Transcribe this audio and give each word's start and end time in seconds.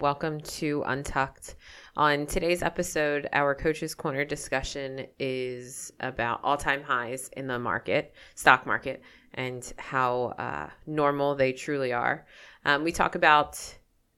Welcome 0.00 0.40
to 0.40 0.82
Untucked. 0.88 1.54
On 1.96 2.26
today's 2.26 2.64
episode, 2.64 3.28
our 3.32 3.54
Coaches 3.54 3.94
Corner 3.94 4.24
discussion 4.24 5.06
is 5.20 5.92
about 6.00 6.40
all 6.42 6.56
time 6.56 6.82
highs 6.82 7.30
in 7.36 7.46
the 7.46 7.60
market, 7.60 8.12
stock 8.34 8.66
market, 8.66 9.02
and 9.34 9.72
how 9.78 10.34
uh, 10.36 10.68
normal 10.88 11.36
they 11.36 11.52
truly 11.52 11.92
are. 11.92 12.26
Um, 12.64 12.82
we 12.82 12.90
talk 12.90 13.14
about 13.14 13.56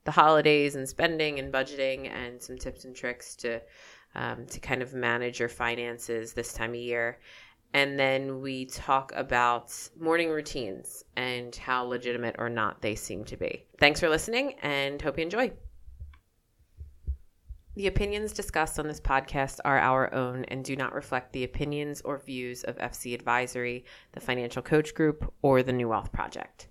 the 0.04 0.10
holidays 0.12 0.76
and 0.76 0.88
spending 0.88 1.40
and 1.40 1.52
budgeting 1.52 2.10
and 2.10 2.42
some 2.42 2.56
tips 2.56 2.86
and 2.86 2.96
tricks 2.96 3.36
to 3.36 3.60
um, 4.14 4.46
to 4.46 4.58
kind 4.60 4.80
of 4.80 4.94
manage 4.94 5.40
your 5.40 5.50
finances 5.50 6.32
this 6.32 6.54
time 6.54 6.70
of 6.70 6.76
year. 6.76 7.18
And 7.74 7.98
then 7.98 8.40
we 8.40 8.64
talk 8.64 9.12
about 9.14 9.74
morning 10.00 10.30
routines 10.30 11.04
and 11.16 11.54
how 11.54 11.84
legitimate 11.84 12.36
or 12.38 12.48
not 12.48 12.80
they 12.80 12.94
seem 12.94 13.24
to 13.26 13.36
be. 13.36 13.66
Thanks 13.78 14.00
for 14.00 14.08
listening 14.08 14.54
and 14.62 15.02
hope 15.02 15.18
you 15.18 15.24
enjoy. 15.24 15.52
The 17.76 17.88
opinions 17.88 18.32
discussed 18.32 18.78
on 18.78 18.88
this 18.88 19.02
podcast 19.02 19.60
are 19.62 19.78
our 19.78 20.12
own 20.14 20.46
and 20.46 20.64
do 20.64 20.76
not 20.76 20.94
reflect 20.94 21.34
the 21.34 21.44
opinions 21.44 22.00
or 22.00 22.16
views 22.16 22.64
of 22.64 22.78
FC 22.78 23.12
Advisory, 23.12 23.84
the 24.12 24.20
Financial 24.20 24.62
Coach 24.62 24.94
Group, 24.94 25.30
or 25.42 25.62
the 25.62 25.74
New 25.74 25.90
Wealth 25.90 26.10
Project. 26.10 26.68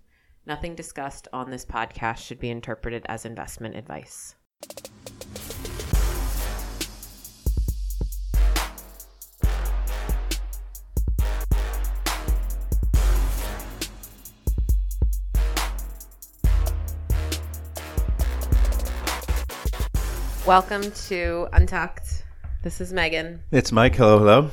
Nothing 0.47 0.73
discussed 0.73 1.27
on 1.31 1.51
this 1.51 1.63
podcast 1.63 2.17
should 2.17 2.39
be 2.39 2.49
interpreted 2.49 3.05
as 3.07 3.23
investment 3.23 3.75
advice. 3.75 4.33
Welcome 20.45 20.91
to 21.07 21.47
Untucked. 21.53 22.23
This 22.63 22.79
is 22.79 22.93
Megan. 22.93 23.41
It's 23.51 23.71
Mike. 23.71 23.95
Hello, 23.95 24.19
hello. 24.19 24.51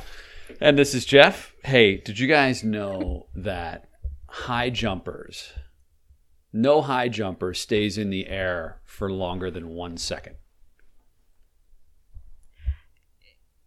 And 0.60 0.78
this 0.78 0.94
is 0.94 1.04
Jeff. 1.04 1.54
Hey, 1.64 1.96
did 1.98 2.18
you 2.18 2.26
guys 2.26 2.64
know 2.64 3.26
that 3.34 3.88
high 4.28 4.70
jumpers, 4.70 5.52
no 6.52 6.80
high 6.80 7.08
jumper 7.08 7.52
stays 7.52 7.98
in 7.98 8.08
the 8.10 8.26
air 8.28 8.80
for 8.84 9.10
longer 9.12 9.50
than 9.50 9.68
one 9.68 9.96
second? 9.98 10.36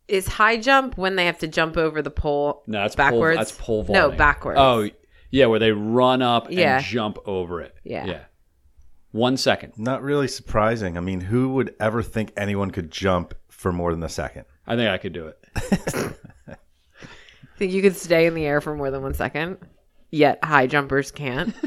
Is 0.08 0.28
high 0.28 0.58
jump 0.58 0.98
when 0.98 1.16
they 1.16 1.26
have 1.28 1.40
to 1.40 1.48
jump 1.48 1.78
over 1.78 2.02
the 2.02 2.12
pole 2.12 2.64
No, 2.68 2.80
that's 2.82 2.96
backwards? 2.96 3.36
Pole, 3.36 3.38
that's 3.38 3.52
pole 3.52 3.84
vaulting. 3.84 3.94
No, 4.12 4.12
backwards. 4.18 4.60
Oh, 4.60 4.90
yeah, 5.32 5.46
where 5.48 5.60
they 5.60 5.72
run 5.72 6.22
up 6.22 6.48
Yeah. 6.50 6.78
and 6.78 6.86
jump 6.86 7.18
over 7.26 7.62
it. 7.62 7.76
Yeah. 7.84 8.06
Yeah. 8.06 8.20
One 9.16 9.38
second. 9.38 9.74
Not 9.78 10.02
really 10.04 10.28
surprising. 10.28 10.98
I 10.98 11.00
mean, 11.00 11.22
who 11.22 11.54
would 11.54 11.74
ever 11.80 12.04
think 12.04 12.34
anyone 12.36 12.70
could 12.70 12.92
jump 12.92 13.34
for 13.48 13.72
more 13.72 13.92
than 13.94 14.04
a 14.04 14.10
second? 14.10 14.44
I 14.68 14.76
think 14.76 14.90
I 14.90 14.98
could 14.98 15.14
do 15.14 15.28
it. 15.28 15.38
Think 17.58 17.72
you 17.72 17.82
could 17.82 17.96
stay 17.96 18.26
in 18.26 18.34
the 18.34 18.46
air 18.46 18.60
for 18.60 18.76
more 18.76 18.92
than 18.92 19.02
one 19.02 19.14
second? 19.14 19.58
Yet 20.12 20.44
high 20.44 20.68
jumpers 20.68 21.12
can't. 21.12 21.56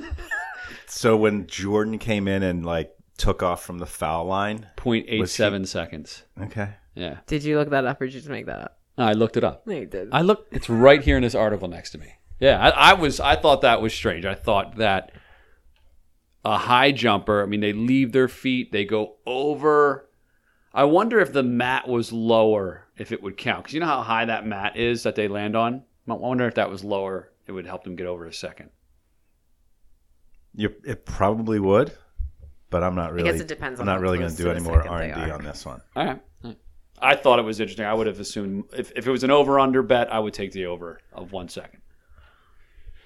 So 0.91 1.17
when 1.19 1.47
Jordan 1.47 1.99
came 1.99 2.27
in 2.27 2.43
and 2.43 2.65
like 2.65 2.91
took 3.19 3.43
off 3.43 3.63
from 3.63 3.79
the 3.79 3.85
foul 3.87 4.25
line, 4.25 4.67
0.87 4.79 5.67
seconds. 5.67 6.23
okay, 6.43 6.71
Yeah. 6.95 7.19
Did 7.27 7.45
you 7.45 7.59
look 7.59 7.69
that 7.71 7.85
up 7.85 8.01
or 8.01 8.07
did 8.07 8.15
you 8.15 8.21
just 8.21 8.31
make 8.31 8.47
that 8.47 8.59
up? 8.61 8.79
No, 8.97 9.05
I 9.05 9.13
looked 9.13 9.37
it 9.37 9.45
up. 9.45 9.67
No, 9.67 9.75
you 9.75 9.85
did. 9.87 10.09
I 10.13 10.23
look. 10.23 10.47
It's 10.51 10.69
right 10.71 11.03
here 11.03 11.17
in 11.19 11.23
this 11.23 11.35
article 11.35 11.69
next 11.69 11.91
to 11.91 11.99
me. 11.99 12.15
Yeah, 12.41 12.59
I, 12.59 12.71
I 12.71 12.93
was. 12.95 13.21
I 13.21 13.37
thought 13.37 13.61
that 13.61 13.83
was 13.83 13.93
strange. 13.93 14.25
I 14.25 14.35
thought 14.35 14.77
that 14.79 15.13
a 16.45 16.57
high 16.57 16.93
jumper. 16.93 17.43
I 17.43 17.47
mean, 17.47 17.61
they 17.61 17.73
leave 17.73 18.13
their 18.13 18.29
feet. 18.29 18.73
They 18.73 18.85
go 18.85 19.17
over. 19.27 20.09
I 20.73 20.85
wonder 20.85 21.19
if 21.21 21.33
the 21.33 21.43
mat 21.43 21.89
was 21.89 22.13
lower, 22.13 22.87
if 22.97 23.11
it 23.13 23.23
would 23.23 23.37
count. 23.37 23.65
Because 23.65 23.75
you 23.75 23.81
know 23.81 23.87
how 23.87 24.03
high 24.03 24.25
that 24.27 24.47
mat 24.47 24.77
is 24.77 25.03
that 25.03 25.15
they 25.15 25.29
land 25.29 25.57
on. 25.57 25.83
I 26.09 26.15
wonder 26.15 26.47
if 26.47 26.55
that 26.55 26.71
was 26.71 26.85
lower. 26.85 27.33
It 27.47 27.53
would 27.53 27.67
help 27.67 27.85
them 27.85 27.97
get 27.97 28.07
over 28.07 28.27
a 28.27 28.33
second. 28.33 28.71
you, 30.55 30.75
it 30.85 31.05
probably 31.05 31.59
would, 31.61 31.93
but 32.71 32.83
I'm 32.83 32.95
not 32.95 33.13
really. 33.13 33.29
I 33.29 33.33
guess 33.33 33.41
it 33.41 33.49
depends 33.49 33.81
I'm 33.81 33.87
not 33.87 34.01
really 34.01 34.19
going 34.19 34.31
to 34.31 34.37
to 34.37 34.43
do 34.43 34.51
any 34.51 34.61
more 34.61 34.87
R 34.87 35.03
and 35.03 35.15
D 35.15 35.31
on 35.31 35.43
this 35.45 35.65
one. 35.67 35.81
All 35.97 36.05
right. 36.05 36.21
I 37.01 37.15
thought 37.15 37.39
it 37.39 37.43
was 37.43 37.61
interesting. 37.61 37.87
I 37.87 37.95
would 37.95 38.09
have 38.09 38.19
assumed 38.19 38.65
if, 38.77 38.91
if 38.97 39.07
it 39.07 39.11
was 39.11 39.23
an 39.23 39.31
over 39.31 39.61
under 39.61 39.83
bet, 39.83 40.13
I 40.13 40.19
would 40.19 40.35
take 40.35 40.51
the 40.53 40.67
over 40.67 41.01
of 41.13 41.31
one 41.33 41.49
second. 41.49 41.81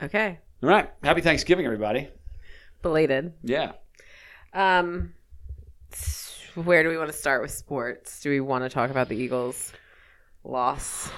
okay. 0.02 0.38
All 0.62 0.68
right. 0.68 0.90
Happy 1.02 1.20
Thanksgiving, 1.20 1.66
everybody. 1.66 2.08
Belated. 2.82 3.32
Yeah. 3.42 3.72
Um 4.52 5.14
where 6.54 6.82
do 6.82 6.90
we 6.90 6.98
want 6.98 7.10
to 7.10 7.16
start 7.16 7.40
with 7.40 7.50
sports? 7.50 8.20
Do 8.20 8.30
we 8.30 8.40
want 8.40 8.64
to 8.64 8.68
talk 8.68 8.90
about 8.90 9.08
the 9.08 9.16
Eagles 9.16 9.72
loss 10.44 11.10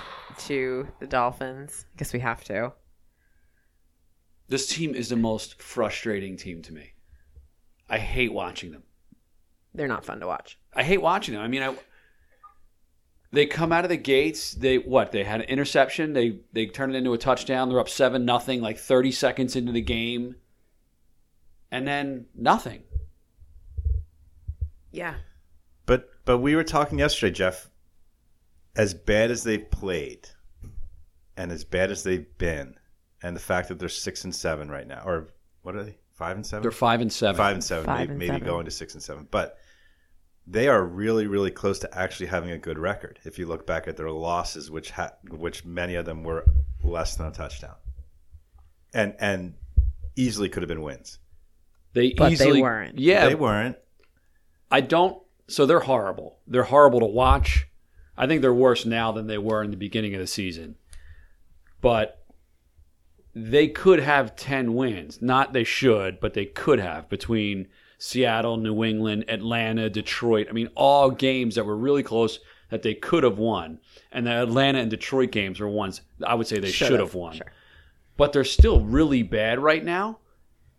to 0.47 0.87
the 1.01 1.07
Dolphins? 1.07 1.87
I 1.93 1.99
guess 1.99 2.13
we 2.13 2.21
have 2.21 2.45
to. 2.45 2.73
This 4.49 4.69
team 4.69 4.95
is 4.95 5.09
the 5.09 5.17
most 5.17 5.61
frustrating 5.61 6.37
team 6.37 6.63
to 6.63 6.73
me. 6.73 6.93
I 7.89 7.99
hate 7.99 8.33
watching 8.33 8.73
them. 8.73 8.85
They're 9.75 9.89
not 9.89 10.05
fun 10.05 10.21
to 10.21 10.27
watch. 10.27 10.59
I 10.73 10.85
hate 10.85 11.03
watching 11.03 11.35
them. 11.35 11.43
I 11.43 11.49
mean, 11.49 11.63
I, 11.63 11.75
they 13.33 13.47
come 13.47 13.73
out 13.73 13.85
of 13.85 13.89
the 13.89 13.97
gates. 13.97 14.53
They 14.53 14.79
what? 14.79 15.11
They 15.11 15.25
had 15.25 15.41
an 15.41 15.49
interception. 15.49 16.13
They 16.13 16.41
they 16.53 16.67
turn 16.67 16.95
it 16.95 16.99
into 16.99 17.13
a 17.13 17.19
touchdown. 17.19 17.69
They're 17.69 17.81
up 17.81 17.89
seven 17.89 18.25
nothing. 18.25 18.61
Like 18.61 18.79
thirty 18.79 19.11
seconds 19.11 19.57
into 19.57 19.73
the 19.73 19.81
game, 19.81 20.37
and 21.75 21.87
then 21.89 22.27
nothing. 22.37 22.83
Yeah. 24.93 25.15
But 25.87 26.09
but 26.25 26.39
we 26.39 26.55
were 26.55 26.65
talking 26.65 26.99
yesterday, 27.01 27.33
Jeff. 27.35 27.69
As 28.77 28.95
bad 28.95 29.31
as 29.31 29.45
they've 29.45 29.69
played, 29.71 30.29
and 31.37 31.53
as 31.53 31.65
bad 31.65 31.91
as 31.91 32.03
they've 32.03 32.27
been, 32.39 32.75
and 33.23 33.37
the 33.37 33.41
fact 33.41 33.69
that 33.69 33.79
they're 33.79 33.89
six 33.89 34.25
and 34.25 34.35
seven 34.35 34.69
right 34.71 34.87
now, 34.87 35.03
or 35.05 35.29
what 35.63 35.75
are 35.77 35.85
they? 35.85 35.99
Five 36.13 36.37
and 36.37 36.47
7 36.47 36.63
They're 36.63 36.71
five 36.71 37.01
and 37.01 37.13
seven. 37.13 37.37
five 37.37 37.55
and 37.55 37.65
seven, 37.65 37.87
Five 37.87 37.99
maybe, 37.99 38.11
and 38.11 38.19
maybe 38.21 38.31
seven. 38.35 38.47
going 38.47 38.65
to 38.67 38.71
six 38.71 38.95
and 38.95 39.03
seven. 39.03 39.27
But 39.33 39.59
they 40.47 40.69
are 40.69 40.81
really, 40.85 41.27
really 41.27 41.51
close 41.51 41.81
to 41.81 41.93
actually 41.99 42.27
having 42.27 42.53
a 42.53 42.59
good 42.59 42.79
record. 42.79 43.19
If 43.25 43.37
you 43.37 43.47
look 43.47 43.67
back 43.67 43.89
at 43.89 43.97
their 43.97 44.13
losses, 44.13 44.71
which 44.71 44.93
ha- 44.93 45.15
which 45.29 45.65
many 45.65 45.97
of 45.97 46.05
them 46.05 46.23
were 46.23 46.45
less 46.85 47.17
than 47.17 47.27
a 47.27 47.33
touchdown, 47.33 47.75
and 48.93 49.17
and 49.19 49.55
easily 50.15 50.49
could 50.49 50.63
have 50.63 50.69
been 50.69 50.83
wins. 50.83 51.19
They 51.95 52.13
But 52.13 52.27
they 52.27 52.33
easily 52.33 52.63
weren't. 52.63 52.99
Yeah, 52.99 53.29
they 53.29 53.35
weren't. 53.35 53.77
I 54.71 54.81
don't. 54.81 55.21
So 55.49 55.67
they're 55.67 55.81
horrible. 55.81 56.39
They're 56.47 56.65
horrible 56.65 57.01
to 57.01 57.07
watch. 57.07 57.67
I 58.17 58.27
think 58.27 58.43
they're 58.43 58.55
worse 58.55 58.85
now 58.85 59.13
than 59.13 59.27
they 59.27 59.39
were 59.39 59.63
in 59.63 59.71
the 59.71 59.77
beginning 59.77 60.15
of 60.15 60.21
the 60.21 60.27
season. 60.27 60.77
But 61.81 62.25
they 63.35 63.69
could 63.69 64.01
have 64.01 64.37
10 64.37 64.75
wins. 64.75 65.21
Not 65.21 65.53
they 65.53 65.65
should, 65.65 66.21
but 66.21 66.35
they 66.35 66.47
could 66.47 66.79
have 66.79 67.09
between 67.09 67.69
Seattle, 67.99 68.57
New 68.57 68.85
England, 68.85 69.25
Atlanta, 69.29 69.91
Detroit. 69.91 70.47
I 70.49 70.53
mean, 70.53 70.69
all 70.75 71.11
games 71.11 71.57
that 71.57 71.67
were 71.67 71.77
really 71.77 72.03
close 72.03 72.39
that 72.71 72.83
they 72.83 72.95
could 72.95 73.25
have 73.25 73.39
won. 73.39 73.79
And 74.13 74.27
the 74.27 74.43
Atlanta 74.43 74.79
and 74.79 74.91
Detroit 74.91 75.31
games 75.31 75.61
were 75.61 75.69
ones 75.69 76.01
I 76.25 76.35
would 76.35 76.47
say 76.47 76.59
they 76.59 76.71
should, 76.71 77.01
have 77.01 77.15
won. 77.15 77.37
Sure. 77.37 77.53
But 78.17 78.33
they're 78.33 78.45
still 78.45 78.81
really 78.81 79.23
bad 79.23 79.59
right 79.59 79.85
now. 79.85 80.19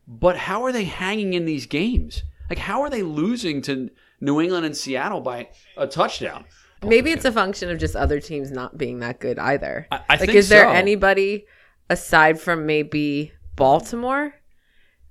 But 0.08 0.38
how 0.38 0.64
are 0.64 0.72
they 0.72 0.84
hanging 0.86 1.34
in 1.34 1.46
these 1.46 1.66
games? 1.66 2.24
Like, 2.50 2.60
how 2.60 2.82
are 2.82 2.90
they 2.90 3.02
losing 3.04 3.62
to 3.64 3.90
New 4.22 4.40
England 4.40 4.66
and 4.66 4.78
Seattle 4.78 5.22
by 5.22 5.50
a 5.78 5.88
touchdown? 5.88 6.46
Maybe 6.84 7.12
it's 7.12 7.26
a 7.26 7.32
function 7.32 7.72
of 7.72 7.80
just 7.80 7.96
other 7.96 8.20
teams 8.20 8.52
not 8.52 8.78
being 8.78 9.00
that 9.00 9.20
good 9.20 9.40
either. 9.40 9.88
I- 9.92 9.96
I 9.96 10.04
like, 10.10 10.20
think 10.20 10.34
is 10.36 10.50
there 10.50 10.66
so. 10.66 10.72
anybody 10.72 11.46
aside 11.90 12.40
from 12.40 12.66
maybe 12.68 13.32
Baltimore 13.56 14.36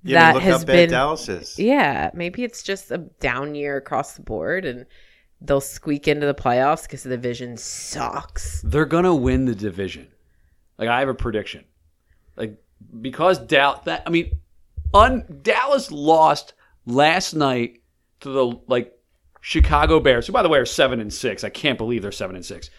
Yeah, 0.04 0.20
that 0.20 0.34
look 0.34 0.42
has 0.44 0.60
how 0.60 0.66
been? 0.66 0.90
Dallas 0.90 1.28
is. 1.28 1.58
Yeah, 1.58 2.10
maybe 2.14 2.44
it's 2.44 2.62
just 2.62 2.90
a 2.92 2.98
down 2.98 3.54
year 3.56 3.76
across 3.76 4.14
the 4.14 4.22
board, 4.22 4.64
and 4.64 4.86
they'll 5.40 5.60
squeak 5.60 6.06
into 6.06 6.26
the 6.26 6.34
playoffs 6.34 6.82
because 6.82 7.02
the 7.02 7.10
division 7.10 7.56
sucks. 7.56 8.62
They're 8.62 8.84
gonna 8.84 9.14
win 9.14 9.46
the 9.46 9.54
division. 9.54 10.08
Like, 10.78 10.88
I 10.88 11.00
have 11.00 11.08
a 11.08 11.14
prediction. 11.14 11.64
Like, 12.36 12.62
because 13.00 13.38
Dallas, 13.40 13.80
that 13.86 14.02
I 14.06 14.10
mean, 14.10 14.38
un, 14.94 15.24
Dallas 15.42 15.90
lost 15.90 16.54
last 16.86 17.34
night 17.34 17.82
to 18.20 18.30
the 18.30 18.58
like 18.68 18.96
Chicago 19.40 20.00
Bears, 20.00 20.26
who 20.26 20.32
by 20.32 20.42
the 20.42 20.48
way 20.48 20.58
are 20.58 20.64
seven 20.64 21.00
and 21.00 21.12
six. 21.12 21.44
I 21.44 21.50
can't 21.50 21.76
believe 21.76 22.02
they're 22.02 22.12
seven 22.12 22.36
and 22.36 22.44
six, 22.44 22.70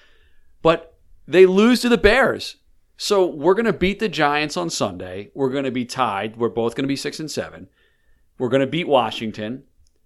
but 0.61 0.97
they 1.27 1.45
lose 1.45 1.81
to 1.81 1.89
the 1.89 1.97
Bears. 1.97 2.55
So 2.97 3.25
we're 3.25 3.53
gonna 3.53 3.73
beat 3.73 3.99
the 3.99 4.09
Giants 4.09 4.57
on 4.57 4.69
Sunday. 4.69 5.31
We're 5.35 5.49
gonna 5.49 5.71
be 5.71 5.85
tied. 5.85 6.37
We're 6.37 6.49
both 6.49 6.75
gonna 6.75 6.87
be 6.87 6.95
six 6.95 7.19
and 7.19 7.29
seven. 7.29 7.67
We're 8.39 8.49
gonna 8.49 8.67
beat 8.67 8.87
Washington. 8.87 9.63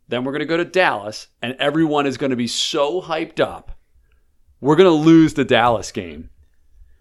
Then 0.08 0.24
we're 0.24 0.32
gonna 0.32 0.46
go 0.46 0.58
to 0.58 0.66
Dallas, 0.66 1.28
and 1.42 1.56
everyone 1.60 2.08
is 2.08 2.18
gonna 2.18 2.36
be 2.36 2.48
so 2.48 3.02
hyped 3.02 3.40
up. 3.40 3.72
We're 4.60 4.76
gonna 4.76 4.90
lose 4.90 5.36
the 5.36 5.46
Dallas 5.46 5.92
game, 5.92 6.32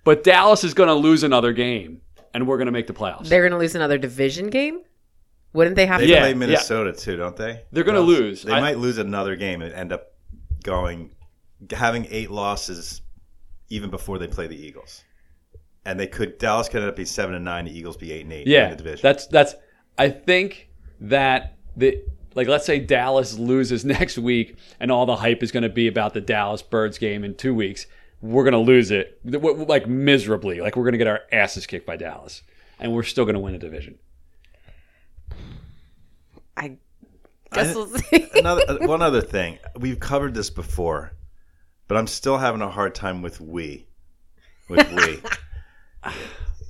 but 0.04 0.22
Dallas 0.22 0.62
is 0.62 0.74
gonna 0.74 0.94
lose 0.94 1.22
another 1.22 1.52
game, 1.52 2.02
and 2.34 2.46
we're 2.46 2.58
gonna 2.58 2.70
make 2.70 2.86
the 2.86 2.92
playoffs. 2.92 3.28
They're 3.28 3.48
to 3.48 3.56
lose 3.56 3.74
another 3.74 3.98
division 3.98 4.50
game. 4.50 4.82
Wouldn't 5.52 5.76
they 5.76 5.86
have 5.86 6.00
They 6.00 6.08
to? 6.08 6.16
Play 6.18 6.28
yeah. 6.30 6.34
Minnesota 6.34 6.92
too, 6.92 7.16
don't 7.16 7.36
they? 7.36 7.62
They're 7.72 7.84
gonna 7.84 7.98
Dallas? 7.98 8.18
lose. 8.18 8.42
They 8.42 8.52
I- 8.52 8.60
might 8.60 8.78
lose 8.78 8.98
another 8.98 9.34
game 9.36 9.62
and 9.62 9.72
end 9.72 9.92
up 9.92 10.12
going 10.62 11.10
having 11.70 12.06
eight 12.10 12.30
losses 12.30 13.00
even 13.70 13.90
before 13.90 14.18
they 14.18 14.26
play 14.26 14.46
the 14.46 14.56
Eagles. 14.56 15.04
And 15.84 15.98
they 15.98 16.06
could 16.06 16.38
Dallas 16.38 16.68
could 16.68 16.80
end 16.80 16.90
up 16.90 16.96
being 16.96 17.06
seven 17.06 17.34
and 17.34 17.44
nine. 17.44 17.64
The 17.64 17.76
Eagles 17.76 17.96
be 17.96 18.12
eight 18.12 18.22
and 18.24 18.32
eight 18.32 18.46
in 18.46 18.52
Yeah, 18.52 18.70
the 18.70 18.76
division. 18.76 19.00
that's 19.02 19.26
that's. 19.26 19.54
I 19.96 20.10
think 20.10 20.68
that 21.00 21.56
the 21.76 22.02
like 22.34 22.46
let's 22.46 22.66
say 22.66 22.78
Dallas 22.78 23.38
loses 23.38 23.84
next 23.96 24.18
week, 24.18 24.58
and 24.80 24.92
all 24.92 25.06
the 25.06 25.16
hype 25.16 25.42
is 25.42 25.50
going 25.50 25.62
to 25.62 25.68
be 25.70 25.88
about 25.88 26.12
the 26.14 26.20
Dallas 26.20 26.60
Birds 26.62 26.98
game 26.98 27.24
in 27.24 27.34
two 27.34 27.54
weeks. 27.54 27.86
We're 28.20 28.42
going 28.44 28.52
to 28.52 28.58
lose 28.58 28.90
it 28.90 29.18
w- 29.24 29.40
w- 29.54 29.66
like 29.66 29.86
miserably. 29.88 30.60
Like 30.60 30.76
we're 30.76 30.82
going 30.84 30.92
to 30.92 30.98
get 30.98 31.06
our 31.06 31.20
asses 31.32 31.66
kicked 31.66 31.86
by 31.86 31.96
Dallas, 31.96 32.42
and 32.78 32.92
we're 32.92 33.02
still 33.04 33.24
going 33.24 33.34
to 33.34 33.40
win 33.40 33.54
the 33.54 33.58
division. 33.58 33.98
I 36.58 36.76
guess 37.52 37.68
I- 37.68 37.74
we'll 37.74 37.86
see. 37.98 38.26
another 38.34 38.62
uh, 38.68 38.86
one 38.86 39.00
other 39.02 39.20
thing. 39.22 39.58
We've 39.76 39.98
covered 40.00 40.34
this 40.34 40.50
before, 40.50 41.12
but 41.86 41.96
I'm 41.96 42.06
still 42.06 42.36
having 42.38 42.60
a 42.62 42.68
hard 42.70 42.94
time 42.94 43.22
with 43.22 43.40
we. 43.40 43.86
With 44.68 44.90
we. 44.92 45.20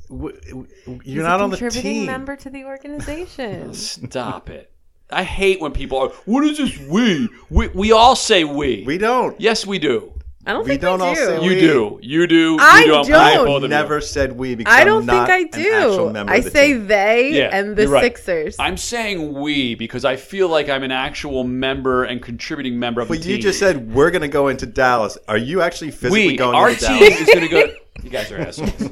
W- 0.08 0.40
w- 0.48 0.66
You're 0.86 1.02
He's 1.02 1.16
not 1.16 1.40
a 1.40 1.44
on 1.44 1.50
the 1.50 1.58
contributing 1.58 1.92
team. 2.00 2.06
member 2.06 2.34
to 2.36 2.48
the 2.48 2.64
organization. 2.64 3.74
Stop 3.74 4.48
it! 4.48 4.72
I 5.10 5.22
hate 5.22 5.60
when 5.60 5.72
people 5.72 5.98
are. 5.98 6.08
What 6.24 6.44
is 6.44 6.56
this? 6.56 6.78
We 6.88 7.28
we 7.50 7.68
we 7.68 7.92
all 7.92 8.16
say 8.16 8.44
we. 8.44 8.84
We 8.86 8.96
don't. 8.96 9.38
yes, 9.38 9.66
we 9.66 9.78
do. 9.78 10.14
I 10.48 10.52
don't 10.54 10.64
We 10.64 10.70
think 10.70 10.80
don't 10.80 10.98
we 11.00 11.04
all 11.06 11.14
do. 11.14 11.24
say 11.26 11.42
You 11.44 11.48
We- 11.50 11.60
do. 11.60 11.98
You 12.02 12.26
do. 12.26 12.56
I 12.58 12.80
you 12.80 12.86
do. 12.86 12.94
I'm 12.96 13.02
don't. 13.02 13.10
proud 13.10 13.36
of 13.40 13.46
both 13.46 13.48
I've 13.48 13.56
of 13.56 13.62
you. 13.64 13.68
never 13.68 14.00
said 14.00 14.32
we 14.32 14.54
because 14.54 14.74
I 14.74 14.80
I'm 14.80 14.86
don't 14.86 15.06
think 15.06 15.28
I 15.28 15.38
an 15.40 15.48
actual 15.52 16.06
do. 16.08 16.12
member 16.14 16.32
I 16.32 16.40
the 16.40 16.50
say 16.50 16.72
team. 16.72 16.86
they 16.86 17.30
Yeah, 17.38 17.50
and 17.52 17.76
the 17.76 17.86
right. 17.86 18.02
Sixers. 18.02 18.56
I'm 18.58 18.76
saying 18.78 19.34
we 19.34 19.74
because 19.74 20.04
I 20.06 20.16
feel 20.16 20.48
like 20.48 20.68
I'm 20.70 20.82
an 20.82 20.90
actual 20.90 21.44
member 21.44 22.04
and 22.04 22.22
contributing 22.22 22.78
member 22.78 23.02
of 23.02 23.08
But 23.08 23.18
the 23.18 23.24
team. 23.24 23.32
But 23.32 23.36
you 23.36 23.42
just 23.42 23.58
said 23.58 23.92
we're 23.92 24.10
going 24.10 24.22
to 24.22 24.28
go 24.28 24.48
into 24.48 24.64
Dallas. 24.66 25.18
Are 25.28 25.36
you 25.36 25.60
actually 25.60 25.90
physically 25.90 26.28
we, 26.28 26.36
going 26.36 26.56
our 26.56 26.70
into 26.70 26.86
team 26.86 26.98
Dallas? 26.98 27.20
is 27.20 27.26
going 27.26 27.40
to 27.40 27.48
go. 27.48 27.72
You 28.02 28.10
guys 28.10 28.32
are 28.32 28.38
assholes. 28.38 28.72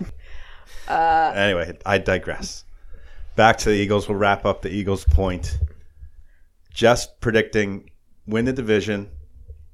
Uh, 0.89 1.33
anyway, 1.35 1.77
I 1.85 1.99
digress. 1.99 2.65
Back 3.35 3.57
to 3.59 3.71
the 3.71 3.75
Eagles. 3.75 4.09
We'll 4.09 4.19
wrap 4.19 4.45
up 4.45 4.63
the 4.63 4.69
Eagles' 4.71 5.05
point. 5.05 5.59
Just 6.73 7.21
predicting 7.21 7.91
win 8.27 8.45
the 8.45 8.53
division, 8.53 9.09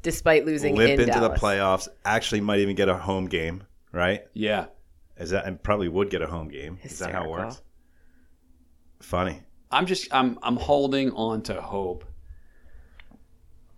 despite 0.02 0.44
losing 0.44 0.76
limp 0.76 0.90
in 0.92 1.00
into 1.00 1.12
Dallas. 1.12 1.40
the 1.40 1.46
playoffs. 1.46 1.88
Actually, 2.04 2.40
might 2.42 2.60
even 2.60 2.76
get 2.76 2.88
a 2.88 2.96
home 2.96 3.26
game. 3.26 3.64
Right? 3.92 4.22
Yeah. 4.34 4.66
Is 5.18 5.30
that 5.30 5.44
and 5.46 5.62
probably 5.62 5.88
would 5.88 6.10
get 6.10 6.22
a 6.22 6.26
home 6.26 6.48
game? 6.48 6.78
Is 6.82 6.98
that 6.98 7.12
how 7.12 7.24
it 7.24 7.30
works? 7.30 7.62
Funny. 9.00 9.40
I'm 9.70 9.86
just 9.86 10.12
I'm 10.14 10.38
I'm 10.42 10.56
holding 10.56 11.10
on 11.12 11.42
to 11.42 11.60
hope 11.60 12.04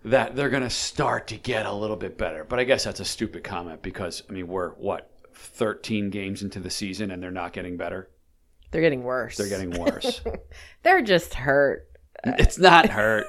that 0.04 0.36
they're 0.36 0.50
going 0.50 0.62
to 0.62 0.70
start 0.70 1.28
to 1.28 1.36
get 1.36 1.66
a 1.66 1.72
little 1.72 1.96
bit 1.96 2.18
better. 2.18 2.44
But 2.44 2.58
I 2.58 2.64
guess 2.64 2.84
that's 2.84 3.00
a 3.00 3.04
stupid 3.04 3.42
comment 3.42 3.82
because 3.82 4.22
I 4.28 4.32
mean 4.32 4.48
we're 4.48 4.70
what 4.70 5.10
13 5.34 6.10
games 6.10 6.42
into 6.42 6.60
the 6.60 6.70
season 6.70 7.10
and 7.10 7.22
they're 7.22 7.30
not 7.30 7.52
getting 7.52 7.76
better. 7.76 8.10
They're 8.70 8.82
getting 8.82 9.02
worse. 9.02 9.36
They're 9.36 9.48
getting 9.48 9.70
worse. 9.80 10.20
They're 10.82 11.02
just 11.02 11.34
hurt. 11.34 11.88
it's 12.24 12.58
not 12.58 12.88
hurt. 12.90 13.26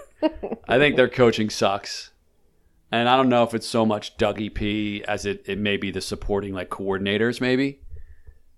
I 0.68 0.78
think 0.78 0.96
their 0.96 1.10
coaching 1.10 1.50
sucks. 1.50 2.12
And 2.92 3.10
I 3.10 3.18
don't 3.18 3.30
know 3.30 3.44
if 3.44 3.54
it's 3.54 3.68
so 3.68 3.86
much 3.86 4.18
Dougie 4.18 4.54
P 4.54 5.04
as 5.08 5.26
it, 5.26 5.44
it 5.48 5.58
may 5.58 5.78
be 5.78 5.92
the 5.92 6.02
supporting 6.02 6.54
like 6.54 6.70
coordinators, 6.70 7.42
maybe. 7.42 7.82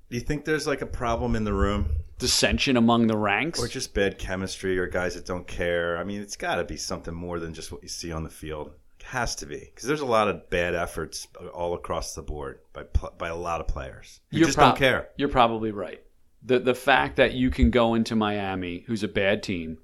Do 0.10 0.16
you 0.16 0.22
think 0.22 0.46
there's 0.46 0.68
like 0.68 0.82
a 0.82 0.86
problem 0.88 1.36
in 1.36 1.44
the 1.44 1.54
room, 1.54 1.90
Dissension 2.20 2.78
among 2.78 3.08
the 3.08 3.18
ranks. 3.18 3.60
or 3.60 3.68
just 3.68 3.94
bad 3.94 4.18
chemistry, 4.18 4.78
or 4.78 4.88
guys 4.88 5.16
that 5.16 5.26
don't 5.26 5.48
care? 5.48 5.98
I 5.98 6.04
mean, 6.04 6.22
it's 6.22 6.36
got 6.36 6.56
to 6.56 6.64
be 6.64 6.78
something 6.78 7.14
more 7.14 7.40
than 7.40 7.54
just 7.54 7.72
what 7.72 7.84
you 7.84 7.90
see 7.90 8.12
on 8.12 8.24
the 8.24 8.30
field. 8.30 8.72
It 9.00 9.06
has 9.06 9.36
to 9.36 9.46
be 9.46 9.60
because 9.60 9.88
there's 9.88 10.02
a 10.02 10.06
lot 10.06 10.28
of 10.28 10.50
bad 10.50 10.76
efforts 10.76 11.28
all 11.54 11.74
across 11.74 12.16
the 12.16 12.22
board 12.22 12.60
by 12.74 12.84
by 13.18 13.28
a 13.30 13.36
lot 13.36 13.62
of 13.62 13.68
players 13.68 14.22
You're 14.32 14.46
just 14.46 14.58
prob- 14.58 14.72
don't 14.72 14.80
care. 14.80 15.10
You're 15.18 15.30
probably 15.30 15.72
right. 15.72 16.02
The 16.44 16.60
the 16.60 16.76
fact 16.76 17.18
that 17.18 17.34
you 17.34 17.50
can 17.50 17.70
go 17.70 17.94
into 17.94 18.16
Miami, 18.16 18.84
who's 18.88 19.04
a 19.04 19.08
bad 19.08 19.44
team, 19.44 19.78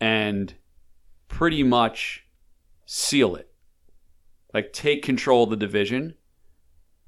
and 0.00 0.52
pretty 1.28 1.62
much 1.62 2.24
seal 2.86 3.36
it. 3.36 3.51
Like 4.54 4.72
take 4.72 5.02
control 5.02 5.44
of 5.44 5.50
the 5.50 5.56
division, 5.56 6.14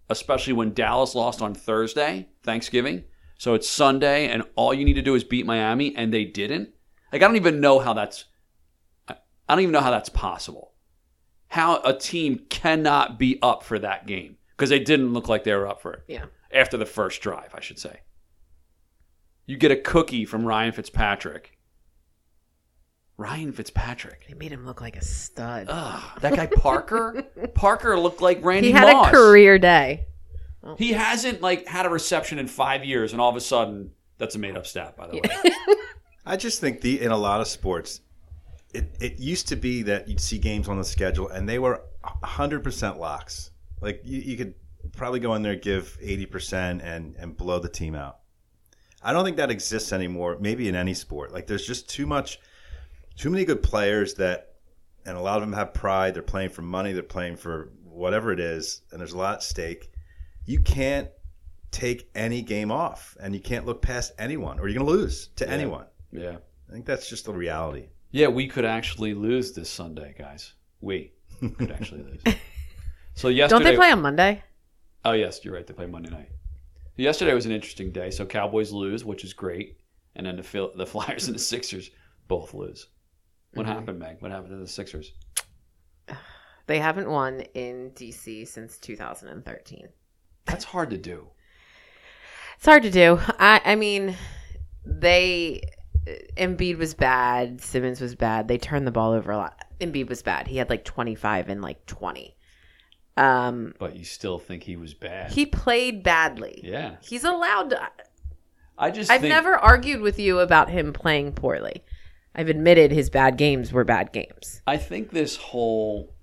especially 0.08 0.52
when 0.55 0.73
Dallas 0.73 1.14
lost 1.14 1.43
on 1.43 1.55
Thursday, 1.55 2.29
Thanksgiving. 2.43 3.05
So 3.38 3.55
it's 3.55 3.69
Sunday 3.69 4.29
and 4.29 4.43
all 4.56 4.73
you 4.73 4.85
need 4.85 4.94
to 4.94 5.02
do 5.02 5.14
is 5.14 5.25
beat 5.25 5.44
Miami 5.46 5.94
and 5.96 6.12
they 6.12 6.25
didn't. 6.25 6.70
Like 7.12 7.23
I 7.23 7.26
don't 7.26 7.37
even 7.37 7.61
know 7.61 7.79
how 7.79 7.93
that's 7.93 8.25
I 9.08 9.17
don't 9.55 9.61
even 9.61 9.73
know 9.73 9.81
how 9.81 9.91
that's 9.91 10.08
possible. 10.08 10.73
How 11.49 11.81
a 11.82 11.93
team 11.93 12.46
cannot 12.49 13.19
be 13.19 13.38
up 13.43 13.62
for 13.62 13.79
that 13.79 14.06
game 14.06 14.38
because 14.56 14.70
they 14.70 14.79
didn't 14.79 15.12
look 15.12 15.29
like 15.29 15.44
they 15.44 15.55
were 15.55 15.69
up 15.69 15.82
for 15.82 15.93
it 15.93 16.02
Yeah. 16.08 16.25
after 16.52 16.76
the 16.76 16.87
first 16.87 17.20
drive, 17.20 17.55
I 17.55 17.61
should 17.61 17.79
say. 17.79 18.00
You 19.46 19.56
get 19.58 19.70
a 19.70 19.76
cookie 19.76 20.25
from 20.25 20.46
Ryan 20.46 20.73
Fitzpatrick. 20.73 21.54
Ryan 23.16 23.52
Fitzpatrick. 23.52 24.26
They 24.28 24.34
made 24.34 24.50
him 24.50 24.66
look 24.66 24.81
like 24.81 24.96
a 24.96 25.05
stud. 25.05 25.66
Ugh, 25.69 26.20
that 26.20 26.34
guy 26.34 26.46
Parker. 26.46 27.22
Parker 27.55 27.99
looked 27.99 28.20
like 28.20 28.44
Randy 28.44 28.69
he 28.69 28.72
had 28.72 28.93
Moss. 28.93 29.08
a 29.08 29.11
career 29.11 29.58
day. 29.58 30.06
He 30.78 30.93
hasn't 30.93 31.43
like 31.43 31.66
had 31.69 31.84
a 31.87 31.90
reception 31.90 32.38
in 32.38 32.49
five 32.49 32.84
years, 32.84 33.12
and 33.12 33.20
all 33.20 33.28
of 33.28 33.37
a 33.37 33.40
sudden, 33.40 33.90
that's 34.19 34.34
a 34.34 34.38
made 34.38 34.56
up 34.56 34.66
stat, 34.66 34.96
by 34.96 35.06
the 35.06 35.16
way. 35.16 35.76
I 36.26 36.37
just 36.37 36.61
think 36.61 36.81
the 36.81 37.00
in 37.02 37.11
a 37.11 37.16
lot 37.19 37.40
of 37.40 37.49
sports, 37.49 38.00
it, 38.72 38.96
it 39.00 39.20
used 39.20 39.49
to 39.49 39.56
be 39.56 39.82
that 39.82 40.08
you'd 40.08 40.20
see 40.20 40.38
games 40.38 40.69
on 40.69 40.78
the 40.78 40.84
schedule 40.84 41.28
and 41.28 41.49
they 41.49 41.58
were 41.58 41.82
100% 42.22 42.99
locks. 42.99 43.50
Like 43.81 44.00
you, 44.05 44.20
you 44.20 44.37
could 44.37 44.55
probably 44.96 45.20
go 45.20 45.34
in 45.34 45.43
there, 45.43 45.55
give 45.55 45.99
80% 46.02 46.82
and, 46.82 47.14
and 47.17 47.37
blow 47.37 47.58
the 47.58 47.69
team 47.69 47.94
out. 47.94 48.19
I 49.02 49.12
don't 49.12 49.25
think 49.25 49.37
that 49.37 49.50
exists 49.50 49.93
anymore, 49.93 50.38
maybe 50.40 50.67
in 50.67 50.75
any 50.75 50.94
sport. 50.94 51.32
Like 51.32 51.46
there's 51.46 51.67
just 51.67 51.90
too 51.90 52.06
much, 52.06 52.40
too 53.16 53.31
many 53.31 53.44
good 53.44 53.62
players 53.62 54.14
that, 54.14 54.55
and 55.06 55.16
a 55.16 55.20
lot 55.20 55.37
of 55.37 55.43
them 55.43 55.52
have 55.52 55.75
pride. 55.75 56.14
They're 56.14 56.22
playing 56.22 56.50
for 56.50 56.62
money, 56.62 56.93
they're 56.93 57.02
playing 57.02 57.37
for 57.37 57.72
whatever 57.84 58.32
it 58.32 58.40
is, 58.40 58.82
and 58.90 59.00
there's 59.00 59.12
a 59.12 59.19
lot 59.19 59.34
at 59.34 59.43
stake. 59.43 59.90
You 60.46 60.61
can't 60.61 61.08
take 61.70 62.08
any 62.14 62.43
game 62.43 62.70
off 62.70 63.16
and 63.20 63.34
you 63.34 63.40
can't 63.40 63.66
look 63.66 63.82
past 63.82 64.12
anyone 64.19 64.58
or 64.61 64.69
you're 64.69 64.78
going 64.78 64.87
to 64.87 64.93
lose 64.93 65.28
to 65.37 65.49
anyone. 65.49 65.87
yeah. 66.12 66.37
I 66.69 66.72
think 66.72 66.87
that's 66.87 67.08
just 67.08 67.25
the 67.26 67.32
reality. 67.32 67.88
Yeah, 68.11 68.28
we 68.28 68.46
could 68.49 68.64
actually 68.64 69.12
lose 69.14 69.52
this 69.52 69.69
Sunday, 69.69 70.14
guys. 70.19 70.55
We 70.81 71.12
could 71.40 71.70
actually 71.70 72.02
lose. 72.05 72.22
So 73.17 73.29
yesterday, 73.29 73.65
Don't 73.65 73.72
they 73.72 73.77
play 73.77 73.93
on 73.93 74.03
Monday? 74.03 74.43
Oh 75.05 75.12
yes, 75.12 75.44
you're 75.44 75.55
right. 75.55 75.65
They 75.65 75.72
play 75.72 75.86
Monday 75.86 76.10
night. 76.10 76.31
Yesterday 76.96 77.32
was 77.32 77.46
an 77.46 77.53
interesting 77.53 77.93
day. 77.93 78.10
So 78.10 78.27
Cowboys 78.27 78.72
lose, 78.72 79.05
which 79.05 79.22
is 79.22 79.32
great, 79.32 79.79
and 80.17 80.27
then 80.27 80.34
the 80.36 80.72
the 80.74 80.86
Flyers 80.86 81.27
and 81.29 81.34
the 81.34 81.39
Sixers 81.41 81.91
both 82.27 82.55
lose. 82.55 82.89
What 83.55 83.67
Mm-hmm. 83.67 83.75
happened, 83.75 83.99
Meg? 83.99 84.17
What 84.20 84.31
happened 84.31 84.51
to 84.51 84.56
the 84.56 84.69
Sixers? 84.69 85.13
They 86.67 86.79
haven't 86.79 87.11
won 87.11 87.41
in 87.53 87.91
DC 87.94 88.49
since 88.49 88.79
2013. 88.79 89.89
That's 90.46 90.65
hard 90.65 90.91
to 90.91 90.96
do. 90.99 91.27
It's 92.56 92.65
hard 92.67 92.84
to 92.84 92.91
do. 92.91 93.19
I, 93.39 93.61
I 93.65 93.75
mean, 93.75 94.17
they 94.87 95.61
Embiid 96.37 96.79
was 96.79 96.94
bad. 96.94 97.61
Simmons 97.61 98.01
was 98.01 98.15
bad. 98.15 98.46
They 98.49 98.56
turned 98.58 98.87
the 98.87 98.91
ball 98.93 99.13
over 99.13 99.32
a 99.32 99.37
lot. 99.37 99.63
Embiid 99.81 100.08
was 100.08 100.23
bad. 100.23 100.46
He 100.46 100.56
had 100.56 100.70
like 100.70 100.84
25 100.84 101.49
and 101.51 101.61
like 101.61 101.84
20. 101.87 102.34
Um, 103.17 103.75
But 103.79 103.96
you 103.96 104.05
still 104.05 104.39
think 104.39 104.63
he 104.63 104.77
was 104.77 104.94
bad? 104.94 105.32
he 105.32 105.44
played 105.46 106.03
badly. 106.03 106.61
yeah. 106.65 106.96
He's 107.03 107.25
allowed 107.25 107.70
to. 107.70 107.91
I 108.79 108.91
just 108.91 109.11
I've 109.11 109.20
think, 109.20 109.32
never 109.32 109.55
argued 109.56 110.01
with 110.01 110.19
you 110.19 110.39
about 110.39 110.70
him 110.70 110.93
playing 110.93 111.32
poorly. 111.32 111.84
I've 112.34 112.48
admitted 112.48 112.91
his 112.91 113.10
bad 113.10 113.36
games 113.36 113.72
were 113.72 113.84
bad 113.84 114.12
games. 114.12 114.60
I 114.67 114.76
think 114.76 115.10
this 115.10 115.36
whole 115.36 116.14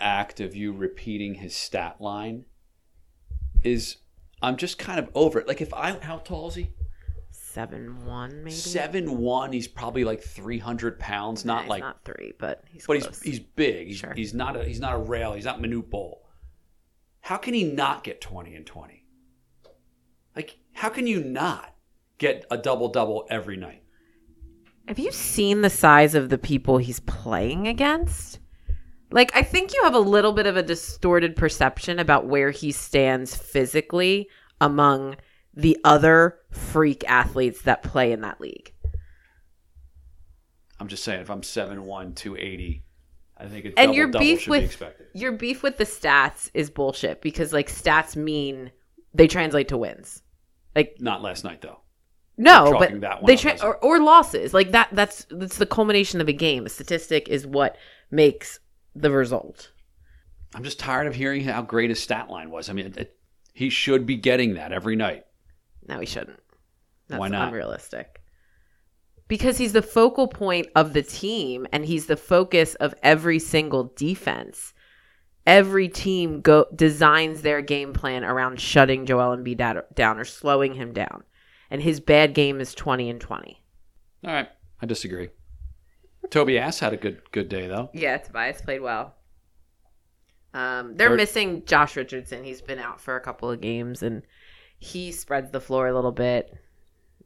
act 0.00 0.40
of 0.40 0.56
you 0.56 0.72
repeating 0.72 1.34
his 1.34 1.54
stat 1.54 2.00
line 2.00 2.44
is. 3.62 3.96
I'm 4.42 4.56
just 4.56 4.78
kind 4.78 4.98
of 4.98 5.10
over 5.14 5.38
it. 5.38 5.46
Like 5.46 5.60
if 5.60 5.72
I, 5.74 5.92
how 6.00 6.16
tall 6.18 6.48
is 6.48 6.54
he? 6.54 6.70
Seven 7.30 8.06
one 8.06 8.42
maybe. 8.42 8.50
Seven 8.56 9.18
one. 9.18 9.52
He's 9.52 9.68
probably 9.68 10.02
like 10.02 10.22
300 10.22 10.98
pounds. 10.98 11.44
Not 11.44 11.62
he's 11.62 11.68
like 11.70 11.82
not 11.82 12.04
three, 12.04 12.32
but 12.38 12.64
he's 12.70 12.86
but 12.86 13.00
close. 13.02 13.20
he's 13.22 13.38
he's 13.38 13.40
big. 13.40 13.88
He's, 13.88 13.96
Sure. 13.98 14.14
he's 14.14 14.32
not 14.32 14.56
a 14.56 14.64
he's 14.64 14.80
not 14.80 14.94
a 14.94 14.98
rail. 14.98 15.34
He's 15.34 15.44
not 15.44 15.60
Manute 15.60 15.90
Bol. 15.90 16.26
How 17.20 17.36
can 17.36 17.52
he 17.52 17.64
not 17.64 18.02
get 18.02 18.20
twenty 18.20 18.54
and 18.54 18.64
twenty? 18.64 19.04
Like 20.34 20.56
how 20.72 20.88
can 20.88 21.06
you 21.06 21.22
not 21.22 21.74
get 22.18 22.46
a 22.50 22.56
double 22.56 22.88
double 22.88 23.26
every 23.30 23.56
night? 23.58 23.82
Have 24.90 24.98
you 24.98 25.12
seen 25.12 25.60
the 25.60 25.70
size 25.70 26.16
of 26.16 26.30
the 26.30 26.36
people 26.36 26.78
he's 26.78 26.98
playing 26.98 27.68
against? 27.68 28.40
Like, 29.12 29.30
I 29.36 29.42
think 29.44 29.72
you 29.72 29.84
have 29.84 29.94
a 29.94 30.00
little 30.00 30.32
bit 30.32 30.46
of 30.46 30.56
a 30.56 30.64
distorted 30.64 31.36
perception 31.36 32.00
about 32.00 32.26
where 32.26 32.50
he 32.50 32.72
stands 32.72 33.36
physically 33.36 34.28
among 34.60 35.14
the 35.54 35.78
other 35.84 36.40
freak 36.50 37.08
athletes 37.08 37.62
that 37.62 37.84
play 37.84 38.10
in 38.10 38.22
that 38.22 38.40
league. 38.40 38.74
I'm 40.80 40.88
just 40.88 41.04
saying, 41.04 41.20
if 41.20 41.30
I'm 41.30 41.42
7'1", 41.42 42.16
280, 42.16 42.82
I 43.36 43.46
think 43.46 43.66
it's 43.66 43.74
And 43.76 43.90
double 43.90 43.94
your 43.94 44.08
beef 44.08 44.48
with- 44.48 44.76
be. 44.80 45.20
Your 45.20 45.30
beef 45.30 45.62
with 45.62 45.78
the 45.78 45.84
stats 45.84 46.50
is 46.52 46.68
bullshit 46.68 47.22
because 47.22 47.52
like 47.52 47.68
stats 47.70 48.16
mean 48.16 48.72
they 49.14 49.28
translate 49.28 49.68
to 49.68 49.78
wins. 49.78 50.24
Like 50.74 50.96
Not 50.98 51.22
last 51.22 51.44
night 51.44 51.60
though. 51.60 51.78
No, 52.40 52.76
but 52.78 53.00
that 53.02 53.26
they 53.26 53.36
tra- 53.36 53.58
or, 53.62 53.76
or 53.76 54.00
losses 54.00 54.54
like 54.54 54.72
that. 54.72 54.88
That's 54.92 55.26
that's 55.30 55.58
the 55.58 55.66
culmination 55.66 56.20
of 56.20 56.28
a 56.28 56.32
game. 56.32 56.64
A 56.64 56.68
statistic 56.70 57.28
is 57.28 57.46
what 57.46 57.76
makes 58.10 58.60
the 58.94 59.10
result. 59.10 59.72
I'm 60.54 60.64
just 60.64 60.78
tired 60.78 61.06
of 61.06 61.14
hearing 61.14 61.44
how 61.44 61.62
great 61.62 61.90
his 61.90 62.02
stat 62.02 62.30
line 62.30 62.50
was. 62.50 62.70
I 62.70 62.72
mean, 62.72 62.94
it, 62.96 63.16
he 63.52 63.68
should 63.68 64.06
be 64.06 64.16
getting 64.16 64.54
that 64.54 64.72
every 64.72 64.96
night. 64.96 65.26
No, 65.86 66.00
he 66.00 66.06
shouldn't. 66.06 66.40
That's 67.08 67.20
Why 67.20 67.28
not? 67.28 67.48
unrealistic. 67.48 68.20
Because 69.28 69.58
he's 69.58 69.74
the 69.74 69.82
focal 69.82 70.26
point 70.26 70.68
of 70.74 70.92
the 70.92 71.02
team 71.02 71.66
and 71.72 71.84
he's 71.84 72.06
the 72.06 72.16
focus 72.16 72.74
of 72.76 72.94
every 73.02 73.38
single 73.38 73.92
defense. 73.96 74.72
Every 75.46 75.88
team 75.88 76.40
go 76.40 76.66
designs 76.74 77.42
their 77.42 77.60
game 77.60 77.92
plan 77.92 78.24
around 78.24 78.60
shutting 78.60 79.06
Joel 79.06 79.36
Embiid 79.36 79.94
down 79.94 80.18
or 80.18 80.24
slowing 80.24 80.74
him 80.74 80.92
down. 80.92 81.22
And 81.70 81.82
his 81.82 82.00
bad 82.00 82.34
game 82.34 82.60
is 82.60 82.74
20 82.74 83.08
and 83.10 83.20
20. 83.20 83.62
All 84.24 84.32
right, 84.32 84.48
I 84.82 84.86
disagree. 84.86 85.28
Tobias 86.30 86.78
had 86.80 86.92
a 86.92 86.96
good 86.96 87.20
good 87.32 87.48
day 87.48 87.66
though. 87.66 87.90
Yeah, 87.94 88.16
Tobias 88.18 88.60
played 88.60 88.80
well. 88.82 89.14
Um, 90.52 90.96
they're 90.96 91.08
Third- 91.10 91.16
missing 91.16 91.64
Josh 91.64 91.96
Richardson. 91.96 92.44
He's 92.44 92.60
been 92.60 92.78
out 92.78 93.00
for 93.00 93.16
a 93.16 93.20
couple 93.20 93.50
of 93.50 93.60
games 93.60 94.02
and 94.02 94.22
he 94.78 95.12
spreads 95.12 95.50
the 95.50 95.60
floor 95.60 95.88
a 95.88 95.94
little 95.94 96.12
bit. 96.12 96.52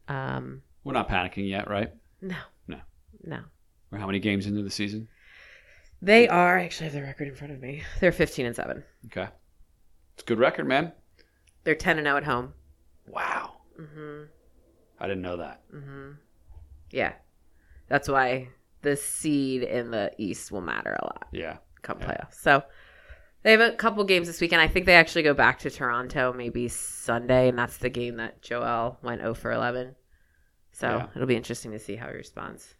Um, 0.08 0.62
We're 0.84 0.92
not 0.92 1.08
panicking 1.08 1.48
yet, 1.48 1.68
right? 1.68 1.92
no. 2.20 2.36
No. 2.68 2.78
No. 3.24 3.40
We're 3.90 3.98
how 3.98 4.06
many 4.06 4.18
games 4.18 4.46
into 4.46 4.62
the 4.62 4.70
season? 4.70 5.08
They 6.02 6.28
are 6.28 6.58
I 6.58 6.64
actually 6.64 6.84
have 6.84 6.92
the 6.94 7.02
record 7.02 7.28
in 7.28 7.34
front 7.34 7.52
of 7.54 7.60
me. 7.60 7.82
They're 8.00 8.12
15 8.12 8.44
and 8.46 8.54
7. 8.56 8.84
Okay, 9.06 9.28
it's 10.14 10.22
a 10.22 10.26
good 10.26 10.38
record, 10.38 10.66
man. 10.68 10.92
They're 11.64 11.74
10 11.74 11.96
and 11.98 12.06
0 12.06 12.18
at 12.18 12.24
home. 12.24 12.52
Wow, 13.06 13.54
Mhm. 13.80 14.28
I 15.04 15.08
didn't 15.08 15.22
know 15.22 15.36
that. 15.36 15.60
Mhm. 15.72 16.16
Yeah. 16.90 17.12
That's 17.88 18.08
why 18.08 18.48
the 18.82 18.96
seed 18.96 19.62
in 19.62 19.90
the 19.90 20.12
East 20.18 20.50
will 20.50 20.60
matter 20.60 20.96
a 20.98 21.04
lot 21.04 21.28
Yeah, 21.32 21.58
come 21.82 21.98
Yeah. 22.00 22.06
playoffs. 22.06 22.34
So 22.34 22.62
they 23.42 23.52
have 23.52 23.60
a 23.60 23.72
couple 23.72 24.02
games 24.04 24.26
this 24.26 24.40
weekend. 24.40 24.62
I 24.62 24.68
think 24.68 24.86
they 24.86 24.94
actually 24.94 25.22
go 25.22 25.34
back 25.34 25.58
to 25.60 25.70
Toronto 25.70 26.32
maybe 26.32 26.68
Sunday, 26.68 27.48
and 27.48 27.58
that's 27.58 27.76
the 27.78 27.90
game 27.90 28.16
that 28.16 28.40
Joel 28.42 28.98
went 29.02 29.20
0 29.20 29.34
for 29.34 29.52
11. 29.52 29.96
So 30.72 30.88
Yeah. 30.88 31.08
it'll 31.14 31.26
be 31.28 31.36
interesting 31.36 31.72
to 31.72 31.78
see 31.78 31.96
how 31.96 32.08
he 32.08 32.14
responds 32.14 32.74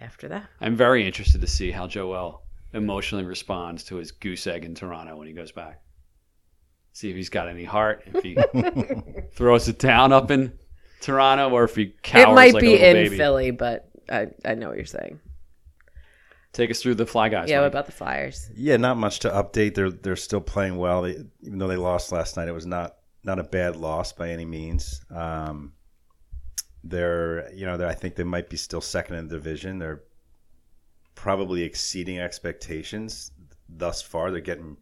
after 0.00 0.28
that. 0.28 0.48
I'm 0.60 0.76
very 0.76 1.04
interested 1.04 1.40
to 1.40 1.46
see 1.48 1.70
how 1.72 1.86
Joel 1.88 2.42
emotionally 2.72 3.24
responds 3.24 3.82
to 3.84 3.96
his 3.96 4.12
goose 4.12 4.46
egg 4.46 4.64
in 4.64 4.74
Toronto 4.74 5.16
when 5.16 5.26
he 5.26 5.32
goes 5.32 5.50
back. 5.52 5.82
See 6.92 7.10
if 7.10 7.16
he's 7.16 7.28
got 7.28 7.48
any 7.48 7.64
heart. 7.64 8.02
If 8.06 8.22
he 8.22 8.34
throws 9.34 9.68
it 9.68 9.78
down 9.78 10.12
up 10.12 10.30
in 10.30 10.58
Toronto, 11.00 11.50
or 11.50 11.64
if 11.64 11.74
he 11.76 11.94
cowers 12.02 12.24
it 12.24 12.34
might 12.34 12.54
like 12.54 12.60
be 12.60 12.74
a 12.74 12.90
in 12.90 12.94
baby. 12.94 13.16
Philly, 13.16 13.50
but 13.50 13.88
I, 14.08 14.28
I 14.44 14.54
know 14.54 14.68
what 14.68 14.76
you're 14.76 14.86
saying. 14.86 15.20
Take 16.52 16.70
us 16.70 16.80
through 16.80 16.94
the 16.94 17.06
Fly 17.06 17.28
Guys. 17.28 17.50
yeah, 17.50 17.60
what 17.60 17.66
about 17.66 17.86
the 17.86 17.92
Flyers? 17.92 18.50
Yeah, 18.56 18.78
not 18.78 18.96
much 18.96 19.18
to 19.20 19.30
update. 19.30 19.74
They're 19.74 19.90
they're 19.90 20.16
still 20.16 20.40
playing 20.40 20.78
well. 20.78 21.02
They, 21.02 21.16
even 21.42 21.58
though 21.58 21.68
they 21.68 21.76
lost 21.76 22.12
last 22.12 22.36
night, 22.36 22.48
it 22.48 22.52
was 22.52 22.66
not 22.66 22.96
not 23.24 23.38
a 23.38 23.44
bad 23.44 23.76
loss 23.76 24.12
by 24.12 24.30
any 24.30 24.46
means. 24.46 25.02
Um, 25.14 25.74
they're 26.82 27.52
you 27.52 27.66
know 27.66 27.76
they're, 27.76 27.88
I 27.88 27.94
think 27.94 28.14
they 28.14 28.24
might 28.24 28.48
be 28.48 28.56
still 28.56 28.80
second 28.80 29.16
in 29.16 29.28
the 29.28 29.34
division. 29.34 29.78
They're 29.78 30.02
probably 31.14 31.62
exceeding 31.62 32.18
expectations 32.18 33.32
thus 33.68 34.00
far. 34.00 34.30
They're 34.30 34.40
getting 34.40 34.78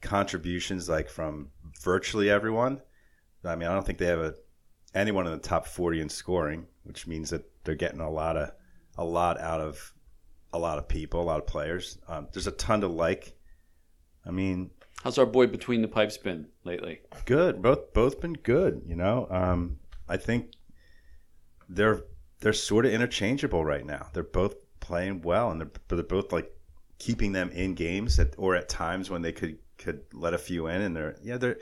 contributions 0.00 0.88
like 0.88 1.08
from 1.08 1.48
virtually 1.82 2.30
everyone. 2.30 2.80
I 3.44 3.56
mean, 3.56 3.68
I 3.68 3.74
don't 3.74 3.84
think 3.84 3.98
they 3.98 4.06
have 4.06 4.20
a 4.20 4.34
anyone 4.94 5.26
in 5.26 5.32
the 5.32 5.38
top 5.38 5.66
forty 5.66 6.00
in 6.00 6.08
scoring, 6.08 6.66
which 6.84 7.06
means 7.06 7.30
that 7.30 7.44
they're 7.64 7.74
getting 7.74 8.00
a 8.00 8.10
lot 8.10 8.36
of 8.36 8.52
a 8.96 9.04
lot 9.04 9.40
out 9.40 9.60
of 9.60 9.92
a 10.52 10.58
lot 10.58 10.78
of 10.78 10.88
people, 10.88 11.20
a 11.20 11.22
lot 11.22 11.38
of 11.38 11.46
players. 11.46 11.98
Um, 12.08 12.28
there's 12.32 12.46
a 12.46 12.52
ton 12.52 12.80
to 12.80 12.88
like. 12.88 13.36
I 14.26 14.30
mean, 14.30 14.70
How's 15.02 15.16
our 15.16 15.26
boy 15.26 15.46
between 15.46 15.80
the 15.80 15.88
pipes 15.88 16.18
been 16.18 16.48
lately? 16.64 17.00
good. 17.24 17.62
Both 17.62 17.94
both 17.94 18.20
been 18.20 18.34
good. 18.34 18.82
You 18.86 18.96
know, 18.96 19.26
um, 19.30 19.78
I 20.08 20.16
think 20.16 20.52
they're 21.68 22.02
they're 22.40 22.52
sort 22.52 22.86
of 22.86 22.92
interchangeable 22.92 23.64
right 23.64 23.84
now. 23.84 24.08
They're 24.12 24.22
both 24.22 24.56
playing 24.80 25.22
well, 25.22 25.50
and 25.50 25.60
they're 25.60 25.70
but 25.88 25.96
they're 25.96 26.04
both 26.04 26.32
like 26.32 26.52
keeping 26.98 27.32
them 27.32 27.50
in 27.50 27.74
games 27.74 28.18
at, 28.18 28.34
or 28.36 28.54
at 28.54 28.68
times 28.68 29.08
when 29.08 29.22
they 29.22 29.32
could 29.32 29.58
could 29.78 30.02
let 30.12 30.34
a 30.34 30.38
few 30.38 30.66
in, 30.66 30.82
and 30.82 30.94
they're 30.94 31.16
yeah 31.22 31.38
they're 31.38 31.58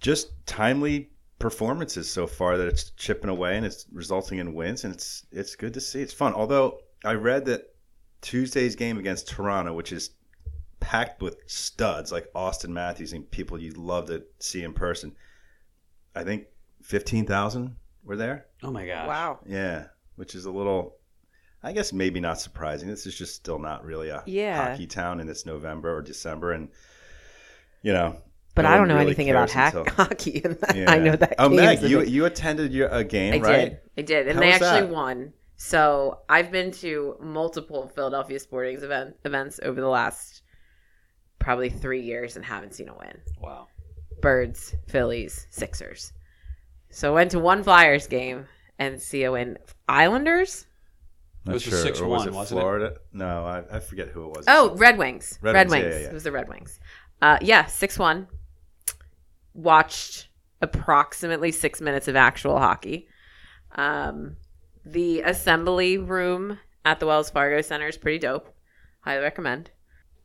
just 0.00 0.30
timely 0.46 1.10
performances 1.38 2.10
so 2.10 2.26
far 2.26 2.56
that 2.56 2.66
it's 2.68 2.90
chipping 2.90 3.30
away 3.30 3.56
and 3.56 3.66
it's 3.66 3.86
resulting 3.92 4.38
in 4.38 4.54
wins, 4.54 4.84
and 4.84 4.94
it's 4.94 5.26
it's 5.30 5.56
good 5.56 5.74
to 5.74 5.80
see. 5.80 6.00
It's 6.00 6.12
fun. 6.14 6.34
Although 6.34 6.80
I 7.04 7.12
read 7.12 7.44
that 7.46 7.74
Tuesday's 8.22 8.76
game 8.76 8.98
against 8.98 9.28
Toronto, 9.28 9.72
which 9.74 9.92
is 9.92 10.10
packed 10.80 11.20
with 11.22 11.36
studs 11.46 12.12
like 12.12 12.32
Auston 12.34 12.70
Matthews 12.70 13.12
and 13.12 13.30
people 13.30 13.58
you'd 13.58 13.76
love 13.76 14.06
to 14.06 14.24
see 14.38 14.62
in 14.62 14.72
person. 14.72 15.14
I 16.14 16.24
think 16.24 16.46
fifteen 16.82 17.26
thousand 17.26 17.76
were 18.04 18.16
there. 18.16 18.46
Oh 18.62 18.70
my 18.70 18.86
gosh! 18.86 19.06
Wow. 19.08 19.40
Yeah, 19.46 19.86
which 20.16 20.34
is 20.34 20.46
a 20.46 20.50
little, 20.50 20.96
I 21.62 21.72
guess 21.72 21.92
maybe 21.92 22.20
not 22.20 22.40
surprising. 22.40 22.88
This 22.88 23.06
is 23.06 23.16
just 23.16 23.34
still 23.34 23.58
not 23.58 23.84
really 23.84 24.08
a 24.08 24.22
Yeah. 24.26 24.70
hockey 24.70 24.86
town, 24.86 25.20
and 25.20 25.28
it's 25.28 25.44
November 25.44 25.94
or 25.94 26.02
December, 26.02 26.52
and 26.52 26.70
you 27.82 27.92
know. 27.92 28.22
But 28.56 28.62
no 28.62 28.70
I 28.70 28.76
don't 28.76 28.88
know 28.88 28.94
really 28.94 29.06
anything 29.06 29.30
about 29.30 29.48
cares 29.50 29.72
hack- 29.72 29.74
until- 29.74 29.94
hockey. 30.06 30.42
And 30.44 30.58
Yeah. 30.74 30.90
I 30.90 30.98
know 30.98 31.14
that. 31.14 31.34
Oh, 31.38 31.48
game's 31.50 31.82
Meg, 31.82 31.90
you 31.90 32.02
you 32.02 32.24
attended 32.24 32.72
your 32.72 32.88
a 32.88 33.04
game, 33.04 33.34
I 33.34 33.38
right? 33.38 33.68
did. 33.70 33.78
I 33.98 34.02
did, 34.02 34.26
and 34.28 34.34
How 34.36 34.40
they 34.40 34.50
actually 34.52 34.80
that? 34.88 34.90
won. 34.90 35.32
So 35.56 36.18
I've 36.28 36.50
been 36.50 36.70
to 36.82 37.16
multiple 37.20 37.86
Philadelphia 37.94 38.38
Sporting 38.40 38.76
event, 38.82 39.16
events 39.24 39.60
over 39.62 39.80
the 39.80 39.88
last 39.88 40.42
probably 41.38 41.70
three 41.70 42.00
years 42.02 42.36
and 42.36 42.44
haven't 42.44 42.74
seen 42.74 42.88
a 42.88 42.94
win. 42.96 43.18
Wow. 43.40 43.68
Birds, 44.20 44.74
Phillies, 44.88 45.46
Sixers. 45.50 46.12
So 46.90 47.12
I 47.12 47.14
went 47.14 47.30
to 47.32 47.38
one 47.38 47.62
Flyers 47.62 48.06
game 48.06 48.46
and 48.78 49.00
see 49.00 49.24
a 49.24 49.32
win. 49.32 49.58
Islanders? 49.88 50.66
Not 51.44 51.52
It 51.52 51.54
was 51.54 51.64
the 51.64 51.70
sure. 51.70 51.92
6-1, 51.92 52.00
Or 52.02 52.08
was 52.08 52.26
it 52.26 52.32
wasn't 52.32 52.58
it? 52.58 52.60
Florida? 52.62 52.96
No, 53.12 53.44
I, 53.44 53.76
I 53.76 53.80
forget 53.80 54.08
who 54.08 54.24
it 54.26 54.36
was. 54.36 54.44
Oh, 54.48 54.74
Red 54.76 54.98
Wings. 54.98 55.38
Red 55.42 55.54
Red, 55.54 55.70
Wings, 55.70 55.84
Wings. 55.84 55.94
yeah, 55.94 55.98
yeah, 55.98 56.02
yeah. 56.04 56.10
It 56.10 56.14
was 56.14 56.24
the 56.24 56.32
Red 56.32 56.48
Wings. 56.48 56.80
Uh, 57.22 57.38
yeah, 57.40 57.66
six 57.66 57.98
one. 57.98 58.26
Watched 59.56 60.28
approximately 60.60 61.50
six 61.50 61.80
minutes 61.80 62.08
of 62.08 62.16
actual 62.16 62.58
hockey. 62.58 63.08
Um, 63.72 64.36
the 64.84 65.22
assembly 65.22 65.98
room 65.98 66.58
at 66.84 67.00
the 67.00 67.06
Wells 67.06 67.30
Fargo 67.30 67.60
Center 67.62 67.88
is 67.88 67.98
pretty 67.98 68.18
dope. 68.18 68.54
Highly 69.00 69.22
recommend. 69.22 69.70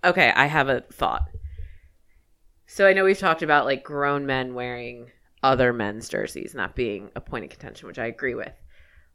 Okay, 0.03 0.31
I 0.35 0.45
have 0.45 0.69
a 0.69 0.81
thought. 0.81 1.23
So 2.65 2.87
I 2.87 2.93
know 2.93 3.03
we've 3.03 3.17
talked 3.17 3.41
about 3.41 3.65
like 3.65 3.83
grown 3.83 4.25
men 4.25 4.53
wearing 4.53 5.11
other 5.43 5.73
men's 5.73 6.07
jerseys 6.09 6.53
not 6.55 6.75
being 6.75 7.09
a 7.15 7.21
point 7.21 7.45
of 7.45 7.49
contention, 7.51 7.87
which 7.87 7.99
I 7.99 8.05
agree 8.05 8.35
with. 8.35 8.53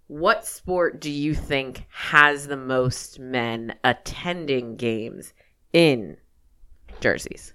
What 0.09 0.47
sport 0.47 1.01
do 1.01 1.11
you 1.11 1.35
think 1.35 1.85
has 1.91 2.47
the 2.47 2.57
most 2.57 3.19
men 3.19 3.75
attending 3.83 4.77
games 4.77 5.33
in 5.73 6.17
jerseys? 7.01 7.55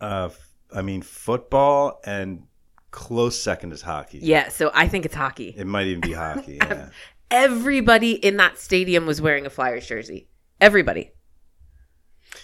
Uh, 0.00 0.28
I 0.74 0.82
mean, 0.82 1.02
football 1.02 2.00
and 2.04 2.42
close 2.90 3.38
second 3.38 3.72
is 3.72 3.82
hockey. 3.82 4.18
Yeah, 4.22 4.48
so 4.48 4.70
I 4.74 4.88
think 4.88 5.04
it's 5.06 5.14
hockey. 5.14 5.54
It 5.56 5.66
might 5.66 5.86
even 5.86 6.00
be 6.00 6.12
hockey. 6.12 6.58
Yeah. 6.68 6.88
Everybody 7.30 8.12
in 8.12 8.36
that 8.36 8.58
stadium 8.58 9.06
was 9.06 9.20
wearing 9.20 9.44
a 9.46 9.50
Flyers 9.50 9.86
jersey. 9.86 10.28
Everybody. 10.60 11.10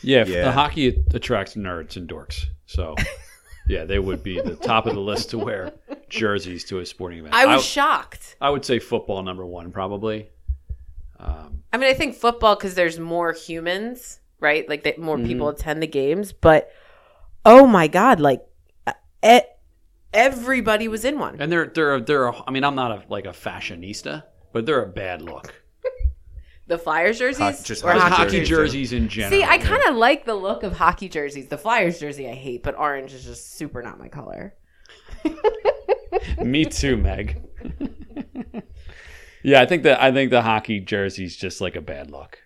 Yeah, 0.03 0.25
Yeah. 0.27 0.45
the 0.45 0.53
hockey 0.53 1.05
attracts 1.15 1.55
nerds 1.55 1.97
and 1.97 2.09
dorks. 2.09 2.47
So, 2.67 2.97
yeah, 3.69 3.85
they 3.85 3.99
would 3.99 4.23
be 4.23 4.41
the 4.41 4.57
top 4.57 4.87
of 4.87 4.95
the 4.95 5.01
list 5.01 5.31
to 5.31 5.39
wear 5.39 5.73
jerseys 6.09 6.65
to 6.65 6.81
a 6.81 6.87
sporting 6.87 7.21
event. 7.21 7.35
I 7.35 7.47
was 7.47 7.65
shocked. 7.65 8.37
I 8.41 8.51
would 8.51 8.65
say 8.65 8.79
football 8.79 9.23
number 9.23 9.47
one 9.47 9.71
probably. 9.71 10.29
Um, 11.19 11.63
I 11.73 11.77
mean, 11.77 11.89
I 11.91 11.95
think 11.95 12.15
football 12.17 12.57
because 12.57 12.75
there's 12.75 12.99
more 12.99 13.33
humans, 13.33 14.21
right? 14.41 14.69
Like 14.69 14.85
that 14.85 14.99
more 14.99 15.19
people 15.19 15.47
Mm-hmm. 15.49 15.61
attend 15.61 15.83
the 15.83 15.87
games, 15.87 16.33
but 16.33 16.73
oh 17.45 17.67
my 17.67 17.89
god, 17.89 18.21
like 18.21 18.43
e- 19.25 19.41
everybody 20.13 20.89
was 20.89 21.05
in 21.05 21.19
one. 21.19 21.41
and 21.41 21.51
they're 21.51 21.67
they're 21.67 22.01
they're. 22.01 22.27
a- 22.29 22.43
I 22.47 22.51
mean, 22.51 22.65
I'm 22.65 22.75
not 22.75 22.91
a 22.93 23.03
like 23.09 23.27
a 23.27 23.31
fashionista, 23.31 24.25
but 24.53 24.67
they're 24.67 24.83
a 24.83 24.89
bad 24.89 25.23
look. 25.23 25.55
The 26.67 26.79
Flyers 26.79 27.19
jerseys 27.19 27.39
Hockey- 27.41 27.65
just 27.65 27.83
or 27.83 27.91
hockey 27.91 28.01
Hockey, 28.01 28.15
hockey, 28.15 28.31
jerseys. 28.45 28.49
jerseys 28.49 28.93
in 28.93 29.09
general. 29.09 29.33
See, 29.41 29.45
I 29.45 29.59
kind 29.59 29.83
of 29.89 29.97
like 29.97 30.25
the 30.25 30.37
look 30.37 30.63
of 30.63 30.73
hockey 30.75 31.09
jerseys. 31.09 31.49
The 31.49 31.59
Flyers 31.59 31.99
jersey 31.99 32.29
I 32.29 32.33
hate, 32.35 32.63
but 32.63 32.79
orange 32.79 33.13
is 33.13 33.25
just 33.25 33.57
super 33.57 33.83
not 33.83 33.99
my 33.99 34.07
color. 34.07 34.55
Me 36.39 36.65
too, 36.65 36.97
Meg. 36.97 37.43
Yeah, 39.43 39.63
I 39.63 39.67
think 39.67 39.85
that 39.85 40.03
I 40.03 40.13
think 40.13 40.31
the 40.31 40.43
hockey 40.43 40.81
jersey's 40.81 41.35
just 41.35 41.61
like 41.63 41.75
a 41.75 41.81
bad 41.81 42.11
look. 42.11 42.39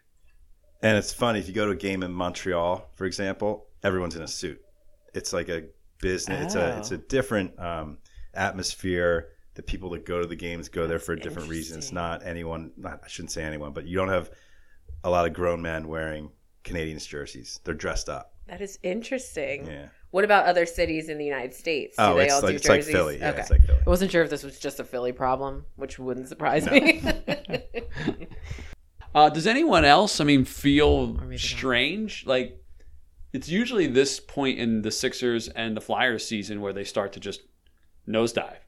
And 0.81 0.97
it's 0.97 1.13
funny 1.13 1.41
if 1.41 1.49
you 1.49 1.53
go 1.53 1.67
to 1.67 1.73
a 1.73 1.77
game 1.77 2.03
in 2.05 2.13
Montreal, 2.13 2.89
for 2.95 3.05
example, 3.05 3.67
everyone's 3.83 4.15
in 4.15 4.23
a 4.23 4.29
suit. 4.29 4.61
It's 5.15 5.33
like 5.33 5.49
a 5.49 5.65
business. 6.01 6.47
It's 6.47 6.55
a 6.55 6.79
it's 6.79 6.91
a 6.91 6.99
different 6.99 7.59
um, 7.59 7.99
atmosphere. 8.35 9.29
The 9.55 9.63
people 9.63 9.91
that 9.91 10.05
go 10.05 10.21
to 10.21 10.27
the 10.27 10.37
games 10.37 10.69
go 10.69 10.87
there 10.87 10.99
for 10.99 11.13
a 11.13 11.19
different 11.21 11.49
reason. 11.49 11.79
It's 11.79 11.93
not 11.93 12.27
anyone. 12.27 12.73
Not 12.77 13.01
I 13.05 13.09
shouldn't 13.09 13.31
say 13.33 13.45
anyone, 13.45 13.73
but 13.73 13.87
you 13.87 13.97
don't 13.97 14.09
have 14.09 14.31
a 15.05 15.11
lot 15.11 15.27
of 15.27 15.33
grown 15.33 15.63
men 15.63 15.87
wearing 15.89 16.31
Canadiens 16.65 17.07
jerseys. 17.07 17.61
They're 17.65 17.75
dressed 17.75 18.09
up. 18.09 18.33
That 18.49 18.61
is 18.61 18.79
interesting. 18.83 19.67
Yeah. 19.67 19.87
What 20.11 20.25
about 20.25 20.47
other 20.47 20.67
cities 20.67 21.09
in 21.09 21.19
the 21.19 21.25
United 21.25 21.55
States? 21.55 21.97
Do 21.97 22.03
Oh, 22.05 22.15
they 22.17 22.25
it's 22.27 22.35
all 22.35 22.43
like 22.43 22.51
do 22.51 22.57
it's 22.57 22.69
like? 22.69 22.83
Philly. 22.85 23.19
Yeah, 23.19 23.31
okay. 23.31 23.41
it's 23.41 23.51
like 23.51 23.63
Philly. 23.65 23.81
I 23.87 23.91
wasn't 23.91 24.11
sure 24.11 24.23
if 24.23 24.31
this 24.31 24.43
was 24.45 24.59
just 24.59 24.79
a 24.81 24.85
Philly 24.85 25.13
problem, 25.13 25.65
which 25.77 25.99
wouldn't 25.99 26.29
surprise 26.29 26.67
me. 26.71 27.03
Uh, 29.15 29.29
does 29.29 29.47
anyone 29.47 29.85
else, 29.85 30.21
I 30.21 30.25
mean, 30.25 30.45
feel 30.45 31.07
maybe 31.07 31.31
not. 31.31 31.39
strange? 31.39 32.27
Like, 32.27 32.61
it's 33.35 33.49
usually 33.49 33.89
this 33.89 34.21
point 34.21 34.61
in 34.61 34.83
the 34.83 34.93
Sixers 34.93 35.49
and 35.49 35.77
the 35.77 35.81
Flyers 35.81 36.27
season 36.27 36.61
where 36.61 36.73
they 36.73 36.85
start 36.85 37.13
to 37.15 37.21
just 37.21 37.43
nosedive. 38.09 38.59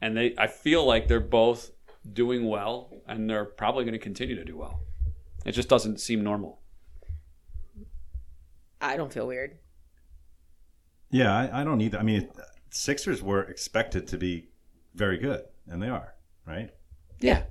And 0.00 0.16
they, 0.16 0.34
I 0.38 0.46
feel 0.46 0.84
like 0.84 1.08
they're 1.08 1.20
both 1.20 1.72
doing 2.10 2.48
well, 2.48 2.90
and 3.06 3.28
they're 3.28 3.44
probably 3.44 3.84
going 3.84 3.92
to 3.92 3.98
continue 3.98 4.34
to 4.34 4.44
do 4.44 4.56
well. 4.56 4.80
It 5.44 5.52
just 5.52 5.68
doesn't 5.68 6.00
seem 6.00 6.24
normal. 6.24 6.60
I 8.80 8.96
don't 8.96 9.12
feel 9.12 9.26
weird. 9.26 9.58
Yeah, 11.10 11.34
I, 11.34 11.60
I 11.60 11.64
don't 11.64 11.80
either. 11.82 11.98
I 11.98 12.02
mean, 12.02 12.30
Sixers 12.70 13.22
were 13.22 13.42
expected 13.42 14.06
to 14.08 14.16
be 14.16 14.48
very 14.94 15.18
good, 15.18 15.42
and 15.68 15.82
they 15.82 15.88
are, 15.88 16.14
right? 16.46 16.70
Yeah. 17.20 17.42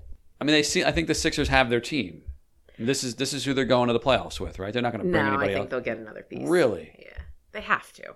I 0.41 0.44
mean, 0.44 0.55
they 0.55 0.63
see. 0.63 0.84
I 0.84 0.91
think 0.91 1.08
the 1.08 1.13
Sixers 1.13 1.50
have 1.50 1.70
their 1.70 1.79
team. 1.79 2.24
This 2.77 3.03
is 3.03 3.15
this 3.15 3.34
is 3.34 3.46
who 3.46 3.53
they're 3.53 3.65
going 3.65 3.88
to 3.88 3.94
the 3.94 4.00
playoffs 4.00 4.39
with, 4.39 4.60
right? 4.60 4.74
They're 4.74 4.82
not 4.82 4.91
going 4.91 5.05
to 5.05 5.12
bring 5.12 5.25
No, 5.25 5.38
I 5.39 5.48
think 5.48 5.60
else. 5.60 5.70
they'll 5.70 5.82
get 5.82 5.98
another 5.98 6.24
piece. 6.24 6.48
Really, 6.48 6.91
Yeah, 7.00 7.17
they 7.51 7.62
have 7.62 7.91
to. 7.94 8.15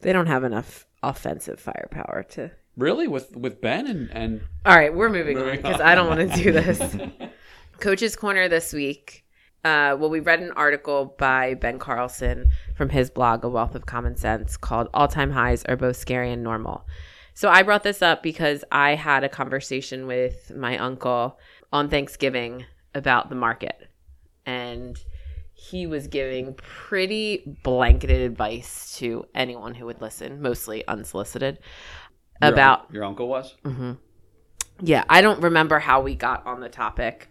They 0.00 0.12
don't 0.12 0.26
have 0.26 0.44
enough 0.44 0.86
offensive 1.02 1.60
firepower 1.60 2.24
to. 2.30 2.50
really, 2.76 3.06
with 3.08 3.36
with 3.36 3.60
Ben 3.60 3.86
and 3.86 4.10
and 4.12 4.40
All 4.64 4.74
right, 4.76 4.94
we're 4.94 5.10
moving, 5.10 5.38
on 5.38 5.56
because. 5.56 5.80
I 5.80 5.94
don't 5.94 6.08
want 6.08 6.30
to 6.30 6.42
do 6.42 6.52
this. 6.52 6.96
Coach's 7.80 8.16
Corner 8.16 8.48
this 8.48 8.72
week. 8.72 9.24
Uh, 9.64 9.96
well, 9.98 10.08
we 10.08 10.20
read 10.20 10.40
an 10.40 10.52
article 10.52 11.14
by 11.18 11.54
Ben 11.54 11.78
Carlson 11.78 12.50
from 12.76 12.88
his 12.90 13.10
blog, 13.10 13.44
A 13.44 13.48
Wealth 13.48 13.74
of 13.74 13.86
Common 13.86 14.16
Sense, 14.16 14.56
called 14.56 14.88
All 14.94 15.08
Time 15.08 15.32
Highs 15.32 15.64
Are 15.64 15.76
Both 15.76 15.96
Scary 15.96 16.32
and 16.32 16.42
Normal. 16.44 16.86
So 17.34 17.48
I 17.48 17.62
brought 17.62 17.82
this 17.82 18.00
up 18.00 18.22
because 18.22 18.64
I 18.72 18.94
had 18.94 19.24
a 19.24 19.28
conversation 19.28 20.06
with 20.06 20.52
my 20.56 20.78
uncle 20.78 21.38
on 21.72 21.88
Thanksgiving 21.88 22.64
about 22.94 23.28
the 23.28 23.34
market. 23.36 23.87
And 24.48 24.98
he 25.52 25.86
was 25.86 26.06
giving 26.06 26.54
pretty 26.54 27.42
blanketed 27.62 28.22
advice 28.22 28.96
to 28.98 29.26
anyone 29.34 29.74
who 29.74 29.86
would 29.86 30.00
listen, 30.00 30.40
mostly 30.40 30.86
unsolicited, 30.86 31.58
your 32.40 32.52
about 32.52 32.80
un- 32.80 32.86
your 32.92 33.04
uncle 33.04 33.28
was. 33.28 33.54
yeah, 34.80 35.04
I 35.08 35.20
don't 35.20 35.42
remember 35.42 35.78
how 35.78 36.00
we 36.00 36.14
got 36.14 36.46
on 36.46 36.60
the 36.60 36.68
topic, 36.68 37.28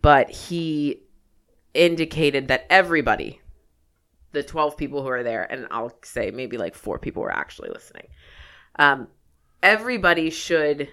but 0.00 0.30
he 0.30 1.02
indicated 1.74 2.48
that 2.48 2.66
everybody, 2.70 3.40
the 4.32 4.42
12 4.42 4.76
people 4.76 5.02
who 5.02 5.08
are 5.08 5.22
there, 5.22 5.44
and 5.50 5.66
I'll 5.70 5.92
say 6.02 6.30
maybe 6.30 6.56
like 6.56 6.74
four 6.74 6.98
people 6.98 7.22
were 7.22 7.32
actually 7.32 7.68
listening, 7.70 8.08
um, 8.78 9.08
everybody 9.62 10.30
should 10.30 10.88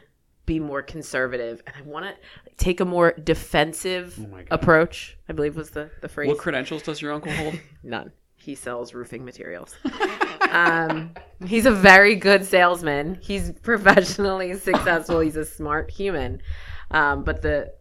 be 0.49 0.59
more 0.59 0.81
conservative. 0.81 1.61
And 1.67 1.75
I 1.77 1.81
want 1.83 2.07
to 2.07 2.15
take 2.57 2.79
a 2.79 2.85
more 2.85 3.11
defensive 3.23 4.19
Oh 4.19 4.39
approach, 4.49 5.15
I 5.29 5.33
believe 5.33 5.55
was 5.55 5.69
the, 5.69 5.91
the 6.01 6.09
phrase. 6.09 6.27
What 6.27 6.39
credentials 6.39 6.81
does 6.81 6.99
your 7.03 7.13
uncle 7.13 7.31
hold? 7.31 7.59
None. 7.83 8.11
He 8.35 8.55
sells 8.55 8.95
roofing 8.95 9.23
materials. 9.23 9.75
um, 10.49 11.11
he's 11.45 11.67
a 11.67 11.71
very 11.71 12.15
good 12.15 12.43
salesman. 12.43 13.19
He's 13.21 13.51
professionally 13.51 14.55
successful. 14.69 15.19
He's 15.19 15.35
a 15.35 15.45
smart 15.45 15.91
human. 15.91 16.41
Um, 16.89 17.23
but 17.23 17.43
the 17.43 17.71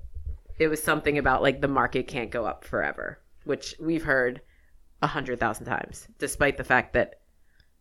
it 0.59 0.69
was 0.69 0.83
something 0.83 1.17
about 1.17 1.41
like 1.41 1.63
the 1.63 1.69
market 1.69 2.07
can't 2.07 2.31
go 2.31 2.45
up 2.45 2.65
forever, 2.65 3.19
which 3.45 3.77
we've 3.81 4.05
heard 4.05 4.43
a 5.01 5.07
hundred 5.07 5.41
thousand 5.41 5.65
times, 5.65 6.07
despite 6.19 6.59
the 6.59 6.65
fact 6.65 6.93
that 6.93 7.21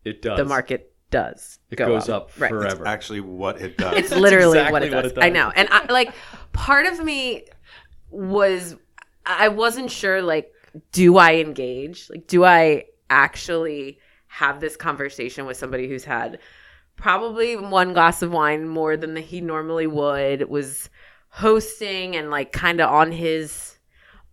It 0.06 0.22
does. 0.22 0.38
the 0.38 0.46
market 0.46 0.94
does. 1.10 1.60
It 1.70 1.76
go 1.78 1.88
goes 1.88 2.10
up 2.10 2.32
Right. 2.38 2.50
forever. 2.50 2.86
Actually, 2.88 3.22
what 3.22 3.62
it 3.62 3.78
does. 3.78 3.98
It's 3.98 4.12
literally 4.12 4.60
exactly 4.60 4.72
what, 4.74 4.84
it 4.84 4.94
what 4.96 5.02
does. 5.04 5.12
it 5.12 5.16
does. 5.16 5.24
I 5.24 5.30
know. 5.30 5.52
And 5.56 5.68
I 5.72 5.92
like 5.92 6.14
part 6.54 6.86
of 6.86 7.04
me 7.04 7.46
was 8.10 8.76
I 9.26 9.50
wasn't 9.50 9.92
sure 9.92 10.22
like 10.22 10.52
do 10.92 11.18
I 11.18 11.36
engage? 11.36 12.10
Like 12.10 12.28
do 12.28 12.44
I 12.44 12.86
actually 13.10 14.00
have 14.28 14.60
this 14.60 14.76
conversation 14.76 15.46
with 15.46 15.58
somebody 15.58 15.88
who's 15.88 16.04
had 16.06 16.40
probably 16.96 17.56
one 17.56 17.94
glass 17.94 18.22
of 18.22 18.32
wine 18.32 18.68
more 18.68 18.98
than 18.98 19.16
he 19.16 19.40
normally 19.42 19.88
would, 19.88 20.50
was 20.50 20.90
hosting 21.30 22.16
and 22.16 22.30
like 22.30 22.52
kind 22.52 22.82
of 22.82 22.90
on 22.92 23.12
his 23.12 23.78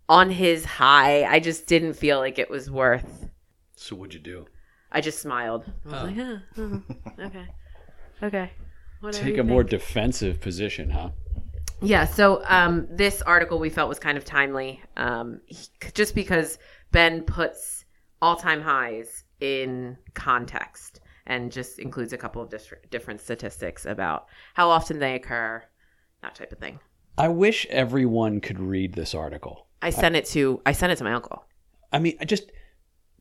on 0.08 0.30
his 0.30 0.64
high. 0.64 1.24
I 1.24 1.40
just 1.40 1.66
didn't 1.66 1.94
feel 1.94 2.18
like 2.18 2.38
it 2.38 2.50
was 2.50 2.70
worth 2.70 3.30
so 3.76 3.96
what'd 3.96 4.14
you 4.14 4.20
do? 4.20 4.46
I 4.94 5.00
just 5.00 5.18
smiled. 5.20 5.64
I 5.86 5.88
was 5.90 6.00
Oh. 6.00 6.04
like, 6.06 6.16
yeah, 6.16 6.38
oh, 6.58 6.82
okay. 7.26 7.46
Okay. 8.22 8.50
Whatever 9.00 9.24
Take 9.24 9.34
you 9.36 9.40
a 9.42 9.44
more 9.44 9.62
think. 9.62 9.70
defensive 9.70 10.40
position, 10.40 10.90
huh? 10.90 11.10
Yeah, 11.82 12.06
so 12.06 12.42
um, 12.46 12.86
this 12.90 13.20
article 13.22 13.58
we 13.58 13.68
felt 13.68 13.88
was 13.88 13.98
kind 13.98 14.16
of 14.16 14.24
timely, 14.24 14.80
um, 14.96 15.40
he- 15.46 15.66
just 15.92 16.14
because 16.14 16.58
Ben 16.92 17.22
puts 17.24 17.84
all-time 18.22 18.62
highs 18.62 19.24
in 19.40 19.98
context 20.14 21.00
and 21.26 21.50
just 21.52 21.78
includes 21.78 22.12
a 22.14 22.16
couple 22.16 22.40
of 22.40 22.48
dis- 22.48 22.72
different 22.90 23.20
statistics 23.20 23.84
about 23.84 24.26
how 24.54 24.70
often 24.70 24.98
they 25.00 25.14
occur, 25.16 25.62
that 26.22 26.34
type 26.34 26.52
of 26.52 26.58
thing. 26.58 26.78
I 27.18 27.28
wish 27.28 27.66
everyone 27.66 28.40
could 28.40 28.58
read 28.60 28.94
this 28.94 29.14
article. 29.14 29.66
I 29.82 29.90
sent 29.90 30.16
it 30.16 30.24
to 30.26 30.62
I 30.64 30.72
sent 30.72 30.92
it 30.92 30.96
to 30.96 31.04
my 31.04 31.12
uncle. 31.12 31.44
I 31.92 31.98
mean, 31.98 32.16
I 32.20 32.24
just 32.24 32.50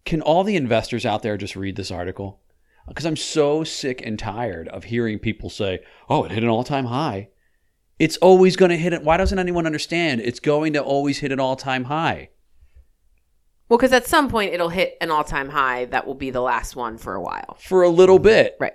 can 0.06 0.22
all 0.22 0.44
the 0.44 0.56
investors 0.56 1.06
out 1.06 1.22
there 1.22 1.38
just 1.38 1.56
read 1.56 1.76
this 1.76 1.92
article? 1.92 2.42
Because 2.88 3.06
I'm 3.06 3.16
so 3.16 3.63
sick 3.63 4.02
and 4.06 4.20
tired 4.20 4.68
of 4.68 4.86
hearing 4.86 5.20
people 5.20 5.50
say, 5.50 5.80
"Oh, 6.10 6.26
it 6.26 6.32
hit 6.32 6.44
an 6.44 6.50
all-time 6.50 6.86
high." 6.86 7.30
It's 8.00 8.18
always 8.18 8.56
going 8.56 8.72
to 8.72 8.78
hit 8.78 8.92
it. 8.92 9.04
Why 9.04 9.18
doesn't 9.18 9.39
anyone 9.39 9.66
understand? 9.66 10.20
It's 10.20 10.39
going 10.39 10.74
to 10.74 10.84
always 10.84 11.20
hit 11.20 11.32
an 11.32 11.39
all-time 11.39 11.86
high. 11.86 12.30
Well, 13.70 13.78
because 13.78 13.94
at 13.94 14.06
some 14.08 14.30
point 14.30 14.54
it'll 14.54 14.70
hit 14.70 14.98
an 15.00 15.12
all-time 15.12 15.50
high 15.50 15.86
that 15.86 16.06
will 16.06 16.16
be 16.16 16.30
the 16.32 16.42
last 16.42 16.76
one 16.76 16.98
for 16.98 17.16
a 17.16 17.22
while. 17.22 17.56
for 17.60 17.84
a 17.84 17.89
little 17.89 18.20
bit. 18.20 18.58
Right. 18.60 18.74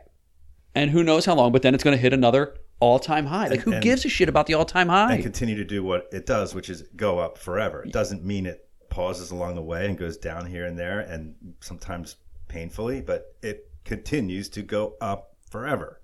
And 0.75 0.91
who 0.91 1.03
knows 1.03 1.25
how 1.27 1.35
long, 1.35 1.53
but 1.53 1.63
then 1.63 1.75
it's 1.75 1.85
going 1.85 1.97
to 1.97 2.01
hit 2.01 2.13
another 2.13 2.57
all-time 2.81 3.27
high. 3.27 3.49
Like 3.49 3.61
who 3.61 3.73
and- 3.73 3.83
gives 3.83 4.05
a 4.05 4.09
shit 4.09 4.29
about 4.29 4.47
the 4.47 4.55
all-time 4.55 4.89
high? 4.89 5.15
and 5.15 5.23
continue 5.23 5.57
to 5.57 5.65
do 5.65 5.83
what 5.83 6.07
it 6.13 6.25
does, 6.25 6.55
which 6.55 6.71
is 6.71 6.83
go 6.97 7.19
up 7.19 7.37
forever. 7.37 7.83
It 7.83 7.93
doesn't 7.93 8.25
mean 8.25 8.47
it 8.47 8.68
pauses 8.99 9.31
along 9.31 9.55
the 9.55 9.63
way 9.63 9.87
and 9.87 9.97
goes 9.97 10.17
down 10.17 10.45
here 10.45 10.67
and 10.67 10.77
there 10.77 10.99
and 10.99 11.33
sometimes 11.61 12.17
painfully, 12.49 13.01
but 13.01 13.37
it 13.43 13.71
continues 13.85 14.49
to 14.49 14.61
go 14.61 14.97
up 15.01 15.37
forever. 15.49 16.01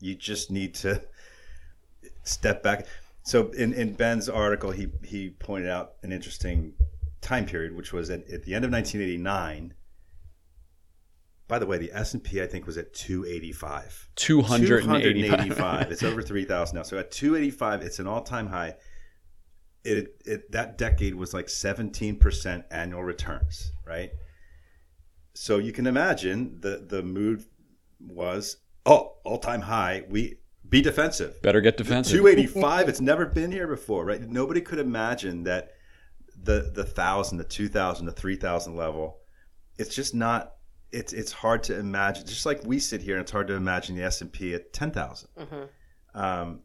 You 0.00 0.16
just 0.16 0.50
need 0.50 0.74
to 0.74 1.00
step 2.24 2.64
back. 2.64 2.88
So 3.22 3.52
in, 3.52 3.72
in 3.74 3.92
Ben's 3.92 4.28
article, 4.28 4.72
he, 4.72 4.88
he 5.04 5.30
pointed 5.30 5.70
out 5.70 5.92
an 6.02 6.10
interesting 6.10 6.72
time 7.20 7.46
period, 7.46 7.76
which 7.76 7.92
was 7.92 8.10
at, 8.10 8.28
at 8.28 8.42
the 8.42 8.56
end 8.56 8.64
of 8.64 8.72
1989. 8.72 9.74
By 11.46 11.60
the 11.60 11.66
way, 11.66 11.78
the 11.78 11.92
S&P 11.92 12.42
I 12.42 12.48
think 12.48 12.66
was 12.66 12.76
at 12.76 12.92
285. 12.92 14.08
285. 14.16 15.00
285. 15.00 15.92
it's 15.92 16.02
over 16.02 16.22
3,000 16.22 16.74
now. 16.74 16.82
So 16.82 16.98
at 16.98 17.12
285, 17.12 17.82
it's 17.82 18.00
an 18.00 18.08
all-time 18.08 18.48
high. 18.48 18.74
It, 19.86 20.22
it 20.24 20.52
that 20.52 20.78
decade 20.78 21.14
was 21.14 21.32
like 21.32 21.46
17% 21.46 22.64
annual 22.70 23.04
returns, 23.04 23.72
right? 23.86 24.10
So 25.34 25.58
you 25.58 25.72
can 25.72 25.86
imagine 25.86 26.60
the 26.60 26.84
the 26.88 27.02
mood 27.02 27.44
was 28.00 28.56
oh 28.84 29.16
all-time 29.24 29.62
high. 29.62 30.04
We 30.08 30.38
be 30.68 30.82
defensive. 30.82 31.40
Better 31.42 31.60
get 31.60 31.76
defensive. 31.76 32.18
285. 32.18 32.88
It's 32.88 33.00
never 33.00 33.26
been 33.26 33.52
here 33.52 33.68
before, 33.68 34.04
right? 34.04 34.20
Nobody 34.20 34.60
could 34.60 34.78
imagine 34.78 35.44
that 35.44 35.70
the 36.42 36.70
the 36.74 36.84
thousand, 36.84 37.38
the 37.38 37.44
2,000, 37.44 38.06
the 38.06 38.12
3,000 38.12 38.76
level. 38.76 39.18
It's 39.78 39.94
just 39.94 40.14
not. 40.14 40.54
It's 40.92 41.12
it's 41.12 41.32
hard 41.32 41.62
to 41.64 41.78
imagine. 41.78 42.26
Just 42.26 42.46
like 42.46 42.62
we 42.64 42.78
sit 42.78 43.02
here, 43.02 43.16
and 43.16 43.22
it's 43.22 43.32
hard 43.32 43.48
to 43.48 43.54
imagine 43.54 43.96
the 43.96 44.02
S 44.04 44.20
and 44.20 44.32
P 44.32 44.54
at 44.54 44.72
10,000. 44.72 45.28
Um, 46.14 46.60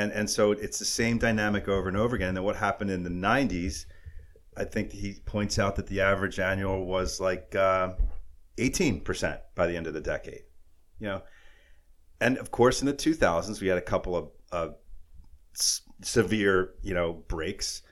and 0.00 0.12
and 0.12 0.28
so 0.28 0.52
it's 0.52 0.78
the 0.78 0.84
same 0.84 1.18
dynamic 1.18 1.68
over 1.68 1.88
and 1.88 1.96
over 1.96 2.16
again. 2.16 2.36
And 2.36 2.44
what 2.44 2.56
happened 2.56 2.90
in 2.90 3.02
the 3.02 3.10
90s? 3.10 3.86
I 4.56 4.64
think 4.64 4.92
he 4.92 5.16
points 5.24 5.58
out 5.58 5.76
that 5.76 5.86
the 5.86 6.00
average 6.00 6.38
annual 6.38 6.84
was 6.84 7.20
like 7.20 7.54
uh, 7.54 7.92
18% 8.58 9.38
by 9.54 9.66
the 9.66 9.76
end 9.76 9.86
of 9.86 9.94
the 9.94 10.00
decade. 10.00 10.42
You 10.98 11.06
know, 11.06 11.22
and 12.20 12.36
of 12.38 12.50
course 12.50 12.80
in 12.80 12.86
the 12.86 12.94
2000s 12.94 13.60
we 13.60 13.68
had 13.68 13.78
a 13.78 13.82
couple 13.82 14.16
of 14.16 14.30
uh, 14.52 14.68
s- 15.54 15.82
severe, 16.02 16.74
you 16.82 16.94
know, 16.94 17.12
breaks. 17.28 17.82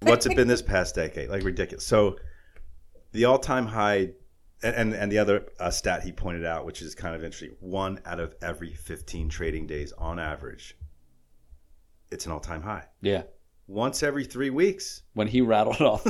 What's 0.00 0.26
it 0.26 0.36
been 0.36 0.48
this 0.48 0.62
past 0.62 0.94
decade? 0.94 1.30
Like 1.30 1.42
ridiculous. 1.44 1.86
So 1.86 2.16
the 3.12 3.24
all-time 3.24 3.66
high, 3.66 4.10
and 4.62 4.74
and, 4.76 4.94
and 4.94 5.12
the 5.12 5.18
other 5.18 5.46
uh, 5.58 5.70
stat 5.70 6.02
he 6.02 6.12
pointed 6.12 6.44
out, 6.44 6.66
which 6.66 6.82
is 6.82 6.94
kind 6.94 7.14
of 7.14 7.24
interesting, 7.24 7.56
one 7.60 8.00
out 8.04 8.20
of 8.20 8.34
every 8.42 8.72
15 8.72 9.28
trading 9.28 9.66
days 9.66 9.92
on 9.92 10.18
average, 10.18 10.76
it's 12.14 12.26
an 12.26 12.32
all-time 12.32 12.62
high. 12.62 12.84
Yeah. 13.02 13.24
Once 13.66 14.02
every 14.02 14.24
three 14.24 14.50
weeks. 14.50 15.02
When 15.12 15.26
he 15.26 15.40
rattled 15.40 15.80
off 15.80 16.06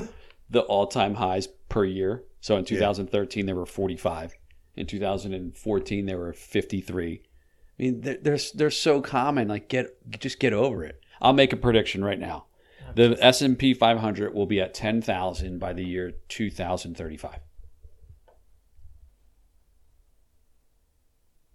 the 0.50 0.60
all-time 0.60 1.14
highs 1.14 1.48
per 1.68 1.84
year. 1.84 2.24
So 2.40 2.56
in 2.56 2.64
2013 2.64 3.46
there 3.46 3.56
were 3.56 3.66
45. 3.66 4.34
In 4.76 4.86
2014 4.86 6.06
there 6.06 6.18
were 6.18 6.32
53. 6.32 7.22
I 7.22 7.82
mean, 7.82 8.00
they're 8.02 8.18
they're, 8.18 8.38
they're 8.54 8.70
so 8.70 9.00
common. 9.00 9.48
Like 9.48 9.68
get 9.68 9.96
just 10.20 10.38
get 10.38 10.52
over 10.52 10.84
it. 10.84 11.00
I'll 11.20 11.32
make 11.32 11.52
a 11.52 11.56
prediction 11.56 12.04
right 12.04 12.18
now. 12.18 12.46
The 12.94 13.16
S 13.20 13.42
and 13.42 13.58
P 13.58 13.74
500 13.74 14.34
will 14.34 14.46
be 14.46 14.60
at 14.60 14.74
10,000 14.74 15.58
by 15.58 15.72
the 15.72 15.84
year 15.84 16.12
2035. 16.28 17.40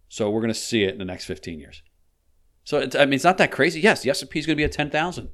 So 0.10 0.30
we're 0.30 0.42
going 0.42 0.54
to 0.54 0.60
see 0.60 0.84
it 0.84 0.94
in 0.94 0.98
the 0.98 1.06
next 1.06 1.26
15 1.26 1.60
years. 1.60 1.84
So 2.64 2.78
it's, 2.80 2.96
I 2.96 3.06
mean, 3.06 3.14
it's 3.14 3.24
not 3.24 3.38
that 3.40 3.52
crazy. 3.52 3.80
Yes, 3.80 4.02
the 4.04 4.10
S 4.10 4.22
and 4.22 4.30
P 4.30 4.40
is 4.40 4.46
going 4.46 4.56
to 4.56 4.60
be 4.60 4.64
at 4.64 4.72
10,000. 4.72 5.30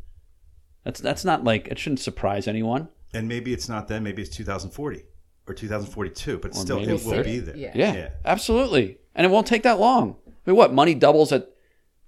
That's 0.83 0.99
that's 0.99 1.25
not 1.25 1.43
like 1.43 1.67
it 1.67 1.79
shouldn't 1.79 1.99
surprise 1.99 2.47
anyone. 2.47 2.89
And 3.13 3.27
maybe 3.27 3.53
it's 3.53 3.67
not 3.67 3.87
then, 3.87 4.03
maybe 4.03 4.21
it's 4.21 4.35
2040 4.35 5.03
or 5.47 5.53
2042, 5.53 6.37
but 6.39 6.51
Or 6.51 6.53
still 6.53 6.79
maybe 6.79 6.93
it 6.93 7.03
will 7.05 7.23
be 7.23 7.39
there. 7.39 7.57
Yeah. 7.57 7.71
Yeah, 7.75 7.93
Yeah. 7.93 8.09
absolutely. 8.23 8.99
And 9.15 9.25
it 9.25 9.29
won't 9.29 9.47
take 9.47 9.63
that 9.63 9.79
long. 9.79 10.15
I 10.27 10.31
mean, 10.51 10.55
what 10.57 10.73
money 10.73 10.93
doubles 10.93 11.31
at 11.31 11.49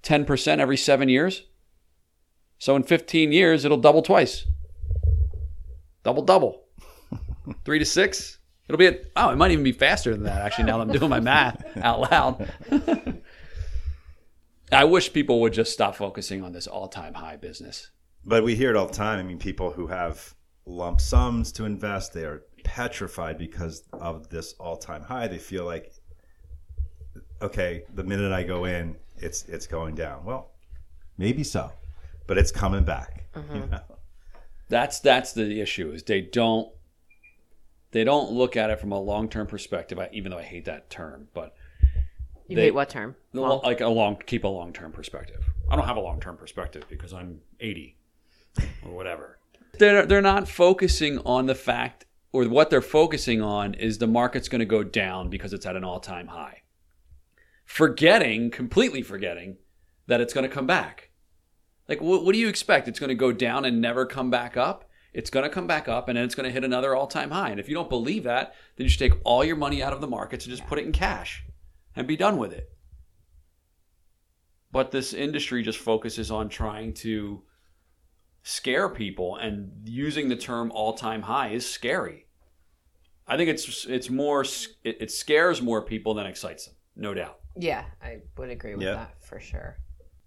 10% 0.03 0.60
every 0.60 0.77
seven 0.77 1.10
years? 1.10 1.43
So 2.60 2.75
in 2.75 2.84
15 2.84 3.32
years, 3.32 3.65
it'll 3.65 3.77
double 3.77 4.01
twice. 4.01 4.45
Double, 6.03 6.23
double. 6.23 6.63
Three 7.65 7.80
to 7.80 7.86
six. 7.86 8.38
It'll 8.67 8.77
be 8.80 8.88
at, 8.88 9.01
oh, 9.15 9.30
it 9.30 9.38
might 9.38 9.51
even 9.51 9.63
be 9.63 9.71
faster 9.71 10.12
than 10.13 10.23
that, 10.23 10.41
actually, 10.41 10.65
now 10.65 10.77
that 10.77 10.84
I'm 10.89 10.91
doing 10.91 11.10
my 11.10 11.19
math 11.21 11.63
out 11.77 12.12
loud. 12.12 12.51
I 14.71 14.84
wish 14.84 15.13
people 15.13 15.41
would 15.41 15.53
just 15.53 15.71
stop 15.71 15.95
focusing 15.95 16.43
on 16.43 16.51
this 16.51 16.67
all 16.67 16.88
time 16.88 17.13
high 17.13 17.38
business. 17.38 17.91
But 18.25 18.43
we 18.43 18.56
hear 18.56 18.69
it 18.69 18.75
all 18.75 18.88
the 18.88 18.93
time. 18.93 19.19
I 19.19 19.23
mean, 19.23 19.39
people 19.39 19.71
who 19.71 19.88
have 19.88 20.36
lump 20.65 20.99
sums 20.99 21.51
to 21.53 21.65
invest, 21.65 22.13
they 22.13 22.25
are 22.25 22.43
petrified 22.63 23.38
because 23.38 23.84
of 23.93 24.30
this 24.30 24.53
all-time 24.60 25.01
high. 25.01 25.27
They 25.27 25.38
feel 25.38 25.65
like, 25.65 25.93
okay, 27.41 27.84
the 27.95 28.03
minute 28.03 28.34
I 28.34 28.43
go 28.43 28.65
in, 28.65 28.97
it's 29.17 29.45
it's 29.45 29.65
going 29.65 29.95
down. 29.95 30.25
Well, 30.25 30.51
maybe 31.17 31.43
so, 31.43 31.71
but 32.27 32.38
it's 32.38 32.51
coming 32.51 32.84
back. 32.84 33.23
Mm-hmm. 33.34 33.56
you 33.56 33.65
know? 33.67 33.82
That's 34.69 34.99
that's 34.99 35.32
the 35.32 35.62
issue 35.62 35.91
is 35.91 36.03
they 36.03 36.21
don't 36.21 36.69
they 37.91 38.03
don't 38.03 38.32
look 38.32 38.58
at 38.58 38.69
it 38.69 38.80
from 38.80 38.91
a 38.91 38.99
long 38.99 39.30
term 39.30 39.47
perspective. 39.47 39.97
I, 39.97 40.10
even 40.12 40.32
though 40.32 40.38
I 40.38 40.43
hate 40.43 40.65
that 40.65 40.89
term, 40.89 41.30
but 41.34 41.56
You 42.47 42.55
They- 42.55 42.63
hate 42.63 42.73
what 42.73 42.89
term? 42.89 43.15
Well, 43.33 43.62
like 43.63 43.81
a 43.81 43.88
long 43.88 44.17
keep 44.25 44.43
a 44.43 44.47
long 44.47 44.73
term 44.73 44.91
perspective. 44.91 45.43
I 45.69 45.75
don't 45.75 45.86
have 45.86 45.97
a 45.97 46.01
long 46.01 46.19
term 46.19 46.38
perspective 46.38 46.86
because 46.89 47.13
I'm 47.13 47.41
80 47.60 47.97
or 48.86 48.95
whatever. 48.95 49.38
They're 49.79 50.05
they're 50.05 50.21
not 50.21 50.47
focusing 50.47 51.19
on 51.19 51.45
the 51.45 51.55
fact 51.55 52.05
or 52.31 52.45
what 52.45 52.69
they're 52.69 52.81
focusing 52.81 53.41
on 53.41 53.73
is 53.73 53.97
the 53.97 54.07
market's 54.07 54.49
going 54.49 54.60
to 54.60 54.65
go 54.65 54.83
down 54.83 55.29
because 55.29 55.53
it's 55.53 55.65
at 55.65 55.75
an 55.75 55.83
all 55.83 55.99
time 55.99 56.27
high. 56.27 56.62
Forgetting, 57.65 58.49
completely 58.49 59.01
forgetting 59.01 59.57
that 60.07 60.21
it's 60.21 60.33
going 60.33 60.47
to 60.47 60.53
come 60.53 60.65
back. 60.67 61.10
Like 61.89 62.01
what, 62.01 62.23
what 62.23 62.33
do 62.33 62.39
you 62.39 62.47
expect? 62.47 62.88
It's 62.88 62.99
going 62.99 63.10
to 63.10 63.15
go 63.15 63.31
down 63.31 63.65
and 63.65 63.81
never 63.81 64.05
come 64.05 64.29
back 64.29 64.55
up? 64.55 64.86
It's 65.13 65.29
going 65.29 65.43
to 65.43 65.49
come 65.49 65.67
back 65.67 65.88
up 65.88 66.07
and 66.07 66.17
then 66.17 66.23
it's 66.23 66.36
going 66.36 66.45
to 66.45 66.53
hit 66.53 66.63
another 66.63 66.95
all 66.95 67.07
time 67.07 67.31
high. 67.31 67.49
And 67.49 67.60
if 67.60 67.67
you 67.67 67.75
don't 67.75 67.89
believe 67.89 68.23
that, 68.23 68.53
then 68.77 68.86
you 68.86 68.89
should 68.89 68.99
take 68.99 69.19
all 69.25 69.43
your 69.43 69.55
money 69.57 69.83
out 69.83 69.91
of 69.93 69.99
the 69.99 70.07
markets 70.07 70.45
and 70.45 70.55
just 70.55 70.67
put 70.67 70.79
it 70.79 70.86
in 70.86 70.91
cash 70.91 71.43
and 71.97 72.07
be 72.07 72.15
done 72.15 72.38
with 72.38 72.53
it. 72.53 72.69
But 74.71 74.91
this 74.91 75.13
industry 75.13 75.63
just 75.63 75.79
focuses 75.79 76.29
on 76.29 76.47
trying 76.47 76.93
to 76.95 77.41
scare 78.43 78.88
people, 78.88 79.36
and 79.38 79.71
using 79.86 80.29
the 80.29 80.36
term 80.36 80.71
all-time 80.71 81.23
high 81.23 81.49
is 81.49 81.67
scary. 81.69 82.27
I 83.27 83.36
think 83.36 83.49
it's 83.49 83.86
it's 83.86 84.10
more 84.10 84.43
it, 84.43 84.97
it 85.01 85.12
scares 85.12 85.62
more 85.62 85.81
people 85.81 86.13
than 86.13 86.25
excites 86.27 86.65
them, 86.67 86.75
no 86.95 87.13
doubt. 87.13 87.39
Yeah, 87.57 87.86
I 88.01 88.19
would 88.38 88.51
agree 88.51 88.75
with 88.75 88.83
Yeah. 88.86 88.93
that 88.93 89.23
for 89.23 89.39
sure. 89.39 89.79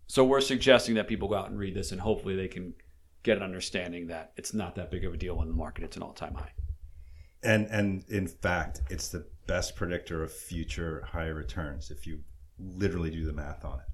So 0.09 0.24
we're 0.24 0.40
suggesting 0.40 0.96
that 0.96 1.06
people 1.06 1.28
go 1.28 1.37
out 1.37 1.48
and 1.48 1.59
read 1.59 1.74
this, 1.74 1.92
and 1.92 2.00
hopefully 2.00 2.35
they 2.35 2.48
can 2.48 2.74
get 3.22 3.37
an 3.37 3.42
understanding 3.44 4.09
that 4.09 4.33
it's 4.37 4.52
not 4.52 4.74
that 4.74 4.90
big 4.90 5.04
of 5.04 5.14
a 5.14 5.16
deal 5.16 5.40
in 5.40 5.48
the 5.48 5.54
market. 5.54 5.85
It's 5.85 5.96
an 5.96 6.02
all-time 6.02 6.35
high. 6.35 6.52
And 7.42 7.66
and 7.66 8.05
in 8.09 8.26
fact, 8.26 8.83
it's 8.90 9.09
the 9.09 9.26
best 9.46 9.76
predictor 9.76 10.22
of 10.22 10.33
future 10.33 11.05
higher 11.11 11.35
returns 11.35 11.90
if 11.90 12.07
you 12.07 12.20
literally 12.59 13.11
do 13.11 13.24
the 13.24 13.33
math 13.33 13.64
on 13.64 13.81
it. 13.81 13.87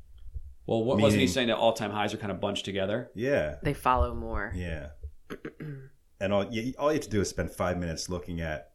Well, 0.67 0.83
what 0.83 0.99
wasn't 0.99 1.21
he 1.21 1.29
saying 1.29 1.49
that 1.49 1.57
all-time 1.57 1.93
highs 1.93 2.13
are 2.13 2.17
kind 2.17 2.33
of 2.33 2.41
bunched 2.41 2.65
together? 2.65 3.11
Yeah. 3.15 3.57
They 3.63 3.73
follow 3.73 4.15
more. 4.15 4.53
Yeah. 4.55 4.89
and 6.21 6.33
all 6.33 6.53
you, 6.53 6.75
all 6.79 6.91
you 6.91 6.97
have 6.97 7.05
to 7.05 7.11
do 7.11 7.21
is 7.21 7.29
spend 7.29 7.53
five 7.53 7.79
minutes 7.79 8.09
looking 8.09 8.41
at 8.41 8.73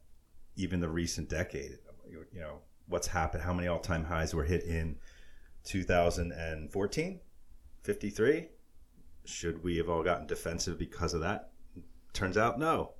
even 0.56 0.80
the 0.80 0.88
recent 0.88 1.28
decade. 1.28 1.78
You 2.10 2.40
know 2.40 2.60
what's 2.88 3.06
happened, 3.06 3.42
how 3.42 3.52
many 3.52 3.68
all-time 3.68 4.04
highs 4.04 4.34
were 4.34 4.44
hit 4.44 4.64
in 4.64 4.96
2014, 5.64 7.20
53. 7.82 8.48
Should 9.24 9.62
we 9.62 9.76
have 9.76 9.88
all 9.88 10.02
gotten 10.02 10.26
defensive 10.26 10.78
because 10.78 11.14
of 11.14 11.20
that? 11.20 11.50
Turns 12.12 12.36
out, 12.36 12.58
no. 12.58 12.94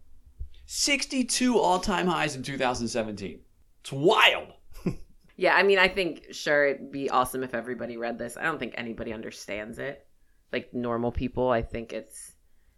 62 0.75 1.59
all-time 1.59 2.07
highs 2.07 2.35
in 2.35 2.43
2017. 2.43 3.41
It's 3.83 3.93
wild. 3.93 4.49
Yeah, 5.37 5.57
I 5.57 5.63
mean, 5.63 5.79
I 5.79 5.89
think 5.89 6.27
sure 6.31 6.67
it'd 6.67 6.93
be 6.93 7.11
awesome 7.11 7.43
if 7.43 7.55
everybody 7.55 7.97
read 7.97 8.19
this. 8.19 8.37
I 8.37 8.45
don't 8.45 8.59
think 8.59 8.75
anybody 8.77 9.13
understands 9.13 9.79
it. 9.79 10.07
Like 10.53 10.73
normal 10.73 11.11
people, 11.11 11.49
I 11.49 11.63
think 11.63 11.93
it's 11.93 12.35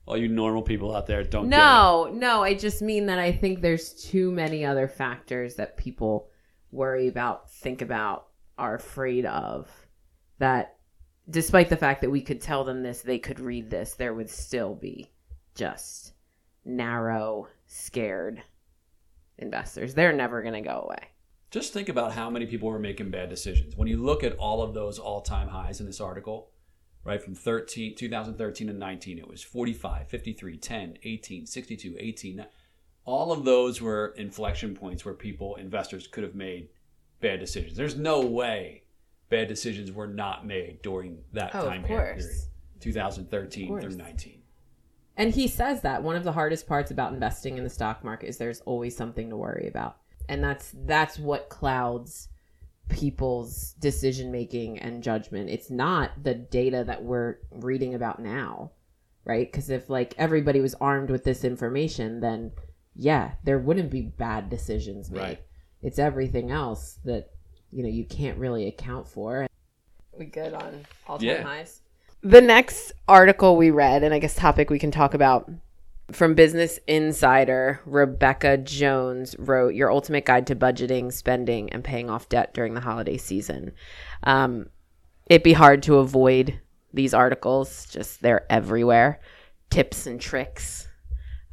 All 0.07 0.17
you 0.17 0.29
normal 0.29 0.63
people 0.63 0.95
out 0.95 1.07
there 1.07 1.25
don't. 1.25 1.49
No, 1.49 2.09
no, 2.13 2.43
I 2.43 2.55
just 2.55 2.81
mean 2.81 3.07
that 3.07 3.19
I 3.19 3.33
think 3.33 3.61
there's 3.61 3.93
too 3.93 4.31
many 4.31 4.65
other 4.65 4.87
factors 4.89 5.57
that 5.57 5.77
people 5.77 6.29
worry 6.71 7.09
about, 7.09 7.51
think 7.51 7.83
about, 7.83 8.29
are 8.57 8.77
afraid 8.77 9.27
of 9.27 9.69
that 10.39 10.77
despite 11.29 11.69
the 11.69 11.77
fact 11.77 12.01
that 12.01 12.11
we 12.11 12.23
could 12.23 12.41
tell 12.41 12.65
them 12.65 12.83
this, 12.83 13.03
they 13.03 13.19
could 13.19 13.41
read 13.41 13.69
this, 13.69 13.95
there 13.95 14.15
would 14.15 14.31
still 14.31 14.75
be 14.75 15.11
just 15.55 16.13
narrow, 16.65 17.49
scared 17.75 18.41
investors. 19.39 19.95
They're 19.95 20.13
never 20.13 20.43
going 20.43 20.55
to 20.55 20.61
go 20.61 20.87
away. 20.87 21.09
Just 21.51 21.73
think 21.73 21.89
about 21.89 22.13
how 22.13 22.31
many 22.31 22.47
people 22.47 22.69
were 22.69 22.79
making 22.79 23.11
bad 23.11 23.29
decisions. 23.29 23.77
When 23.77 23.89
you 23.89 23.97
look 24.03 24.23
at 24.23 24.37
all 24.37 24.63
of 24.63 24.75
those 24.75 24.99
all-time 24.99 25.49
highs 25.49 25.81
in 25.81 25.87
this 25.87 26.01
article, 26.01 26.51
right 27.05 27.23
from 27.23 27.35
13, 27.35 27.97
2013 27.97 28.69
and 28.69 28.79
19, 28.79 29.19
it 29.19 29.29
was 29.29 29.43
45, 29.43 30.09
53, 30.09 30.57
10, 30.57 30.99
18, 31.03 31.47
62, 31.47 31.97
18. 31.99 32.47
All 33.05 33.33
of 33.33 33.45
those 33.45 33.81
were 33.81 34.15
inflection 34.17 34.75
points 34.75 35.05
where 35.05 35.15
people, 35.15 35.57
investors, 35.57 36.07
could 36.07 36.23
have 36.23 36.35
made 36.35 36.69
bad 37.21 37.41
decisions. 37.41 37.77
There's 37.77 37.97
no 37.97 38.21
way 38.21 38.85
bad 39.31 39.49
decisions 39.49 39.91
were 39.91 40.07
not 40.07 40.47
made 40.47 40.81
during 40.83 41.19
that 41.33 41.55
Oh, 41.55 41.61
of 41.61 41.65
time 41.67 41.83
period, 41.83 42.25
2013 42.81 43.81
through 43.81 43.97
19. 43.97 44.43
And 45.17 45.33
he 45.33 45.47
says 45.47 45.83
that 45.83 46.03
one 46.03 46.17
of 46.17 46.25
the 46.25 46.33
hardest 46.33 46.67
parts 46.67 46.91
about 46.91 47.13
investing 47.13 47.57
in 47.57 47.65
the 47.65 47.71
stock 47.71 48.03
market 48.03 48.29
is 48.29 48.37
there's 48.37 48.61
always 48.63 48.97
something 48.97 49.31
to 49.31 49.37
worry 49.37 49.69
about. 49.69 49.99
And 50.29 50.43
that's 50.43 50.73
that's 50.87 51.19
what 51.19 51.49
clouds 51.49 52.29
people's 52.89 53.75
decision 53.79 54.31
making 54.33 54.79
and 54.79 55.03
judgment. 55.03 55.51
It's 55.51 55.71
not 55.71 56.11
the 56.23 56.35
data 56.35 56.85
that 56.87 57.03
we're 57.05 57.37
reading 57.51 57.95
about 57.95 58.21
now, 58.21 58.73
right? 59.25 59.51
Cuz 59.53 59.71
if 59.71 59.89
like 59.89 60.15
everybody 60.19 60.61
was 60.61 60.75
armed 60.75 61.11
with 61.11 61.25
this 61.25 61.45
information, 61.45 62.21
then 62.21 62.53
yeah, 62.97 63.33
there 63.45 63.59
wouldn't 63.59 63.91
be 63.91 64.03
bad 64.03 64.51
decisions 64.51 65.11
made. 65.11 65.21
Right. 65.21 65.43
It's 65.83 65.99
everything 65.99 66.51
else 66.51 66.99
that 67.05 67.31
you 67.71 67.83
know 67.83 67.89
you 67.89 68.05
can't 68.05 68.39
really 68.39 68.67
account 68.67 69.07
for. 69.09 69.47
We 70.17 70.27
good 70.27 70.55
on 70.55 70.87
all 71.07 71.19
time 71.19 71.29
Yeah. 71.29 71.43
highs? 71.43 71.81
The 72.25 72.41
next 72.41 72.93
article 73.07 73.55
we 73.55 73.71
read, 73.71 74.03
and 74.03 74.15
I 74.15 74.19
guess 74.19 74.35
topic 74.35 74.71
we 74.71 74.79
can 74.79 74.91
talk 74.91 75.13
about 75.13 75.51
from 76.11 76.35
Business 76.35 76.79
Insider, 76.87 77.81
Rebecca 77.85 78.57
Jones 78.57 79.37
wrote 79.39 79.75
Your 79.75 79.93
Ultimate 79.93 80.25
Guide 80.25 80.47
to 80.47 80.57
Budgeting, 80.57 81.13
Spending, 81.13 81.71
and 81.71 81.85
Paying 81.85 82.09
Off 82.09 82.31
Debt 82.31 82.55
During 82.55 82.73
the 82.73 82.81
Holiday 82.81 83.19
Season. 83.19 83.73
Um, 84.23 84.71
it'd 85.27 85.43
be 85.43 85.53
hard 85.53 85.83
to 85.83 85.97
avoid 85.97 86.59
these 86.95 87.13
articles, 87.13 87.87
just 87.91 88.23
they're 88.23 88.51
everywhere. 88.51 89.21
Tips 89.69 90.07
and 90.07 90.19
tricks. 90.19 90.89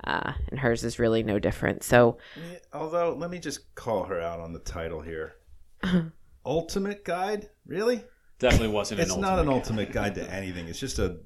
Uh, 0.06 0.32
and 0.50 0.58
hers 0.58 0.86
is 0.86 1.00
really 1.00 1.22
no 1.22 1.38
different. 1.38 1.84
So, 1.84 2.18
Yeah, 2.38 2.60
Although, 2.72 3.14
let 3.16 3.30
me 3.30 3.40
just 3.40 3.76
call 3.76 4.06
her 4.06 4.22
out 4.22 4.40
on 4.40 4.54
the 4.54 4.60
title 4.60 5.02
here. 5.02 5.36
Ultimate 6.46 7.04
guide? 7.04 7.50
Really? 7.66 8.06
Definitely 8.42 8.70
wasn't 8.70 9.02
It's 9.02 9.14
an 9.14 9.22
not 9.22 9.38
an 9.38 9.48
ultimate 9.48 9.90
ultimate 9.90 9.92
guide 9.92 10.16
to 10.16 10.34
anything. 10.34 10.68
It's 10.68 10.80
just 10.80 10.98
a 10.98 11.20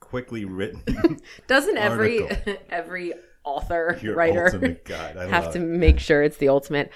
quickly 0.00 0.46
written 0.46 0.82
Doesn't 1.46 1.76
every 1.76 2.22
Article. 2.22 2.54
every 2.70 3.12
author 3.44 3.98
your 4.00 4.14
writer 4.14 4.46
ultimate 4.46 4.82
guide. 4.86 5.18
I 5.18 5.26
have 5.26 5.44
love 5.44 5.52
to 5.52 5.60
it. 5.60 5.66
make 5.66 5.98
sure 6.00 6.22
it's 6.22 6.38
the 6.38 6.48
ultimate? 6.48 6.90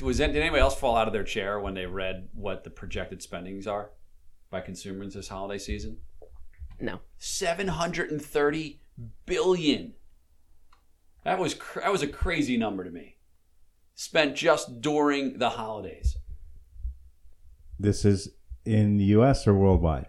Was 0.00 0.18
that, 0.18 0.32
did 0.32 0.40
anybody 0.40 0.60
else 0.60 0.76
fall 0.76 0.96
out 0.96 1.08
of 1.08 1.12
their 1.12 1.24
chair 1.24 1.58
when 1.58 1.74
they 1.74 1.86
read 1.86 2.28
what 2.32 2.62
the 2.62 2.70
projected 2.70 3.22
spendings 3.22 3.66
are 3.66 3.90
by 4.50 4.60
consumers 4.60 5.14
this 5.14 5.28
holiday 5.28 5.58
season? 5.58 5.98
No. 6.80 7.00
730 7.18 8.80
billion. 9.26 9.94
That 11.24 11.40
was 11.40 11.54
cr- 11.54 11.80
that 11.80 11.90
was 11.90 12.02
a 12.02 12.08
crazy 12.08 12.56
number 12.56 12.84
to 12.84 12.90
me. 12.90 13.16
Spent 13.96 14.36
just 14.36 14.80
during 14.80 15.38
the 15.38 15.50
holidays. 15.50 16.16
This 17.80 18.04
is 18.04 18.30
in 18.64 18.96
the 18.96 19.04
U.S. 19.04 19.46
or 19.46 19.54
worldwide. 19.54 20.06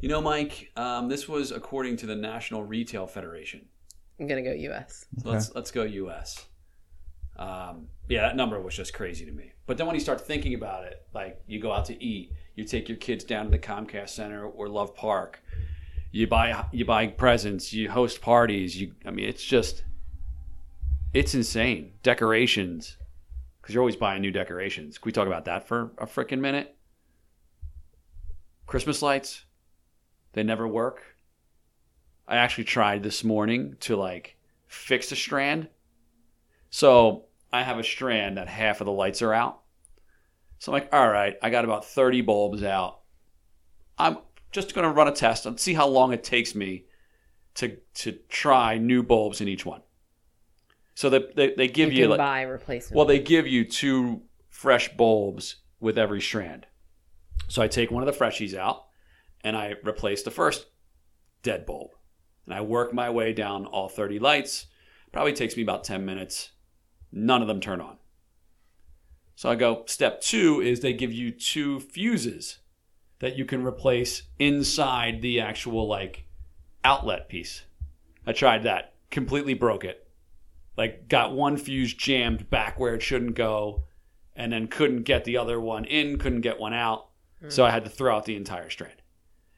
You 0.00 0.08
know, 0.08 0.20
Mike, 0.20 0.70
um, 0.76 1.08
this 1.08 1.28
was 1.28 1.50
according 1.50 1.96
to 1.98 2.06
the 2.06 2.14
National 2.14 2.62
Retail 2.62 3.06
Federation. 3.06 3.66
I'm 4.20 4.26
gonna 4.26 4.42
go 4.42 4.52
U.S. 4.52 5.06
So 5.22 5.30
Let's 5.30 5.54
let's 5.54 5.70
go 5.70 5.82
U.S. 5.82 6.46
Um, 7.36 7.88
yeah, 8.08 8.22
that 8.22 8.36
number 8.36 8.60
was 8.60 8.76
just 8.76 8.94
crazy 8.94 9.24
to 9.24 9.32
me. 9.32 9.52
But 9.66 9.76
then 9.76 9.86
when 9.86 9.94
you 9.94 10.00
start 10.00 10.20
thinking 10.20 10.54
about 10.54 10.84
it, 10.84 11.06
like 11.14 11.40
you 11.46 11.60
go 11.60 11.72
out 11.72 11.86
to 11.86 12.04
eat, 12.04 12.32
you 12.54 12.64
take 12.64 12.88
your 12.88 12.98
kids 12.98 13.24
down 13.24 13.46
to 13.46 13.50
the 13.50 13.58
Comcast 13.58 14.10
Center 14.10 14.46
or 14.46 14.68
Love 14.68 14.94
Park, 14.94 15.42
you 16.12 16.26
buy 16.26 16.64
you 16.70 16.84
buy 16.84 17.08
presents, 17.08 17.72
you 17.72 17.90
host 17.90 18.20
parties. 18.20 18.80
You, 18.80 18.92
I 19.04 19.10
mean, 19.10 19.28
it's 19.28 19.42
just 19.42 19.84
it's 21.12 21.34
insane. 21.34 21.92
Decorations, 22.02 22.98
because 23.60 23.74
you're 23.74 23.82
always 23.82 23.96
buying 23.96 24.20
new 24.20 24.30
decorations. 24.30 24.98
Can 24.98 25.08
we 25.08 25.12
talk 25.12 25.26
about 25.26 25.46
that 25.46 25.66
for 25.66 25.92
a 25.98 26.06
freaking 26.06 26.40
minute? 26.40 26.76
Christmas 28.66 29.02
lights, 29.02 29.44
they 30.32 30.42
never 30.42 30.66
work. 30.66 31.02
I 32.26 32.36
actually 32.36 32.64
tried 32.64 33.02
this 33.02 33.22
morning 33.22 33.76
to 33.80 33.96
like 33.96 34.36
fix 34.66 35.12
a 35.12 35.16
strand. 35.16 35.68
So 36.70 37.26
I 37.52 37.62
have 37.62 37.78
a 37.78 37.84
strand 37.84 38.38
that 38.38 38.48
half 38.48 38.80
of 38.80 38.86
the 38.86 38.92
lights 38.92 39.22
are 39.22 39.32
out. 39.34 39.60
So 40.58 40.72
I'm 40.72 40.80
like, 40.80 40.88
all 40.92 41.08
right, 41.08 41.36
I 41.42 41.50
got 41.50 41.64
about 41.64 41.84
30 41.84 42.22
bulbs 42.22 42.62
out. 42.62 43.00
I'm 43.98 44.18
just 44.50 44.74
going 44.74 44.86
to 44.86 44.90
run 44.92 45.08
a 45.08 45.12
test 45.12 45.46
and 45.46 45.60
see 45.60 45.74
how 45.74 45.86
long 45.86 46.12
it 46.12 46.24
takes 46.24 46.54
me 46.54 46.86
to 47.56 47.76
to 47.94 48.12
try 48.28 48.78
new 48.78 49.02
bulbs 49.02 49.40
in 49.40 49.48
each 49.48 49.64
one. 49.64 49.82
So 50.94 51.10
they, 51.10 51.24
they, 51.34 51.54
they 51.54 51.68
give 51.68 51.92
you 51.92 52.04
you, 52.04 52.08
like, 52.08 52.18
buy 52.18 52.42
replacement. 52.42 52.96
well, 52.96 53.06
they 53.06 53.18
give 53.18 53.46
you 53.46 53.64
two 53.64 54.22
fresh 54.48 54.96
bulbs 54.96 55.56
with 55.80 55.98
every 55.98 56.20
strand. 56.20 56.66
So 57.48 57.62
I 57.62 57.68
take 57.68 57.90
one 57.90 58.06
of 58.06 58.12
the 58.12 58.24
freshies 58.24 58.56
out 58.56 58.86
and 59.42 59.56
I 59.56 59.74
replace 59.84 60.22
the 60.22 60.30
first 60.30 60.66
dead 61.42 61.66
bulb. 61.66 61.90
And 62.46 62.54
I 62.54 62.60
work 62.60 62.92
my 62.92 63.10
way 63.10 63.32
down 63.32 63.66
all 63.66 63.88
30 63.88 64.18
lights. 64.18 64.66
Probably 65.12 65.32
takes 65.32 65.56
me 65.56 65.62
about 65.62 65.84
10 65.84 66.04
minutes. 66.04 66.50
None 67.12 67.42
of 67.42 67.48
them 67.48 67.60
turn 67.60 67.80
on. 67.80 67.96
So 69.36 69.50
I 69.50 69.54
go, 69.54 69.84
step 69.86 70.20
two 70.20 70.60
is 70.60 70.80
they 70.80 70.92
give 70.92 71.12
you 71.12 71.30
two 71.30 71.80
fuses 71.80 72.58
that 73.18 73.36
you 73.36 73.44
can 73.44 73.64
replace 73.64 74.22
inside 74.38 75.22
the 75.22 75.40
actual 75.40 75.88
like 75.88 76.26
outlet 76.84 77.28
piece. 77.28 77.62
I 78.26 78.32
tried 78.32 78.62
that, 78.64 78.94
completely 79.10 79.54
broke 79.54 79.84
it 79.84 80.04
like 80.76 81.08
got 81.08 81.32
one 81.32 81.56
fuse 81.56 81.94
jammed 81.94 82.50
back 82.50 82.78
where 82.78 82.94
it 82.94 83.02
shouldn't 83.02 83.34
go 83.34 83.84
and 84.34 84.52
then 84.52 84.66
couldn't 84.66 85.02
get 85.02 85.24
the 85.24 85.36
other 85.36 85.60
one 85.60 85.84
in 85.84 86.18
couldn't 86.18 86.40
get 86.40 86.58
one 86.58 86.74
out 86.74 87.08
so 87.48 87.64
i 87.64 87.70
had 87.70 87.84
to 87.84 87.90
throw 87.90 88.14
out 88.14 88.24
the 88.24 88.36
entire 88.36 88.70
strand. 88.70 88.94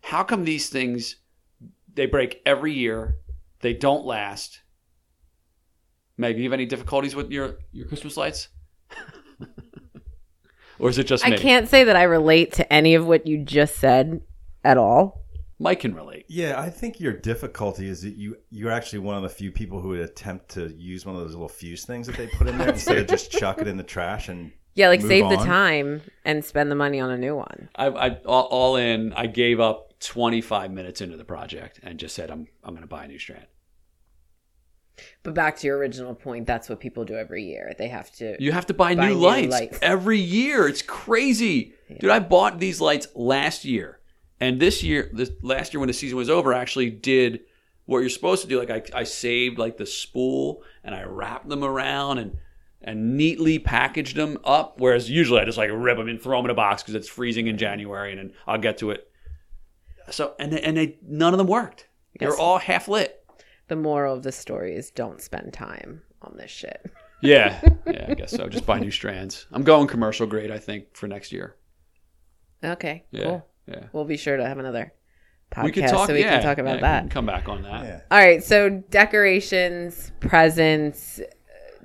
How 0.03 0.23
come 0.23 0.45
these 0.45 0.69
things 0.69 1.17
they 1.95 2.07
break 2.07 2.43
every 2.47 2.73
year 2.73 3.17
they 3.61 3.73
don't 3.73 4.05
last? 4.05 4.61
Meg 6.17 6.37
do 6.37 6.43
you 6.43 6.49
have 6.49 6.55
any 6.55 6.67
difficulties 6.67 7.15
with 7.15 7.31
your 7.31 7.59
your 7.73 7.87
christmas 7.87 8.17
lights? 8.17 8.49
Or 10.79 10.91
is 10.91 10.99
it 10.99 11.05
just 11.07 11.25
me? 11.25 11.33
I 11.33 11.37
can't 11.37 11.69
say 11.69 11.85
that 11.85 11.97
I 11.97 12.03
relate 12.03 12.53
to 12.55 12.73
any 12.73 12.95
of 12.95 13.07
what 13.07 13.27
you 13.27 13.39
just 13.39 13.77
said 13.77 14.21
at 14.65 14.77
all. 14.77 15.23
mike 15.59 15.81
can 15.81 15.95
relate. 15.95 16.27
Yeah, 16.29 16.61
I 16.61 16.69
think 16.69 17.01
your 17.01 17.15
difficulty 17.15 17.89
is 17.89 18.03
that 18.03 18.15
you 18.15 18.37
you're 18.51 18.71
actually 18.71 18.99
one 19.01 19.17
of 19.17 19.23
the 19.23 19.29
few 19.29 19.51
people 19.51 19.81
who 19.81 19.89
would 19.91 20.01
attempt 20.01 20.51
to 20.51 20.69
use 20.77 21.07
one 21.07 21.17
of 21.17 21.23
those 21.23 21.33
little 21.33 21.49
fuse 21.49 21.85
things 21.85 22.07
that 22.07 22.17
they 22.17 22.27
put 22.27 22.47
in 22.47 22.59
there 22.59 22.69
instead 22.73 22.99
of 22.99 23.07
just 23.07 23.31
chuck 23.31 23.61
it 23.61 23.69
in 23.69 23.77
the 23.77 23.83
trash 23.83 24.29
and 24.29 24.53
Yeah, 24.77 24.89
like 24.89 25.01
Move 25.01 25.09
save 25.09 25.29
the 25.31 25.37
time 25.37 26.03
and 26.25 26.45
spend 26.45 26.71
the 26.71 26.75
money 26.77 27.01
on 27.01 27.11
a 27.11 27.19
new 27.19 27.35
one. 27.35 27.69
I, 27.75 27.87
I 27.87 28.11
all, 28.25 28.45
all 28.45 28.77
in 28.77 29.13
i 29.15 29.27
gave 29.27 29.59
up 29.59 29.99
25 30.01 30.71
minutes 30.71 31.01
into 31.01 31.17
the 31.17 31.25
project 31.25 31.81
and 31.83 31.99
just 31.99 32.15
said 32.15 32.31
i'm 32.31 32.47
i'm 32.63 32.75
going 32.75 32.83
to 32.83 32.87
buy 32.87 33.05
a 33.05 33.09
new 33.09 33.19
strand 33.19 33.47
But 35.23 35.35
back 35.35 35.57
to 35.59 35.67
your 35.67 35.79
original 35.79 36.15
point, 36.15 36.47
that's 36.47 36.69
what 36.69 36.81
people 36.81 37.05
do 37.05 37.15
every 37.17 37.45
year. 37.45 37.75
They 37.77 37.89
have 37.89 38.11
to. 38.17 38.37
You 38.39 38.53
have 38.53 38.67
to 38.67 38.75
buy, 38.75 38.95
Buy 38.95 39.09
new, 39.09 39.15
new 39.15 39.21
lights, 39.21 39.53
lights. 39.53 39.79
every 39.83 40.19
year. 40.19 40.67
It's 40.69 40.83
crazy. 40.83 41.75
Dude, 42.01 42.11
I 42.11 42.19
bought 42.19 42.59
these 42.61 42.81
lights 42.81 43.07
last 43.15 43.65
year. 43.65 44.01
And 44.41 44.59
this 44.61 44.83
year, 44.83 45.11
this 45.13 45.31
last 45.43 45.73
year 45.75 45.81
when 45.81 45.89
the 45.89 45.93
season 45.95 46.17
was 46.17 46.31
over, 46.31 46.53
I 46.55 46.59
actually 46.61 46.91
did 46.91 47.41
what 47.87 47.99
you're 47.99 48.09
supposed 48.11 48.43
to 48.43 48.49
do. 48.49 48.59
Like 48.59 48.71
I, 48.71 49.01
I 49.01 49.05
saved 49.05 49.59
like 49.59 49.77
the 49.77 49.87
spool 49.87 50.63
and 50.85 50.95
I 50.95 51.03
wrapped 51.05 51.49
them 51.49 51.63
around 51.65 52.19
and 52.19 52.39
and 52.83 53.17
neatly 53.17 53.59
packaged 53.59 54.17
them 54.17 54.39
up. 54.45 54.79
Whereas 54.81 55.11
usually 55.11 55.41
I 55.41 55.45
just 55.45 55.59
like 55.59 55.71
rip 55.73 55.99
them 55.99 56.09
and 56.09 56.21
throw 56.21 56.39
them 56.39 56.47
in 56.47 56.51
a 56.51 56.55
box 56.55 56.83
because 56.83 56.95
it's 56.95 57.09
freezing 57.09 57.47
in 57.47 57.59
January 57.59 58.11
and 58.13 58.19
then 58.19 58.33
I'll 58.47 58.59
get 58.59 58.79
to 58.79 58.91
it. 58.91 59.11
So 60.11 60.35
and 60.39 60.53
they, 60.53 60.61
and 60.61 60.77
they 60.77 60.99
none 61.03 61.35
of 61.35 61.39
them 61.39 61.47
worked. 61.49 61.89
They're 62.19 62.31
Yes. 62.31 62.39
all 62.39 62.59
half 62.59 62.89
lit. 62.89 63.23
the 63.69 63.77
moral 63.77 64.15
of 64.15 64.23
the 64.23 64.31
story 64.33 64.77
is 64.77 64.91
don't 64.93 65.21
spend 65.21 65.53
time 65.53 66.03
on 66.23 66.37
this 66.37 66.51
shit. 66.51 66.85
Yeah, 67.23 67.61
yeah, 67.87 68.07
I 68.11 68.15
guess 68.15 68.31
so. 68.31 68.47
Just 68.47 68.67
buy 68.67 68.79
new 68.79 68.91
strands. 68.91 69.47
I'm 69.51 69.63
going 69.65 69.89
commercial 69.89 70.27
grade, 70.27 70.51
I 70.51 70.59
think, 70.59 70.95
for 70.95 71.09
next 71.09 71.33
year. 71.33 71.57
Okay, 72.63 73.05
Yeah, 73.11 73.23
cool. 73.25 73.47
yeah. 73.67 73.85
We'll 73.95 74.05
be 74.05 74.19
sure 74.19 74.37
to 74.37 74.47
have 74.47 74.59
another 74.59 74.93
podcast 75.51 75.65
we 75.65 75.73
could 75.73 75.87
talk. 75.89 76.07
so 76.09 76.13
we 76.13 76.21
yeah, 76.21 76.35
can 76.35 76.43
talk 76.43 76.59
about 76.59 76.77
yeah, 76.77 76.81
that. 76.83 77.05
We 77.05 77.09
come 77.11 77.25
back 77.25 77.49
on 77.49 77.63
that. 77.63 77.85
yeah. 77.85 78.01
All 78.11 78.19
right, 78.19 78.45
so 78.45 78.69
decorations, 78.69 80.13
presents, 80.21 81.21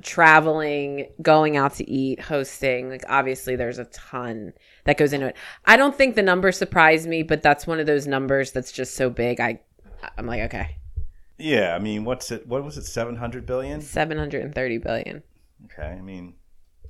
traveling, 0.01 1.07
going 1.21 1.57
out 1.57 1.75
to 1.75 1.89
eat, 1.89 2.19
hosting, 2.19 2.89
like 2.89 3.03
obviously 3.09 3.55
there's 3.55 3.79
a 3.79 3.85
ton 3.85 4.53
that 4.85 4.97
goes 4.97 5.13
into 5.13 5.27
it. 5.27 5.35
I 5.65 5.77
don't 5.77 5.95
think 5.95 6.15
the 6.15 6.21
number 6.21 6.51
surprised 6.51 7.07
me, 7.07 7.23
but 7.23 7.41
that's 7.41 7.65
one 7.67 7.79
of 7.79 7.85
those 7.85 8.07
numbers 8.07 8.51
that's 8.51 8.71
just 8.71 8.95
so 8.95 9.09
big. 9.09 9.39
I 9.39 9.59
I'm 10.17 10.25
like, 10.27 10.41
okay. 10.43 10.77
Yeah, 11.37 11.75
I 11.75 11.79
mean, 11.79 12.05
what's 12.05 12.29
it? 12.31 12.47
What 12.47 12.63
was 12.63 12.77
it? 12.77 12.85
Seven 12.85 13.15
hundred 13.15 13.45
billion. 13.45 13.81
730 13.81 14.77
billion. 14.77 15.23
Okay, 15.65 15.87
I 15.87 16.01
mean, 16.01 16.35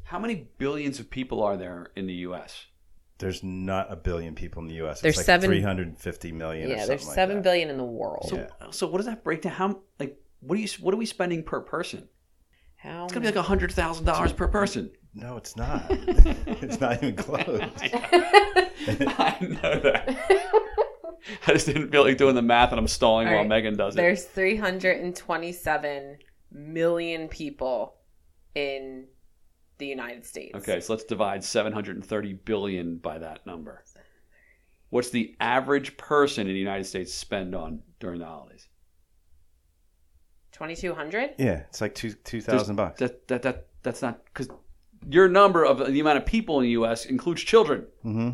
How 0.04 0.20
many 0.20 0.48
billions 0.58 1.00
of 1.00 1.10
people 1.10 1.42
are 1.44 1.58
there 1.58 1.92
in 1.96 2.08
the 2.08 2.14
U.S.? 2.28 2.66
there's 3.18 3.44
not 3.44 3.86
a 3.92 3.96
billion 3.96 4.34
people 4.34 4.64
in 4.64 4.68
the 4.68 4.74
U.S. 4.78 5.00
There's 5.00 5.12
it's 5.14 5.20
like 5.20 5.26
seven- 5.26 5.48
three 5.50 5.62
hundred 5.62 5.96
fifty 5.98 6.32
million. 6.32 6.66
or 6.68 6.70
Yeah, 6.72 6.78
something 6.80 6.88
there's 6.90 7.06
like 7.08 7.16
seven 7.16 7.36
that. 7.38 7.44
billion 7.44 7.70
in 7.70 7.78
the 7.78 7.84
world. 7.84 8.26
So, 8.28 8.48
so 8.72 8.88
what 8.88 8.98
does 8.98 9.06
that 9.06 9.24
break 9.24 9.44
down? 9.44 9.54
How 9.54 9.80
like 10.00 10.20
what 10.40 10.56
do 10.56 10.62
you 10.62 10.68
what 10.80 10.94
are 10.94 10.98
we 10.98 11.06
spending 11.06 11.44
per 11.44 11.62
person? 11.62 12.10
How 12.82 13.04
It's 13.04 13.14
gonna 13.14 13.30
be 13.30 13.36
like 13.36 13.46
hundred 13.46 13.72
thousand 13.72 14.06
dollars 14.06 14.34
per 14.34 14.48
person. 14.48 14.92
No, 15.14 15.38
it's 15.38 15.56
not. 15.56 15.86
it's 15.90 16.80
not 16.80 16.98
even 17.04 17.16
close. 17.16 17.46
I 17.82 19.38
know 19.40 19.80
that. 19.80 20.18
I 21.46 21.54
just 21.54 21.68
didn't 21.68 21.92
feel 21.92 22.04
like 22.04 22.18
doing 22.18 22.34
the 22.34 22.42
math, 22.42 22.72
and 22.72 22.80
I'm 22.80 22.88
stalling 22.88 23.28
All 23.28 23.34
while 23.34 23.42
right. 23.44 23.50
Megan 23.50 23.78
does 23.78 23.94
it. 23.94 23.98
There's 23.98 24.24
327 24.24 26.18
million 26.52 27.28
people 27.28 27.98
in 28.56 29.06
the 29.78 29.86
United 29.86 30.26
States. 30.26 30.56
Okay, 30.56 30.80
so 30.82 30.94
let's 30.94 31.06
divide 31.06 31.44
730 31.44 32.34
billion 32.34 32.98
by 32.98 33.20
that 33.20 33.46
number. 33.46 33.84
What's 34.90 35.12
the 35.12 35.36
average 35.40 35.98
person 35.98 36.48
in 36.48 36.54
the 36.54 36.60
United 36.60 36.86
States 36.86 37.14
spend 37.14 37.54
on 37.54 37.84
during 38.00 38.20
the 38.20 38.26
holidays? 38.26 38.68
2200? 40.62 41.36
Yeah, 41.40 41.64
it's 41.70 41.82
like 41.82 41.96
two 41.96 42.14
two 42.14 42.40
thousand 42.42 42.76
bucks. 42.76 43.00
That 43.00 43.28
that 43.28 43.42
that 43.42 43.68
that's 43.82 44.02
not 44.02 44.24
because 44.26 44.48
your 45.10 45.28
number 45.28 45.64
of 45.66 45.92
the 45.92 46.00
amount 46.00 46.18
of 46.20 46.26
people 46.26 46.58
in 46.60 46.64
the 46.66 46.72
U.S. 46.72 47.06
includes 47.06 47.42
children. 47.42 47.88
Mm-hmm. 48.06 48.30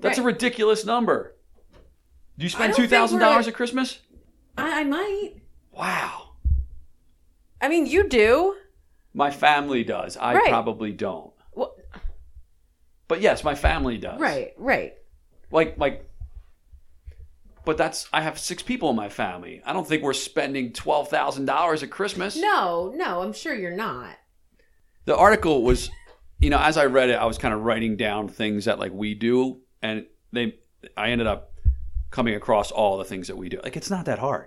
That's 0.00 0.18
a 0.18 0.22
ridiculous 0.22 0.84
number. 0.84 1.34
Do 2.36 2.42
you 2.44 2.50
spend 2.50 2.72
don't 2.72 2.76
two 2.76 2.82
think 2.82 2.90
thousand 2.90 3.18
we're 3.20 3.24
dollars 3.26 3.48
at 3.48 3.54
Christmas? 3.54 4.00
I, 4.58 4.80
I 4.80 4.84
might. 4.84 5.32
Wow. 5.72 6.32
I 7.60 7.68
mean, 7.68 7.86
you 7.86 8.06
do. 8.08 8.56
My 9.14 9.30
family 9.30 9.82
does. 9.84 10.16
I 10.18 10.34
Right. 10.34 10.48
probably 10.48 10.92
don't. 10.92 11.32
Well, 11.54 11.74
But 13.08 13.20
yes, 13.22 13.42
my 13.44 13.54
family 13.54 13.96
does. 13.96 14.20
right, 14.20 14.52
right. 14.58 14.94
Like 15.50 15.78
like. 15.78 16.06
But 17.64 17.78
that's 17.78 18.08
I 18.12 18.20
have 18.20 18.38
six 18.38 18.62
people 18.62 18.90
in 18.90 18.96
my 18.96 19.08
family. 19.08 19.62
I 19.64 19.72
don't 19.72 19.86
think 19.86 20.02
we're 20.02 20.12
spending 20.12 20.72
twelve 20.72 21.08
thousand 21.08 21.46
dollars 21.46 21.82
at 21.82 21.90
Christmas. 21.90 22.36
No, 22.36 22.92
no, 22.94 23.22
I'm 23.22 23.32
sure 23.32 23.54
you're 23.54 23.70
not. 23.70 24.16
the 25.04 25.16
article 25.16 25.62
was 25.62 25.90
you 26.40 26.50
know 26.50 26.58
as 26.58 26.76
i 26.76 26.84
read 26.84 27.10
it 27.10 27.14
i 27.14 27.24
was 27.24 27.38
kind 27.38 27.54
of 27.54 27.60
writing 27.62 27.96
down 27.96 28.28
things 28.28 28.64
that 28.64 28.78
like 28.78 28.92
we 28.92 29.14
do 29.14 29.60
and 29.82 30.04
they 30.32 30.54
i 30.96 31.10
ended 31.10 31.26
up 31.28 31.54
coming 32.14 32.36
across 32.36 32.70
all 32.70 32.96
the 32.96 33.04
things 33.04 33.26
that 33.26 33.36
we 33.36 33.48
do. 33.48 33.58
Like 33.62 33.76
it's 33.76 33.90
not 33.90 34.04
that 34.04 34.20
hard, 34.20 34.46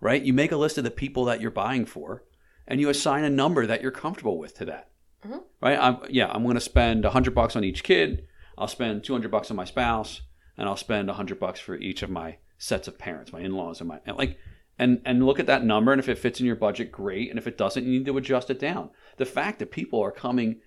right? 0.00 0.22
You 0.22 0.32
make 0.32 0.52
a 0.52 0.56
list 0.56 0.78
of 0.78 0.84
the 0.84 0.92
people 0.92 1.24
that 1.24 1.40
you're 1.40 1.50
buying 1.50 1.84
for, 1.84 2.22
and 2.68 2.80
you 2.80 2.88
assign 2.88 3.24
a 3.24 3.30
number 3.30 3.66
that 3.66 3.82
you're 3.82 3.90
comfortable 3.90 4.38
with 4.38 4.56
to 4.58 4.64
that, 4.66 4.90
mm-hmm. 5.26 5.38
right? 5.60 5.76
I'm, 5.76 5.98
yeah, 6.08 6.30
I'm 6.30 6.44
going 6.44 6.54
to 6.54 6.60
spend 6.60 7.04
hundred 7.04 7.34
bucks 7.34 7.56
on 7.56 7.64
each 7.64 7.82
kid. 7.82 8.28
I'll 8.56 8.68
spend 8.68 9.02
two 9.02 9.12
hundred 9.12 9.32
bucks 9.32 9.50
on 9.50 9.56
my 9.56 9.64
spouse, 9.64 10.22
and 10.56 10.68
I'll 10.68 10.76
spend 10.76 11.10
hundred 11.10 11.40
bucks 11.40 11.58
for 11.58 11.74
each 11.74 12.02
of 12.04 12.10
my 12.10 12.36
sets 12.60 12.86
of 12.86 12.96
parents, 12.98 13.32
my 13.32 13.40
in-laws, 13.40 13.80
and 13.80 13.88
my 13.88 13.98
and 14.06 14.16
like. 14.16 14.38
And, 14.78 15.02
and 15.04 15.26
look 15.26 15.38
at 15.38 15.44
that 15.46 15.62
number, 15.62 15.92
and 15.92 15.98
if 15.98 16.08
it 16.08 16.16
fits 16.16 16.40
in 16.40 16.46
your 16.46 16.56
budget, 16.56 16.90
great. 16.90 17.28
And 17.28 17.38
if 17.38 17.46
it 17.46 17.58
doesn't, 17.58 17.84
you 17.84 17.90
need 17.98 18.06
to 18.06 18.16
adjust 18.16 18.48
it 18.48 18.58
down. 18.58 18.88
The 19.18 19.26
fact 19.26 19.58
that 19.58 19.70
people 19.70 20.00
are 20.02 20.10
coming 20.10 20.60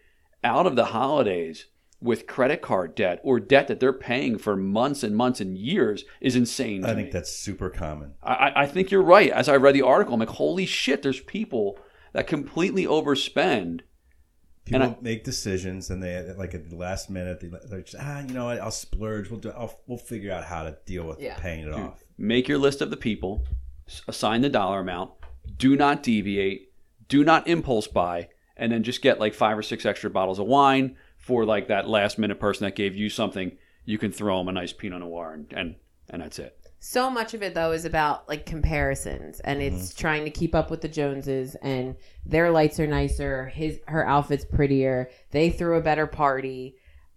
out 0.44 0.68
of 0.68 0.76
the 0.76 0.86
holidays 0.86 1.66
with 2.00 2.28
credit 2.28 2.62
card 2.62 2.94
debt 2.94 3.20
or 3.24 3.40
debt 3.40 3.68
that 3.70 3.80
they're 3.80 3.92
paying 3.92 4.38
for 4.38 4.56
months 4.56 5.02
and 5.02 5.16
months 5.16 5.42
and 5.42 5.58
years 5.58 6.04
is 6.22 6.36
insane. 6.36 6.86
I 6.86 6.94
think 6.94 7.08
me. 7.08 7.12
that's 7.12 7.32
super 7.32 7.72
common. 7.72 8.14
I, 8.22 8.34
I- 8.34 8.62
I 8.62 8.66
think 8.68 8.92
you're 8.92 9.02
right. 9.02 9.32
As 9.32 9.50
I 9.50 9.56
read 9.56 9.74
the 9.74 9.82
article, 9.82 10.14
I'm 10.14 10.20
like, 10.20 10.30
holy 10.30 10.68
shit, 10.68 11.02
there's 11.02 11.22
people 11.22 11.80
that 12.12 12.28
completely 12.28 12.86
overspend. 12.86 13.82
People 14.65 14.82
I- 14.82 14.97
make 15.02 15.23
decisions, 15.23 15.89
and 15.89 16.02
they 16.02 16.34
like 16.38 16.54
at 16.54 16.69
the 16.69 16.76
last 16.76 17.10
minute, 17.10 17.41
they, 17.41 17.49
they're 17.69 17.82
just 17.82 17.95
ah, 17.99 18.21
you 18.21 18.34
know, 18.34 18.45
what, 18.45 18.60
I'll 18.60 18.71
splurge. 18.71 19.30
We'll 19.30 19.39
do. 19.41 19.49
I'll, 19.49 19.78
we'll 19.88 19.97
figure 19.97 20.32
out 20.32 20.45
how 20.45 20.63
to 20.63 20.78
deal 20.86 21.06
with 21.06 21.19
Yeah. 21.19 21.38
paying 21.38 21.67
it 21.67 21.73
off. 21.73 22.04
Make 22.17 22.47
your 22.47 22.58
list 22.58 22.82
of 22.82 22.89
the 22.89 22.97
people, 22.97 23.43
assign 24.08 24.41
the 24.41 24.49
dollar 24.49 24.80
amount, 24.80 25.12
do 25.58 25.76
not 25.76 26.02
deviate, 26.04 26.71
do 27.10 27.23
not 27.26 27.47
impulse 27.47 27.88
buy, 27.88 28.30
and 28.56 28.71
then 28.71 28.84
just 28.84 29.02
get 29.02 29.19
like 29.19 29.34
five 29.34 29.58
or 29.58 29.63
six 29.63 29.86
extra 29.86 30.10
bottles 30.10 30.39
of 30.39 30.45
wine 30.47 30.95
for 31.17 31.43
like 31.45 31.67
that 31.67 31.89
last 31.89 32.17
minute 32.17 32.39
person 32.39 32.63
that 32.65 32.76
gave 32.76 32.95
you 32.95 33.10
something. 33.10 33.58
You 33.86 33.97
can 33.97 34.12
throw 34.13 34.38
them 34.38 34.47
a 34.47 34.54
nice 34.54 34.71
Pinot 34.71 34.99
Noir, 35.02 35.34
and 35.34 35.52
and, 35.52 35.76
and 36.10 36.21
that's 36.21 36.39
it. 36.39 36.58
So 36.86 37.10
much 37.10 37.34
of 37.34 37.41
it 37.41 37.54
though 37.54 37.72
is 37.72 37.86
about 37.86 38.28
like 38.28 38.46
comparisons 38.46 39.39
and 39.39 39.62
it's 39.62 39.93
trying 39.93 40.26
to 40.26 40.30
keep 40.30 40.54
up 40.54 40.69
with 40.69 40.82
the 40.82 40.89
Joneses 40.89 41.56
and 41.62 41.96
their 42.26 42.52
lights 42.52 42.78
are 42.78 42.86
nicer, 42.86 43.46
his 43.46 43.80
her 43.88 44.06
outfit's 44.06 44.43
prettier, 44.43 45.10
they 45.32 45.50
threw 45.50 45.78
a 45.78 45.82
better 45.82 46.08
party. 46.08 46.76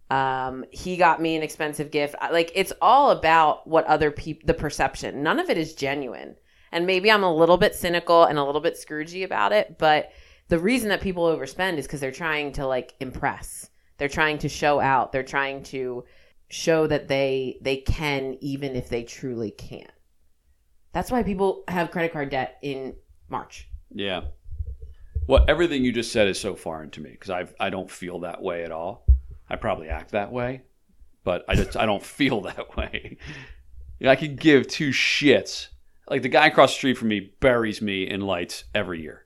Um 0.09 0.65
he 0.71 0.97
got 0.97 1.21
me 1.21 1.35
an 1.35 1.43
expensive 1.43 1.91
gift. 1.91 2.15
Like 2.31 2.53
it's 2.55 2.73
all 2.81 3.11
about 3.11 3.67
what 3.67 3.85
other 3.87 4.13
people 4.13 4.47
the 4.47 4.55
perception. 4.55 5.25
None 5.25 5.41
of 5.41 5.51
it 5.51 5.59
is 5.59 5.75
genuine. 5.75 6.37
And 6.71 6.87
maybe 6.87 7.11
I'm 7.11 7.25
a 7.25 7.35
little 7.35 7.59
bit 7.59 7.75
cynical 7.75 8.23
and 8.23 8.39
a 8.39 8.45
little 8.45 8.61
bit 8.61 8.77
scroogey 8.77 9.25
about 9.25 9.51
it, 9.51 9.79
but 9.79 10.13
the 10.47 10.61
reason 10.61 10.91
that 10.91 11.01
people 11.01 11.25
overspend 11.25 11.79
is 11.79 11.89
cuz 11.89 11.99
they're 11.99 12.13
trying 12.13 12.53
to 12.53 12.69
like 12.69 12.95
impress. 13.01 13.69
They're 13.99 14.09
trying 14.09 14.39
to 14.39 14.49
show 14.49 14.79
out. 14.79 15.11
They're 15.11 15.25
trying 15.25 15.65
to 15.65 16.05
show 16.49 16.87
that 16.87 17.09
they 17.09 17.59
they 17.61 17.77
can 17.77 18.37
even 18.41 18.77
if 18.77 18.89
they 18.89 19.03
truly 19.03 19.51
can't. 19.51 19.91
That's 20.93 21.11
why 21.11 21.23
people 21.23 21.65
have 21.69 21.91
credit 21.91 22.13
card 22.13 22.31
debt 22.31 22.59
in 22.63 22.95
March. 23.29 23.69
Yeah. 23.93 24.23
Well, 25.27 25.45
everything 25.49 25.85
you 25.85 25.93
just 25.93 26.13
said 26.13 26.29
is 26.29 26.41
so 26.41 26.55
foreign 26.55 26.91
to 26.91 27.01
me 27.01 27.11
because 27.11 27.31
I 27.31 27.47
I 27.61 27.71
don't 27.71 27.91
feel 27.91 28.21
that 28.21 28.43
way 28.43 28.65
at 28.65 28.73
all. 28.73 29.07
I 29.49 29.57
probably 29.57 29.89
act 29.89 30.13
that 30.13 30.33
way, 30.33 30.63
but 31.25 31.45
I 31.49 31.55
just 31.55 31.77
I 31.77 31.87
don't 31.87 32.03
feel 32.19 32.43
that 32.43 32.77
way. 32.77 33.19
I 34.05 34.17
could 34.17 34.41
give 34.41 34.69
two 34.69 34.91
shits. 34.91 35.69
Like 36.09 36.23
the 36.23 36.29
guy 36.29 36.47
across 36.47 36.71
the 36.71 36.77
street 36.77 36.99
from 36.99 37.09
me 37.09 37.33
buries 37.41 37.83
me 37.83 38.09
in 38.09 38.21
lights 38.21 38.65
every 38.75 39.03
year. 39.03 39.26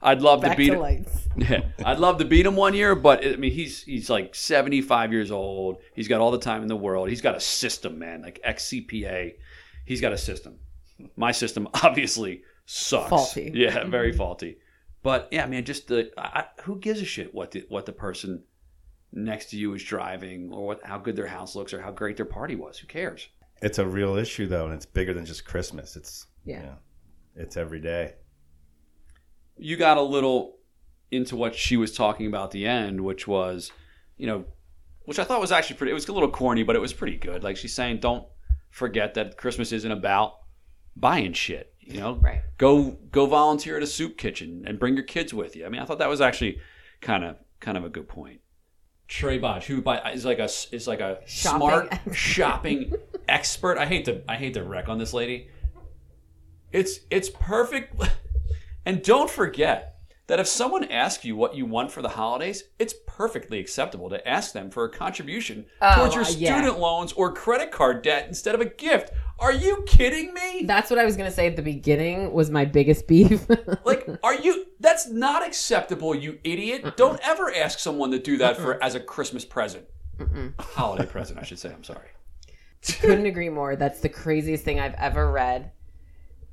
I'd 0.00 0.22
love 0.22 0.42
to 0.42 0.54
beat 0.54 0.70
to 0.70 0.84
him. 0.84 1.06
Yeah, 1.38 1.60
I'd 1.84 1.98
love 2.00 2.18
to 2.18 2.24
beat 2.24 2.46
him 2.46 2.56
one 2.56 2.74
year, 2.74 2.96
but 2.96 3.24
I 3.24 3.36
mean, 3.36 3.52
he's 3.52 3.82
he's 3.84 4.10
like 4.10 4.34
seventy 4.34 4.80
five 4.80 5.12
years 5.12 5.30
old. 5.30 5.78
He's 5.94 6.08
got 6.08 6.20
all 6.20 6.32
the 6.32 6.38
time 6.38 6.62
in 6.62 6.68
the 6.68 6.76
world. 6.76 7.08
He's 7.08 7.20
got 7.20 7.36
a 7.36 7.40
system, 7.40 7.96
man, 7.98 8.22
like 8.22 8.40
XCPA. 8.44 9.34
He's 9.84 10.00
got 10.00 10.12
a 10.12 10.18
system. 10.18 10.58
My 11.16 11.30
system 11.30 11.68
obviously 11.84 12.42
sucks. 12.66 13.08
Faulty. 13.10 13.52
Yeah, 13.54 13.84
very 13.84 14.12
faulty. 14.12 14.58
But 15.04 15.28
yeah, 15.30 15.46
man, 15.46 15.64
just 15.64 15.86
the 15.86 16.10
I, 16.18 16.40
I- 16.40 16.62
who 16.62 16.78
gives 16.80 17.00
a 17.00 17.04
shit 17.04 17.32
what 17.32 17.52
the 17.52 17.64
what 17.68 17.86
the 17.86 17.92
person 17.92 18.42
next 19.12 19.50
to 19.50 19.56
you 19.56 19.72
is 19.74 19.82
driving 19.84 20.52
or 20.52 20.66
what 20.66 20.82
how 20.82 20.98
good 20.98 21.14
their 21.14 21.28
house 21.28 21.54
looks 21.54 21.72
or 21.72 21.80
how 21.80 21.92
great 21.92 22.16
their 22.16 22.26
party 22.26 22.56
was. 22.56 22.78
Who 22.78 22.86
cares? 22.88 23.28
It's 23.62 23.78
a 23.78 23.86
real 23.86 24.16
issue 24.16 24.46
though, 24.48 24.64
and 24.66 24.74
it's 24.74 24.86
bigger 24.86 25.14
than 25.14 25.24
just 25.24 25.44
Christmas. 25.44 25.94
It's 25.96 26.26
Yeah. 26.44 26.56
you 26.60 26.66
know, 26.66 26.76
it's 27.36 27.56
every 27.56 27.80
day. 27.80 28.14
You 29.58 29.76
got 29.76 29.96
a 29.98 30.02
little 30.02 30.56
into 31.10 31.36
what 31.36 31.54
she 31.54 31.76
was 31.76 31.94
talking 31.96 32.26
about 32.26 32.44
at 32.46 32.50
the 32.52 32.66
end, 32.66 33.00
which 33.00 33.26
was, 33.26 33.72
you 34.16 34.26
know, 34.26 34.44
which 35.04 35.18
I 35.18 35.24
thought 35.24 35.40
was 35.40 35.52
actually 35.52 35.76
pretty. 35.76 35.90
It 35.92 35.94
was 35.94 36.08
a 36.08 36.12
little 36.12 36.30
corny, 36.30 36.62
but 36.62 36.76
it 36.76 36.80
was 36.80 36.92
pretty 36.92 37.16
good. 37.16 37.42
Like 37.42 37.56
she's 37.56 37.74
saying, 37.74 38.00
don't 38.00 38.26
forget 38.70 39.14
that 39.14 39.36
Christmas 39.38 39.72
isn't 39.72 39.90
about 39.90 40.34
buying 40.96 41.32
shit. 41.32 41.72
You 41.80 42.00
know, 42.00 42.16
Right. 42.16 42.42
go 42.58 42.98
go 43.10 43.24
volunteer 43.24 43.78
at 43.78 43.82
a 43.82 43.86
soup 43.86 44.18
kitchen 44.18 44.64
and 44.66 44.78
bring 44.78 44.94
your 44.94 45.04
kids 45.04 45.32
with 45.32 45.56
you. 45.56 45.64
I 45.64 45.70
mean, 45.70 45.80
I 45.80 45.86
thought 45.86 45.98
that 46.00 46.08
was 46.10 46.20
actually 46.20 46.58
kind 47.00 47.24
of 47.24 47.36
kind 47.60 47.78
of 47.78 47.84
a 47.84 47.88
good 47.88 48.08
point. 48.08 48.40
Trey 49.06 49.38
Bodge, 49.38 49.64
who 49.64 49.80
by, 49.80 50.12
is 50.12 50.26
like 50.26 50.38
a 50.38 50.44
is 50.70 50.86
like 50.86 51.00
a 51.00 51.20
Shopping 51.24 51.58
smart 51.58 51.98
shopping 52.12 52.92
expert. 53.26 53.78
I 53.78 53.86
hate 53.86 54.04
to 54.04 54.20
I 54.30 54.36
hate 54.36 54.52
to 54.54 54.62
wreck 54.62 54.90
on 54.90 54.98
this 54.98 55.14
lady. 55.14 55.48
It's 56.72 57.00
it's 57.10 57.30
perfect. 57.30 57.94
And 58.88 59.02
don't 59.02 59.28
forget 59.28 59.96
that 60.28 60.40
if 60.40 60.46
someone 60.46 60.84
asks 60.84 61.22
you 61.22 61.36
what 61.36 61.54
you 61.54 61.66
want 61.66 61.92
for 61.92 62.00
the 62.00 62.08
holidays, 62.08 62.64
it's 62.78 62.94
perfectly 63.06 63.58
acceptable 63.58 64.08
to 64.08 64.26
ask 64.26 64.54
them 64.54 64.70
for 64.70 64.84
a 64.84 64.88
contribution 64.88 65.66
Oh, 65.82 65.96
towards 65.96 66.14
your 66.14 66.24
uh, 66.24 66.28
yeah. 66.30 66.56
student 66.56 66.80
loans 66.80 67.12
or 67.12 67.34
credit 67.34 67.70
card 67.70 68.00
debt 68.00 68.26
instead 68.28 68.54
of 68.54 68.62
a 68.62 68.64
gift. 68.64 69.12
Are 69.38 69.52
you 69.52 69.84
kidding 69.86 70.32
me? 70.32 70.62
That's 70.64 70.88
what 70.88 70.98
I 70.98 71.04
was 71.04 71.18
gonna 71.18 71.30
say 71.30 71.46
at 71.46 71.56
the 71.56 71.60
beginning 71.62 72.32
was 72.32 72.50
my 72.50 72.64
biggest 72.64 73.06
beef. 73.06 73.46
Like, 73.84 74.08
are 74.22 74.34
you? 74.34 74.66
That's 74.80 75.08
not 75.08 75.46
acceptable, 75.46 76.14
you 76.14 76.38
idiot. 76.44 76.96
Don't 76.96 77.20
ever 77.22 77.54
ask 77.54 77.78
someone 77.78 78.10
to 78.12 78.18
do 78.18 78.38
that 78.38 78.56
for 78.56 78.82
as 78.82 78.94
a 78.94 79.00
Christmas 79.00 79.44
present, 79.44 79.84
holiday 80.58 81.04
present, 81.06 81.38
I 81.38 81.42
should 81.42 81.58
say. 81.58 81.70
I'm 81.70 81.84
sorry. 81.84 82.08
couldn't 83.00 83.26
agree 83.26 83.48
more. 83.50 83.76
That's 83.76 84.00
the 84.00 84.08
craziest 84.08 84.64
thing 84.64 84.80
I've 84.80 84.94
ever 84.94 85.30
read. 85.30 85.72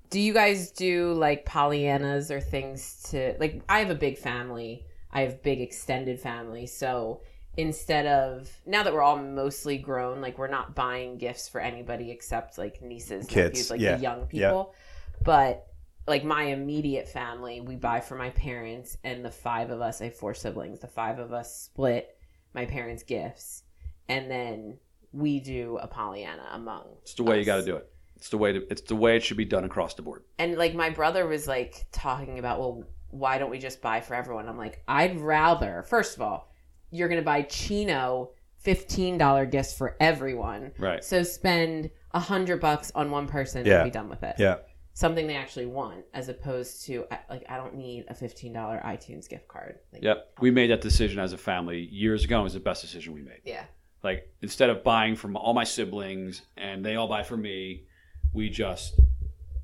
Do 0.10 0.20
you 0.20 0.34
guys 0.34 0.72
do 0.72 1.13
like 1.13 1.46
Pollyannas 1.46 2.32
or 2.32 2.39
things 2.39 3.04
to 3.10 3.36
like? 3.39 3.62
I 3.68 3.80
have 3.80 3.89
a 3.89 3.96
big 3.96 4.18
family. 4.18 4.86
I 5.12 5.22
have 5.22 5.41
big 5.41 5.62
extended 5.62 6.20
family. 6.20 6.65
So 6.68 7.22
instead 7.58 8.06
of 8.06 8.50
now 8.65 8.84
that 8.84 8.94
we're 8.94 9.02
all 9.02 9.18
mostly 9.18 9.78
grown, 9.78 10.22
like 10.22 10.38
we're 10.38 10.48
not 10.48 10.76
buying 10.76 11.18
gifts 11.18 11.48
for 11.48 11.62
anybody 11.62 12.12
except 12.12 12.58
like 12.58 12.82
nieces, 12.82 13.26
Kids, 13.28 13.52
nephews, 13.52 13.72
like 13.72 13.80
yeah, 13.80 13.96
the 13.96 14.04
young 14.04 14.28
yeah. 14.32 14.50
people. 14.50 14.76
But 15.24 15.68
like 16.08 16.24
my 16.24 16.44
immediate 16.44 17.08
family, 17.08 17.62
we 17.62 17.76
buy 17.76 18.00
for 18.00 18.15
my 18.15 18.30
parents, 18.32 18.98
and 19.04 19.24
the 19.26 19.32
five 19.32 19.70
of 19.72 19.82
us. 19.82 20.02
I 20.02 20.06
have 20.06 20.15
four 20.15 20.34
siblings. 20.34 20.80
The 20.80 20.88
five 20.88 21.20
of 21.20 21.34
us 21.34 21.56
split 21.56 22.18
my 22.54 22.65
parents' 22.65 23.04
gifts, 23.04 23.63
and 24.08 24.30
then 24.30 24.78
we 25.12 25.39
do 25.39 25.78
a 25.82 25.88
Pollyanna 25.88 26.48
among. 26.52 26.86
It's 27.02 27.13
the 27.13 27.24
way 27.24 27.39
you 27.39 27.46
got 27.46 27.58
to 27.58 27.65
do 27.65 27.78
it. 27.78 27.91
It's 28.15 28.30
the 28.30 28.38
way 28.38 28.54
to. 28.54 28.65
It's 28.71 28.82
the 28.82 28.95
way 28.95 29.15
it 29.17 29.23
should 29.23 29.38
be 29.38 29.45
done 29.45 29.63
across 29.65 29.93
the 29.93 30.01
board. 30.01 30.23
And 30.39 30.58
like 30.58 30.73
my 30.73 30.89
brother 30.89 31.28
was 31.28 31.47
like 31.47 31.86
talking 31.91 32.39
about, 32.39 32.60
well, 32.60 32.84
why 33.10 33.38
don't 33.38 33.49
we 33.51 33.60
just 33.60 33.82
buy 33.82 34.01
for 34.01 34.13
everyone? 34.15 34.47
I'm 34.49 34.58
like, 34.58 34.84
I'd 34.88 35.19
rather. 35.19 35.84
First 35.88 36.15
of 36.15 36.21
all, 36.21 36.51
you're 36.91 37.10
gonna 37.10 37.21
buy 37.21 37.43
Chino 37.43 38.32
fifteen 38.58 39.17
dollar 39.17 39.45
gifts 39.45 39.78
for 39.78 39.95
everyone. 39.99 40.71
Right. 40.80 41.04
So 41.04 41.23
spend 41.23 41.89
a 42.12 42.19
hundred 42.19 42.60
bucks 42.62 42.91
on 42.95 43.12
one 43.12 43.28
person 43.28 43.65
Yeah. 43.65 43.82
and 43.82 43.91
be 43.91 43.91
done 43.91 44.10
with 44.10 44.23
it. 44.23 44.36
Yeah. 44.39 44.58
Something 44.93 45.28
they 45.28 45.36
actually 45.36 45.65
want, 45.65 46.06
as 46.13 46.30
opposed 46.30 46.86
to 46.86 47.06
like 47.30 47.43
I 47.49 47.58
don't 47.58 47.75
need 47.75 48.06
a 48.08 48.13
fifteen 48.15 48.54
dollar 48.54 48.82
iTunes 48.86 49.28
gift 49.30 49.47
card. 49.49 49.80
Like, 49.91 50.04
Yep. 50.04 50.36
We 50.39 50.51
made 50.51 50.71
that 50.71 50.82
decision 50.82 51.19
as 51.19 51.34
a 51.34 51.38
family 51.38 51.82
years 51.91 52.23
ago. 52.23 52.39
It 52.39 52.43
was 52.43 52.54
the 52.54 52.60
best 52.62 52.82
decision 52.82 53.13
we 53.13 53.21
made. 53.21 53.41
Yeah. 53.43 53.65
Like 54.04 54.32
instead 54.41 54.69
of 54.69 54.84
buying 54.84 55.15
from 55.15 55.36
all 55.36 55.54
my 55.54 55.63
siblings 55.65 56.43
and 56.58 56.84
they 56.86 56.95
all 56.95 57.08
buy 57.08 57.23
for 57.23 57.36
me, 57.38 57.88
we 58.36 58.50
just 58.50 59.00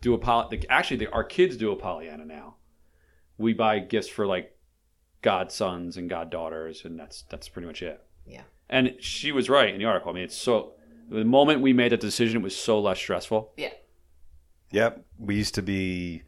do 0.01 0.13
a 0.13 0.17
poly. 0.17 0.57
the- 0.57 0.67
Actually, 0.71 0.97
the, 0.97 1.11
our 1.11 1.23
kids 1.23 1.57
do 1.57 1.71
a 1.71 1.75
Pollyanna 1.75 2.25
now. 2.25 2.55
We 3.37 3.53
buy 3.53 3.79
gifts 3.79 4.07
for 4.07 4.25
like 4.25 4.57
godsons 5.21 5.97
and 5.97 6.09
goddaughters, 6.09 6.85
and 6.85 6.99
that's 6.99 7.23
that's 7.23 7.49
pretty 7.49 7.67
much 7.67 7.81
it. 7.81 8.01
Yeah. 8.25 8.43
And 8.69 8.95
she 8.99 9.31
was 9.31 9.49
right 9.49 9.69
in 9.73 9.77
the 9.79 9.85
article. 9.85 10.11
I 10.11 10.15
mean, 10.15 10.23
it's 10.23 10.35
so 10.37 10.73
the 11.09 11.25
moment 11.25 11.61
we 11.61 11.73
made 11.73 11.91
that 11.91 11.99
decision, 11.99 12.37
it 12.37 12.43
was 12.43 12.55
so 12.55 12.79
less 12.79 12.97
stressful. 12.97 13.51
Yeah. 13.57 13.73
Yep. 14.71 15.05
We 15.19 15.35
used 15.35 15.55
to 15.55 15.61
be 15.61 16.23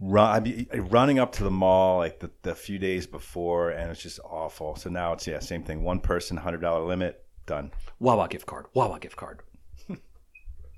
run, 0.00 0.30
I'd 0.30 0.44
be 0.44 0.68
running 0.78 1.18
up 1.18 1.32
to 1.32 1.44
the 1.44 1.50
mall 1.50 1.98
like 1.98 2.20
the, 2.20 2.30
the 2.42 2.54
few 2.54 2.78
days 2.78 3.06
before, 3.06 3.70
and 3.70 3.90
it's 3.90 4.02
just 4.02 4.20
awful. 4.24 4.76
So 4.76 4.90
now 4.90 5.12
it's 5.14 5.26
yeah, 5.26 5.40
same 5.40 5.64
thing. 5.64 5.82
One 5.82 5.98
person, 6.00 6.36
hundred 6.36 6.60
dollar 6.60 6.84
limit, 6.86 7.24
done. 7.46 7.72
Wawa 7.98 8.28
gift 8.28 8.46
card. 8.46 8.66
Wawa 8.74 9.00
gift 9.00 9.16
card. 9.16 9.40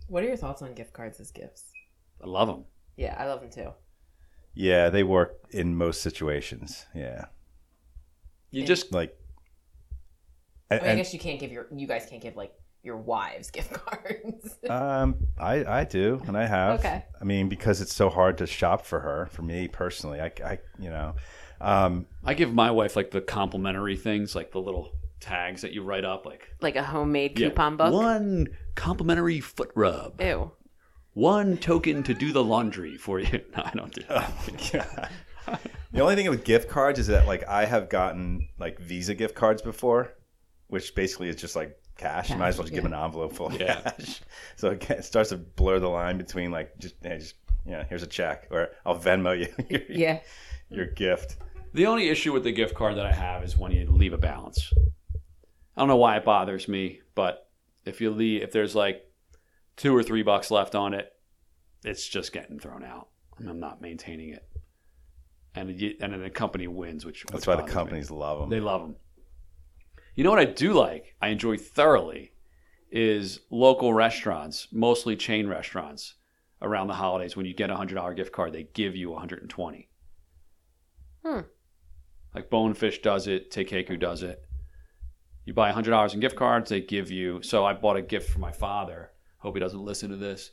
What 0.08 0.22
are 0.22 0.26
your 0.26 0.36
thoughts 0.36 0.62
on 0.62 0.74
gift 0.74 0.92
cards 0.92 1.20
as 1.20 1.30
gifts? 1.30 1.64
I 2.22 2.26
love 2.26 2.48
them. 2.48 2.64
Yeah, 2.96 3.16
I 3.18 3.26
love 3.26 3.40
them 3.40 3.50
too. 3.50 3.70
Yeah, 4.54 4.88
they 4.88 5.02
work 5.02 5.38
in 5.50 5.76
most 5.76 6.00
situations. 6.00 6.86
Yeah, 6.94 7.26
You 8.50 8.64
just 8.64 8.92
like. 8.92 9.16
I, 10.70 10.76
mean, 10.76 10.84
I 10.84 10.94
guess 10.96 11.12
you 11.12 11.20
can't 11.20 11.38
give 11.38 11.52
your 11.52 11.68
you 11.74 11.86
guys 11.86 12.06
can't 12.08 12.22
give 12.22 12.36
like 12.36 12.54
your 12.82 12.96
wives 12.96 13.50
gift 13.52 13.72
cards? 13.72 14.58
Um, 14.68 15.16
I 15.38 15.64
I 15.64 15.84
do, 15.84 16.22
and 16.26 16.38
I 16.38 16.46
have. 16.46 16.80
Okay. 16.80 17.04
I 17.20 17.24
mean, 17.24 17.48
because 17.48 17.80
it's 17.80 17.94
so 17.94 18.08
hard 18.08 18.38
to 18.38 18.46
shop 18.46 18.86
for 18.86 19.00
her. 19.00 19.28
For 19.30 19.42
me 19.42 19.68
personally, 19.68 20.20
I, 20.20 20.32
I 20.44 20.58
you 20.78 20.88
know, 20.88 21.16
um, 21.60 22.06
I 22.24 22.32
give 22.34 22.54
my 22.54 22.70
wife 22.70 22.96
like 22.96 23.10
the 23.10 23.20
complimentary 23.20 23.96
things, 23.96 24.34
like 24.34 24.52
the 24.52 24.60
little 24.60 24.92
tags 25.20 25.62
that 25.62 25.72
you 25.72 25.82
write 25.82 26.04
up, 26.04 26.26
like 26.26 26.48
like 26.60 26.76
a 26.76 26.82
homemade 26.82 27.38
yeah, 27.38 27.48
coupon 27.48 27.76
book? 27.76 27.92
One 27.92 28.48
complimentary 28.74 29.40
foot 29.40 29.70
rub. 29.74 30.20
Ew. 30.20 30.52
One 31.14 31.56
token 31.56 32.02
to 32.04 32.14
do 32.14 32.32
the 32.32 32.44
laundry 32.44 32.96
for 32.96 33.18
you. 33.20 33.40
No, 33.56 33.62
I 33.64 33.70
don't 33.74 33.92
do 33.92 34.02
that. 34.08 34.32
Oh, 34.38 34.56
yeah. 34.72 35.58
the 35.92 36.00
only 36.00 36.14
thing 36.16 36.28
with 36.28 36.44
gift 36.44 36.68
cards 36.68 36.98
is 36.98 37.06
that 37.06 37.26
like 37.26 37.46
I 37.48 37.64
have 37.64 37.88
gotten 37.88 38.48
like 38.58 38.78
Visa 38.78 39.14
gift 39.14 39.34
cards 39.34 39.62
before, 39.62 40.12
which 40.68 40.94
basically 40.94 41.28
is 41.28 41.36
just 41.36 41.56
like 41.56 41.78
cash. 41.96 42.28
you 42.30 42.36
might 42.36 42.48
as 42.48 42.58
well 42.58 42.64
just 42.64 42.74
give 42.74 42.84
yeah. 42.84 42.98
an 42.98 43.04
envelope 43.04 43.32
full 43.32 43.46
of 43.46 43.58
Yeah. 43.60 43.80
cash. 43.80 44.20
So 44.56 44.70
it, 44.70 44.90
it 44.90 45.04
starts 45.04 45.30
to 45.30 45.36
blur 45.38 45.78
the 45.78 45.88
line 45.88 46.18
between 46.18 46.50
like 46.50 46.76
just, 46.78 46.96
yeah, 47.02 47.16
just 47.16 47.34
yeah, 47.64 47.84
here's 47.88 48.02
a 48.02 48.06
check, 48.06 48.46
or 48.50 48.68
I'll 48.84 48.98
Venmo 48.98 49.38
you 49.38 49.48
your, 49.70 49.80
Yeah. 49.88 50.20
your 50.68 50.86
gift. 50.86 51.36
The 51.72 51.86
only 51.86 52.08
issue 52.08 52.32
with 52.32 52.44
the 52.44 52.52
gift 52.52 52.74
card 52.74 52.96
that 52.96 53.06
I 53.06 53.12
have 53.12 53.42
is 53.42 53.56
when 53.56 53.72
you 53.72 53.90
leave 53.90 54.12
a 54.12 54.18
balance. 54.18 54.72
I 55.76 55.80
don't 55.82 55.88
know 55.88 55.96
why 55.96 56.16
it 56.16 56.24
bothers 56.24 56.68
me, 56.68 57.00
but 57.14 57.48
if 57.84 58.00
you 58.00 58.10
leave, 58.10 58.42
if 58.42 58.52
there's 58.52 58.74
like 58.74 59.04
two 59.76 59.94
or 59.94 60.02
three 60.02 60.22
bucks 60.22 60.50
left 60.50 60.74
on 60.74 60.94
it, 60.94 61.12
it's 61.84 62.08
just 62.08 62.32
getting 62.32 62.58
thrown 62.58 62.82
out. 62.82 63.08
and 63.38 63.48
I'm 63.48 63.60
not 63.60 63.82
maintaining 63.82 64.30
it, 64.30 64.48
and 65.54 65.78
you, 65.78 65.94
and 66.00 66.12
then 66.12 66.22
the 66.22 66.30
company 66.30 66.66
wins, 66.66 67.04
which 67.04 67.24
That's 67.30 67.42
which 67.42 67.46
why 67.46 67.54
the 67.56 67.62
bothers 67.62 67.74
me. 67.74 67.80
companies 67.80 68.10
love 68.10 68.40
them. 68.40 68.48
They 68.48 68.60
love 68.60 68.80
them. 68.80 68.96
You 70.14 70.24
know 70.24 70.30
what 70.30 70.38
I 70.38 70.46
do 70.46 70.72
like? 70.72 71.14
I 71.20 71.28
enjoy 71.28 71.58
thoroughly 71.58 72.32
is 72.90 73.40
local 73.50 73.92
restaurants, 73.92 74.68
mostly 74.72 75.14
chain 75.16 75.46
restaurants 75.46 76.14
around 76.62 76.86
the 76.86 76.94
holidays. 76.94 77.36
When 77.36 77.44
you 77.44 77.52
get 77.52 77.68
a 77.68 77.76
hundred 77.76 77.96
dollar 77.96 78.14
gift 78.14 78.32
card, 78.32 78.54
they 78.54 78.62
give 78.72 78.96
you 78.96 79.10
120. 79.10 79.88
Hmm. 81.22 81.40
Like 82.34 82.48
Bonefish 82.48 83.02
does 83.02 83.26
it, 83.26 83.50
Teikoku 83.50 84.00
does 84.00 84.22
it. 84.22 84.45
You 85.46 85.54
buy 85.54 85.70
hundred 85.70 85.92
dollars 85.92 86.12
in 86.12 86.20
gift 86.20 86.36
cards, 86.36 86.68
they 86.68 86.80
give 86.80 87.10
you. 87.10 87.40
So 87.42 87.64
I 87.64 87.72
bought 87.72 87.96
a 87.96 88.02
gift 88.02 88.28
for 88.28 88.40
my 88.40 88.52
father. 88.52 89.12
Hope 89.38 89.54
he 89.54 89.60
doesn't 89.60 89.84
listen 89.84 90.10
to 90.10 90.16
this, 90.16 90.50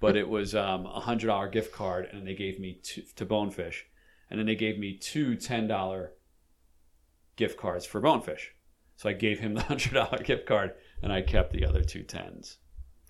but 0.00 0.16
it 0.16 0.28
was 0.28 0.54
um, 0.54 0.86
a 0.86 1.00
hundred 1.00 1.28
dollar 1.28 1.48
gift 1.48 1.72
card, 1.72 2.08
and 2.12 2.26
they 2.26 2.34
gave 2.34 2.60
me 2.60 2.78
two, 2.82 3.02
to 3.16 3.24
Bonefish, 3.24 3.86
and 4.30 4.38
then 4.38 4.46
they 4.46 4.54
gave 4.54 4.78
me 4.78 4.96
two 4.96 5.34
ten 5.34 5.66
dollar 5.66 6.12
gift 7.36 7.58
cards 7.58 7.86
for 7.86 8.00
Bonefish. 8.00 8.54
So 8.96 9.08
I 9.08 9.14
gave 9.14 9.40
him 9.40 9.54
the 9.54 9.62
hundred 9.64 9.94
dollar 9.94 10.18
gift 10.18 10.46
card, 10.46 10.74
and 11.02 11.10
I 11.10 11.22
kept 11.22 11.52
the 11.52 11.64
other 11.64 11.82
two 11.82 12.02
tens. 12.02 12.58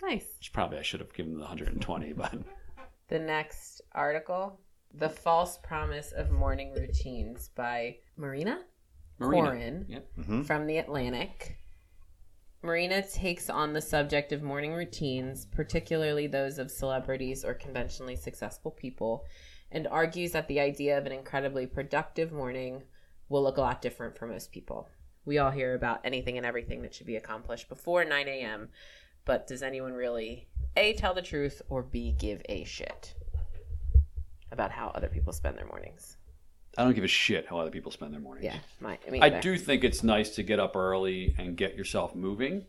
Nice. 0.01 0.25
Which 0.39 0.53
probably 0.53 0.77
I 0.77 0.83
should 0.83 1.01
have 1.01 1.13
given 1.13 1.33
him 1.33 1.39
the 1.39 1.47
hundred 1.47 1.67
and 1.67 1.81
twenty, 1.81 2.13
but 2.13 2.33
The 3.07 3.19
next 3.19 3.81
article 3.91 4.59
The 4.93 5.09
False 5.09 5.57
Promise 5.57 6.13
of 6.13 6.31
Morning 6.31 6.73
Routines 6.73 7.49
by 7.55 7.97
Marina, 8.17 8.61
Marina. 9.19 9.49
Koren 9.49 9.85
Yep. 9.87 10.07
Mhm. 10.17 10.45
from 10.45 10.67
The 10.67 10.77
Atlantic. 10.77 11.57
Marina 12.61 13.07
takes 13.07 13.49
on 13.49 13.73
the 13.73 13.81
subject 13.81 14.31
of 14.31 14.41
morning 14.41 14.73
routines, 14.73 15.45
particularly 15.45 16.25
those 16.27 16.57
of 16.57 16.71
celebrities 16.71 17.45
or 17.45 17.53
conventionally 17.53 18.15
successful 18.15 18.71
people, 18.71 19.25
and 19.71 19.87
argues 19.87 20.31
that 20.31 20.47
the 20.47 20.59
idea 20.59 20.97
of 20.97 21.05
an 21.05 21.11
incredibly 21.11 21.67
productive 21.67 22.31
morning 22.31 22.83
will 23.29 23.43
look 23.43 23.57
a 23.57 23.61
lot 23.61 23.81
different 23.81 24.17
for 24.17 24.25
most 24.27 24.51
people. 24.51 24.89
We 25.25 25.37
all 25.37 25.51
hear 25.51 25.75
about 25.75 26.01
anything 26.03 26.37
and 26.37 26.45
everything 26.45 26.81
that 26.81 26.93
should 26.93 27.07
be 27.07 27.15
accomplished 27.15 27.69
before 27.69 28.03
9 28.03 28.27
a.m., 28.27 28.69
but 29.25 29.47
does 29.47 29.63
anyone 29.63 29.93
really 29.93 30.47
A, 30.75 30.93
tell 30.93 31.13
the 31.13 31.21
truth, 31.21 31.61
or 31.69 31.81
B, 31.83 32.11
give 32.11 32.41
a 32.49 32.63
shit 32.63 33.15
about 34.51 34.71
how 34.71 34.89
other 34.89 35.07
people 35.07 35.33
spend 35.33 35.57
their 35.57 35.65
mornings? 35.65 36.17
I 36.77 36.83
don't 36.83 36.93
give 36.93 37.03
a 37.03 37.07
shit 37.07 37.47
how 37.47 37.57
other 37.57 37.69
people 37.71 37.91
spend 37.91 38.13
their 38.13 38.19
mornings. 38.19 38.45
Yeah, 38.45 38.57
my, 38.79 38.97
me 39.09 39.21
I 39.21 39.29
do 39.29 39.57
think 39.57 39.83
it's 39.83 40.03
nice 40.03 40.35
to 40.35 40.43
get 40.43 40.59
up 40.59 40.75
early 40.75 41.35
and 41.37 41.55
get 41.55 41.75
yourself 41.75 42.15
moving, 42.15 42.65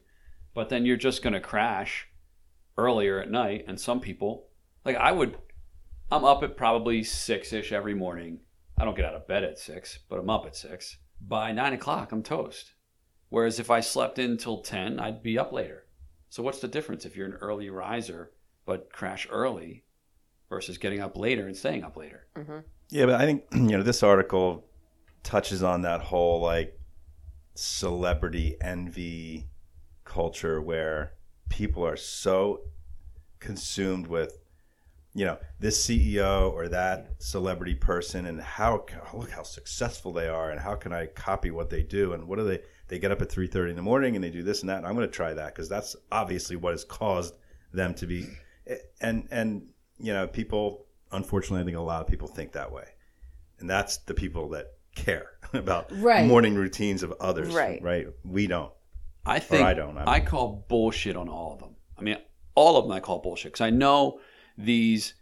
but 0.54 0.68
then 0.68 0.86
you're 0.86 0.96
just 0.96 1.22
going 1.22 1.32
to 1.32 1.40
crash 1.40 2.08
earlier 2.78 3.20
at 3.20 3.30
night. 3.30 3.64
And 3.66 3.80
some 3.80 4.00
people, 4.00 4.48
like 4.84 4.96
I 4.96 5.12
would, 5.12 5.36
I'm 6.10 6.24
up 6.24 6.42
at 6.42 6.56
probably 6.56 7.02
six 7.02 7.52
ish 7.52 7.72
every 7.72 7.94
morning. 7.94 8.40
I 8.78 8.84
don't 8.84 8.96
get 8.96 9.06
out 9.06 9.14
of 9.14 9.26
bed 9.26 9.42
at 9.42 9.58
six, 9.58 9.98
but 10.08 10.18
I'm 10.18 10.30
up 10.30 10.46
at 10.46 10.56
six. 10.56 10.98
By 11.20 11.52
nine 11.52 11.72
o'clock, 11.72 12.12
I'm 12.12 12.22
toast. 12.22 12.72
Whereas 13.28 13.58
if 13.58 13.70
I 13.70 13.80
slept 13.80 14.18
in 14.18 14.36
till 14.36 14.62
10, 14.62 15.00
I'd 15.00 15.22
be 15.22 15.38
up 15.38 15.52
later. 15.52 15.86
So 16.28 16.42
what's 16.42 16.60
the 16.60 16.68
difference 16.68 17.04
if 17.04 17.16
you're 17.16 17.26
an 17.26 17.34
early 17.34 17.70
riser 17.70 18.32
but 18.64 18.92
crash 18.92 19.26
early 19.30 19.84
versus 20.48 20.78
getting 20.78 21.00
up 21.00 21.16
later 21.16 21.46
and 21.46 21.56
staying 21.56 21.82
up 21.82 21.96
later? 21.96 22.26
Mm-hmm. 22.36 22.58
Yeah, 22.90 23.06
but 23.06 23.20
I 23.20 23.24
think 23.26 23.44
you 23.52 23.60
know 23.60 23.82
this 23.82 24.02
article 24.02 24.64
touches 25.22 25.62
on 25.62 25.82
that 25.82 26.00
whole 26.00 26.40
like 26.40 26.78
celebrity 27.54 28.56
envy 28.60 29.48
culture 30.04 30.60
where 30.60 31.14
people 31.48 31.84
are 31.84 31.96
so 31.96 32.60
consumed 33.40 34.06
with 34.06 34.38
you 35.14 35.24
know 35.24 35.38
this 35.58 35.84
CEO 35.84 36.52
or 36.52 36.68
that 36.68 37.10
celebrity 37.18 37.74
person 37.74 38.26
and 38.26 38.40
how 38.40 38.84
look 39.14 39.30
how 39.30 39.42
successful 39.42 40.12
they 40.12 40.28
are 40.28 40.50
and 40.50 40.60
how 40.60 40.74
can 40.74 40.92
I 40.92 41.06
copy 41.06 41.50
what 41.50 41.70
they 41.70 41.82
do 41.82 42.12
and 42.12 42.28
what 42.28 42.38
do 42.38 42.44
they 42.44 42.60
they 42.88 42.98
get 42.98 43.10
up 43.10 43.22
at 43.22 43.28
3:30 43.28 43.70
in 43.70 43.76
the 43.76 43.82
morning 43.82 44.14
and 44.14 44.22
they 44.22 44.30
do 44.30 44.42
this 44.42 44.60
and 44.60 44.68
that 44.68 44.78
and 44.78 44.86
I'm 44.86 44.94
going 44.94 45.08
to 45.08 45.12
try 45.12 45.34
that 45.34 45.54
because 45.54 45.68
that's 45.68 45.96
obviously 46.12 46.56
what 46.56 46.72
has 46.72 46.84
caused 46.84 47.34
them 47.72 47.94
to 47.94 48.06
be 48.06 48.26
and 49.00 49.26
and 49.30 49.70
you 49.98 50.12
know 50.12 50.26
people 50.26 50.85
unfortunately 51.12 51.60
I 51.62 51.64
think 51.64 51.76
a 51.76 51.80
lot 51.80 52.00
of 52.02 52.08
people 52.08 52.28
think 52.28 52.52
that 52.52 52.72
way 52.72 52.84
and 53.58 53.68
that's 53.70 53.98
the 53.98 54.14
people 54.14 54.48
that 54.50 54.66
care 54.94 55.30
about 55.52 55.90
Right. 55.92 56.26
morning 56.26 56.54
routines 56.54 57.02
of 57.02 57.12
others 57.20 57.54
Right. 57.54 57.80
right 57.82 58.06
we 58.24 58.46
don't 58.46 58.72
I 59.28 59.40
think 59.40 59.64
I 59.66 59.74
don't, 59.74 59.98
I 59.98 60.04
I, 60.06 60.20
call 60.20 60.64
bullshit 60.68 61.16
on 61.16 61.28
all 61.28 61.52
of 61.54 61.58
them. 61.58 61.74
I 61.98 62.02
mean, 62.02 62.16
all 62.54 62.76
of 62.76 62.84
them 62.84 62.92
I 62.92 63.00
call 63.00 63.18
bullshit 63.18 63.50
because 63.52 63.60
I 63.60 63.70
know 63.70 64.20
these 64.56 65.14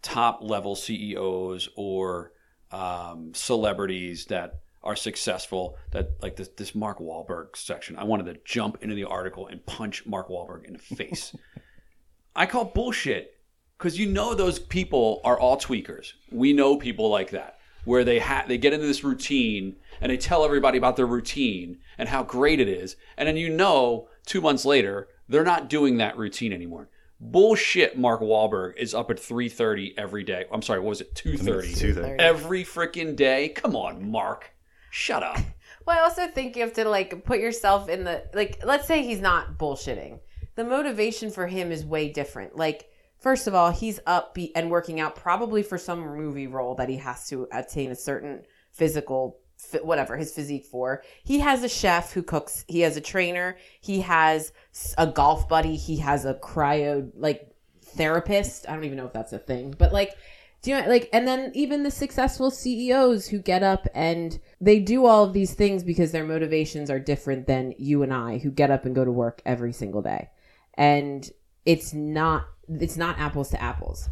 top 0.00 0.38
level 0.42 0.74
CEOs 0.74 1.68
or 1.76 2.32
um, 2.70 3.32
celebrities 3.34 4.24
that 4.26 4.60
are 4.82 4.96
successful. 4.96 5.76
That 5.90 6.12
like 6.22 6.36
this 6.36 6.48
this 6.56 6.74
Mark 6.74 6.98
Wahlberg 6.98 7.56
section. 7.56 7.96
I 7.96 8.04
wanted 8.04 8.24
to 8.32 8.40
jump 8.44 8.78
into 8.82 8.94
the 8.94 9.04
article 9.04 9.46
and 9.48 9.64
punch 9.66 10.06
Mark 10.06 10.28
Wahlberg 10.30 10.64
in 10.64 10.72
the 10.72 10.78
face. 10.78 11.36
I 12.34 12.46
call 12.46 12.64
bullshit 12.64 13.34
because 13.82 13.98
you 13.98 14.06
know 14.06 14.32
those 14.32 14.60
people 14.60 15.20
are 15.24 15.36
all 15.36 15.56
tweakers. 15.56 16.12
We 16.30 16.52
know 16.52 16.76
people 16.76 17.08
like 17.08 17.30
that 17.30 17.58
where 17.84 18.04
they 18.04 18.20
ha- 18.20 18.44
they 18.46 18.56
get 18.56 18.72
into 18.72 18.86
this 18.86 19.02
routine 19.02 19.74
and 20.00 20.12
they 20.12 20.16
tell 20.16 20.44
everybody 20.44 20.78
about 20.78 20.94
their 20.94 21.06
routine 21.06 21.78
and 21.98 22.08
how 22.08 22.22
great 22.22 22.60
it 22.60 22.68
is, 22.68 22.94
and 23.16 23.26
then 23.26 23.36
you 23.36 23.48
know 23.48 24.08
two 24.24 24.40
months 24.40 24.64
later 24.64 25.08
they're 25.28 25.42
not 25.42 25.68
doing 25.68 25.96
that 25.96 26.16
routine 26.16 26.52
anymore. 26.52 26.90
Bullshit. 27.20 27.98
Mark 27.98 28.20
Wahlberg 28.20 28.76
is 28.76 28.94
up 28.94 29.10
at 29.10 29.18
three 29.18 29.48
thirty 29.48 29.98
every 29.98 30.22
day. 30.22 30.44
I'm 30.52 30.62
sorry, 30.62 30.78
what 30.78 30.90
was 30.90 31.00
it? 31.00 31.12
Two 31.16 31.36
thirty. 31.36 31.74
2:30. 31.74 32.20
Every 32.20 32.62
freaking 32.62 33.16
day. 33.16 33.48
Come 33.48 33.74
on, 33.74 34.08
Mark. 34.08 34.54
Shut 34.90 35.24
up. 35.24 35.38
Well, 35.84 35.98
I 35.98 36.02
also 36.02 36.28
think 36.28 36.54
you 36.54 36.62
have 36.62 36.74
to 36.74 36.88
like 36.88 37.24
put 37.24 37.40
yourself 37.40 37.88
in 37.88 38.04
the 38.04 38.22
like. 38.34 38.60
Let's 38.64 38.86
say 38.86 39.02
he's 39.02 39.20
not 39.20 39.58
bullshitting. 39.58 40.20
The 40.54 40.62
motivation 40.62 41.32
for 41.32 41.48
him 41.48 41.72
is 41.72 41.84
way 41.84 42.08
different. 42.08 42.54
Like, 42.56 42.91
first 43.22 43.46
of 43.46 43.54
all, 43.54 43.70
he's 43.70 44.00
upbeat 44.00 44.52
and 44.54 44.70
working 44.70 45.00
out 45.00 45.16
probably 45.16 45.62
for 45.62 45.78
some 45.78 46.00
movie 46.00 46.46
role 46.46 46.74
that 46.74 46.88
he 46.88 46.96
has 46.96 47.28
to 47.28 47.48
attain 47.52 47.90
a 47.90 47.96
certain 47.96 48.42
physical, 48.72 49.38
whatever 49.82 50.16
his 50.16 50.32
physique 50.34 50.66
for. 50.66 51.02
He 51.22 51.38
has 51.38 51.62
a 51.62 51.68
chef 51.68 52.12
who 52.12 52.22
cooks. 52.22 52.64
He 52.68 52.80
has 52.80 52.96
a 52.96 53.00
trainer. 53.00 53.56
He 53.80 54.00
has 54.00 54.52
a 54.98 55.06
golf 55.06 55.48
buddy. 55.48 55.76
He 55.76 55.96
has 55.98 56.24
a 56.24 56.34
cryo 56.34 57.10
like 57.14 57.48
therapist. 57.82 58.68
I 58.68 58.74
don't 58.74 58.84
even 58.84 58.98
know 58.98 59.06
if 59.06 59.12
that's 59.12 59.32
a 59.32 59.38
thing, 59.38 59.74
but 59.78 59.92
like 59.92 60.16
do 60.62 60.70
you 60.70 60.80
know, 60.80 60.88
like 60.88 61.08
and 61.12 61.26
then 61.26 61.50
even 61.54 61.82
the 61.82 61.90
successful 61.90 62.50
CEOs 62.50 63.26
who 63.26 63.38
get 63.38 63.64
up 63.64 63.88
and 63.94 64.38
they 64.60 64.78
do 64.78 65.06
all 65.06 65.24
of 65.24 65.32
these 65.32 65.54
things 65.54 65.82
because 65.82 66.12
their 66.12 66.24
motivations 66.24 66.88
are 66.88 67.00
different 67.00 67.48
than 67.48 67.74
you 67.78 68.04
and 68.04 68.14
I 68.14 68.38
who 68.38 68.50
get 68.50 68.70
up 68.70 68.84
and 68.84 68.94
go 68.94 69.04
to 69.04 69.10
work 69.10 69.42
every 69.44 69.72
single 69.72 70.02
day. 70.02 70.30
And 70.74 71.28
it's 71.66 71.92
not 71.92 72.46
it's 72.80 72.96
not 72.96 73.18
apples 73.18 73.50
to 73.50 73.62
apples. 73.62 74.08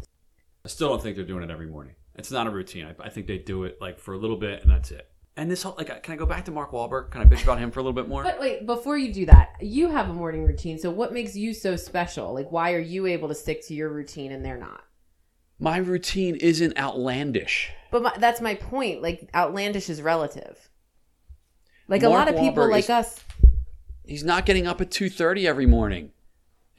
I 0.65 0.67
still 0.67 0.89
don't 0.89 1.01
think 1.01 1.15
they're 1.15 1.25
doing 1.25 1.43
it 1.43 1.49
every 1.49 1.67
morning. 1.67 1.95
It's 2.15 2.31
not 2.31 2.47
a 2.47 2.49
routine. 2.49 2.85
I, 2.85 3.05
I 3.05 3.09
think 3.09 3.27
they 3.27 3.37
do 3.37 3.63
it 3.63 3.77
like 3.81 3.99
for 3.99 4.13
a 4.13 4.17
little 4.17 4.37
bit 4.37 4.61
and 4.61 4.71
that's 4.71 4.91
it. 4.91 5.07
And 5.37 5.49
this 5.49 5.63
whole 5.63 5.75
like, 5.77 6.03
can 6.03 6.13
I 6.13 6.17
go 6.17 6.25
back 6.25 6.45
to 6.45 6.51
Mark 6.51 6.71
Wahlberg? 6.71 7.11
Can 7.11 7.21
I 7.21 7.25
bitch 7.25 7.43
about 7.43 7.57
him 7.57 7.71
for 7.71 7.79
a 7.79 7.83
little 7.83 7.95
bit 7.95 8.09
more? 8.09 8.21
But 8.21 8.39
wait, 8.39 8.65
before 8.65 8.97
you 8.97 9.13
do 9.13 9.25
that, 9.27 9.51
you 9.61 9.89
have 9.89 10.09
a 10.09 10.13
morning 10.13 10.45
routine. 10.45 10.77
So 10.77 10.91
what 10.91 11.13
makes 11.13 11.35
you 11.35 11.53
so 11.53 11.75
special? 11.75 12.33
Like 12.33 12.51
why 12.51 12.73
are 12.73 12.79
you 12.79 13.07
able 13.07 13.29
to 13.29 13.35
stick 13.35 13.65
to 13.67 13.73
your 13.73 13.89
routine 13.89 14.31
and 14.31 14.43
they're 14.43 14.57
not? 14.57 14.83
My 15.57 15.77
routine 15.77 16.35
isn't 16.35 16.77
outlandish. 16.77 17.71
But 17.91 18.03
my, 18.03 18.13
that's 18.17 18.41
my 18.41 18.55
point. 18.55 19.01
Like 19.01 19.29
outlandish 19.33 19.89
is 19.89 20.01
relative. 20.01 20.69
Like 21.87 22.03
a 22.03 22.09
lot 22.09 22.27
of 22.27 22.35
people 22.35 22.65
Wahlberg 22.65 22.71
like 22.71 22.83
is- 22.85 22.89
us 22.89 23.19
he's 24.05 24.23
not 24.23 24.45
getting 24.45 24.67
up 24.67 24.81
at 24.81 24.89
2:30 24.89 25.45
every 25.45 25.65
morning 25.65 26.11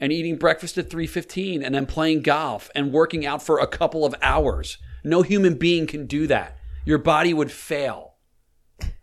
and 0.03 0.11
eating 0.11 0.35
breakfast 0.35 0.77
at 0.77 0.89
3:15 0.89 1.63
and 1.63 1.73
then 1.73 1.85
playing 1.85 2.23
golf 2.23 2.69
and 2.75 2.91
working 2.91 3.25
out 3.25 3.41
for 3.41 3.59
a 3.59 3.65
couple 3.65 4.03
of 4.03 4.13
hours. 4.21 4.77
No 5.01 5.21
human 5.21 5.53
being 5.53 5.87
can 5.87 6.07
do 6.07 6.27
that. 6.27 6.57
Your 6.83 6.97
body 6.97 7.33
would 7.33 7.53
fail. 7.53 8.15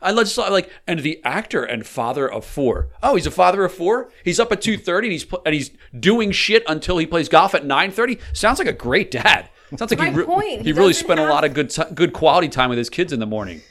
I 0.02 0.12
just 0.12 0.34
saw 0.34 0.48
like, 0.48 0.70
and 0.86 1.00
the 1.00 1.18
actor 1.24 1.64
and 1.64 1.86
father 1.86 2.30
of 2.30 2.44
four. 2.44 2.90
Oh, 3.02 3.14
he's 3.14 3.24
a 3.24 3.30
father 3.30 3.64
of 3.64 3.72
four. 3.72 4.10
He's 4.22 4.38
up 4.38 4.52
at 4.52 4.60
two 4.60 4.76
thirty, 4.76 5.06
and 5.06 5.12
he's 5.12 5.24
pl- 5.24 5.40
and 5.46 5.54
he's 5.54 5.70
doing 5.98 6.32
shit 6.32 6.64
until 6.68 6.98
he 6.98 7.06
plays 7.06 7.30
golf 7.30 7.54
at 7.54 7.64
nine 7.64 7.92
thirty. 7.92 8.18
Sounds 8.34 8.58
like 8.58 8.68
a 8.68 8.72
great 8.74 9.10
dad. 9.10 9.48
Sounds 9.78 9.90
like 9.90 10.00
he, 10.00 10.10
re- 10.10 10.24
point, 10.24 10.58
he, 10.58 10.64
he 10.64 10.72
really 10.72 10.92
spent 10.92 11.18
a 11.18 11.26
lot 11.26 11.44
of 11.44 11.54
good 11.54 11.70
ti 11.70 11.84
good 11.94 12.12
quality 12.12 12.50
time 12.50 12.68
with 12.68 12.76
his 12.76 12.90
kids 12.90 13.10
in 13.10 13.20
the 13.20 13.26
morning. 13.26 13.62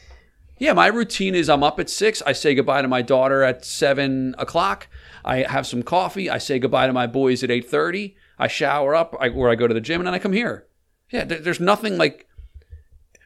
Yeah, 0.57 0.73
my 0.73 0.87
routine 0.87 1.35
is 1.35 1.47
I'm 1.47 1.61
up 1.61 1.79
at 1.79 1.91
six. 1.91 2.23
I 2.25 2.31
say 2.31 2.55
goodbye 2.55 2.81
to 2.81 2.87
my 2.87 3.03
daughter 3.03 3.43
at 3.43 3.63
seven 3.63 4.33
o'clock. 4.39 4.87
I 5.29 5.43
have 5.43 5.67
some 5.67 5.83
coffee. 5.83 6.27
I 6.27 6.39
say 6.39 6.57
goodbye 6.57 6.87
to 6.87 6.93
my 6.93 7.05
boys 7.05 7.43
at 7.43 7.51
eight 7.51 7.69
thirty. 7.69 8.15
I 8.39 8.47
shower 8.47 8.95
up, 8.95 9.15
I, 9.19 9.29
or 9.29 9.47
I 9.47 9.55
go 9.55 9.67
to 9.67 9.73
the 9.75 9.81
gym, 9.81 10.01
and 10.01 10.07
then 10.07 10.15
I 10.15 10.19
come 10.19 10.33
here. 10.33 10.65
Yeah, 11.11 11.23
there, 11.23 11.39
there's 11.39 11.59
nothing 11.59 11.97
like. 11.99 12.25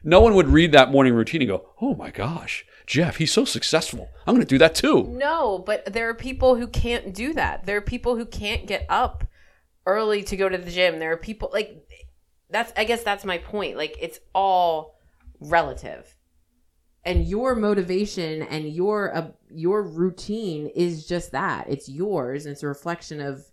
No 0.02 0.20
one 0.20 0.34
would 0.34 0.48
read 0.48 0.72
that 0.72 0.90
morning 0.90 1.14
routine 1.14 1.40
and 1.40 1.48
go, 1.48 1.70
"Oh 1.80 1.94
my 1.94 2.10
gosh, 2.10 2.66
Jeff, 2.86 3.16
he's 3.16 3.32
so 3.32 3.46
successful. 3.46 4.10
I'm 4.26 4.34
going 4.34 4.46
to 4.46 4.54
do 4.54 4.58
that 4.58 4.74
too." 4.74 5.04
No, 5.04 5.58
but 5.58 5.94
there 5.94 6.06
are 6.10 6.14
people 6.14 6.56
who 6.56 6.66
can't 6.66 7.14
do 7.14 7.32
that. 7.32 7.64
There 7.64 7.78
are 7.78 7.80
people 7.80 8.16
who 8.16 8.26
can't 8.26 8.66
get 8.66 8.84
up 8.90 9.24
early 9.86 10.22
to 10.24 10.36
go 10.36 10.50
to 10.50 10.58
the 10.58 10.70
gym. 10.70 10.98
There 10.98 11.12
are 11.12 11.16
people 11.16 11.48
like 11.54 11.88
that's 12.50 12.70
I 12.76 12.84
guess 12.84 13.02
that's 13.02 13.24
my 13.24 13.38
point. 13.38 13.78
Like 13.78 13.96
it's 13.98 14.18
all 14.34 14.98
relative. 15.40 16.13
And 17.04 17.26
your 17.26 17.54
motivation 17.54 18.42
and 18.42 18.68
your 18.72 19.14
uh, 19.14 19.28
your 19.50 19.82
routine 19.82 20.68
is 20.74 21.06
just 21.06 21.32
that. 21.32 21.66
It's 21.68 21.88
yours 21.88 22.46
and 22.46 22.52
it's 22.52 22.62
a 22.62 22.66
reflection 22.68 23.20
of 23.20 23.44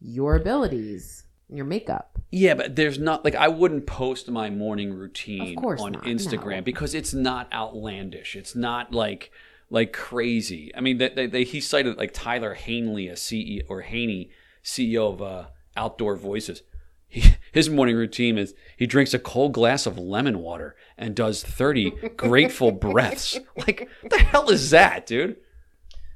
your 0.00 0.36
abilities, 0.36 1.24
your 1.48 1.64
makeup. 1.64 2.18
Yeah, 2.30 2.54
but 2.54 2.76
there's 2.76 2.98
not 2.98 3.24
like 3.24 3.34
I 3.34 3.48
wouldn't 3.48 3.86
post 3.86 4.30
my 4.30 4.50
morning 4.50 4.92
routine 4.92 5.58
on 5.58 5.92
not, 5.92 6.04
Instagram 6.04 6.56
no. 6.56 6.62
because 6.62 6.94
it's 6.94 7.14
not 7.14 7.52
outlandish. 7.52 8.36
It's 8.36 8.54
not 8.54 8.92
like 8.92 9.32
like 9.70 9.92
crazy. 9.92 10.70
I 10.74 10.80
mean, 10.80 10.98
they, 10.98 11.08
they, 11.08 11.26
they, 11.26 11.44
he 11.44 11.60
cited 11.60 11.96
like 11.96 12.12
Tyler 12.12 12.54
Hanley, 12.54 13.08
a 13.08 13.14
CEO 13.14 13.62
or 13.68 13.82
Haney, 13.82 14.30
CEO 14.64 15.12
of 15.12 15.22
uh, 15.22 15.46
Outdoor 15.76 16.16
Voices. 16.16 16.62
He, 17.08 17.36
his 17.52 17.70
morning 17.70 17.96
routine 17.96 18.38
is 18.38 18.54
he 18.76 18.86
drinks 18.86 19.14
a 19.14 19.18
cold 19.18 19.52
glass 19.52 19.86
of 19.86 19.98
lemon 19.98 20.40
water 20.40 20.76
and 20.96 21.16
does 21.16 21.42
30 21.42 21.90
grateful 22.16 22.70
breaths. 22.70 23.38
Like, 23.56 23.88
what 24.02 24.10
the 24.10 24.18
hell 24.18 24.50
is 24.50 24.70
that, 24.70 25.06
dude? 25.06 25.36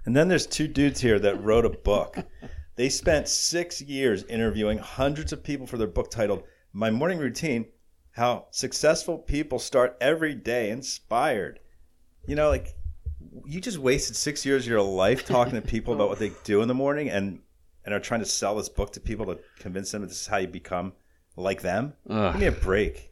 And 0.05 0.17
then 0.17 0.29
there's 0.29 0.47
two 0.47 0.69
dudes 0.69 1.01
here 1.01 1.19
that 1.19 1.43
wrote 1.43 1.65
a 1.65 1.71
book. 1.71 2.19
They 2.77 2.89
spent 2.89 3.29
six 3.29 3.81
years 3.81 4.25
interviewing 4.25 4.79
hundreds 4.79 5.33
of 5.33 5.45
people 5.45 5.67
for 5.67 5.77
their 5.77 5.87
book 5.87 6.11
titled 6.11 6.43
My 6.73 6.91
Morning 6.91 7.19
Routine 7.19 7.67
How 8.13 8.47
Successful 8.51 9.19
People 9.19 9.59
Start 9.59 9.97
Every 10.01 10.35
Day 10.35 10.71
Inspired. 10.71 11.61
You 12.27 12.35
know, 12.35 12.49
like, 12.49 12.75
you 13.45 13.61
just 13.61 13.79
wasted 13.79 14.17
six 14.17 14.45
years 14.45 14.65
of 14.65 14.71
your 14.71 14.83
life 14.83 15.25
talking 15.25 15.55
to 15.55 15.63
people 15.63 15.95
about 15.95 16.09
what 16.09 16.19
they 16.19 16.33
do 16.45 16.63
in 16.63 16.69
the 16.69 16.75
morning 16.75 17.11
and, 17.11 17.41
and 17.85 17.95
are 17.95 18.01
trying 18.01 18.21
to 18.21 18.27
sell 18.27 18.57
this 18.57 18.69
book 18.69 18.93
to 18.93 19.01
people 19.01 19.27
to 19.27 19.39
convince 19.59 19.91
them 19.91 20.03
that 20.03 20.09
this 20.09 20.21
is 20.23 20.27
how 20.27 20.37
you 20.39 20.49
become 20.49 20.93
like 21.37 21.63
them. 21.63 21.95
Ugh. 22.09 22.33
Give 22.33 22.41
me 22.41 22.47
a 22.47 22.53
break. 22.53 23.11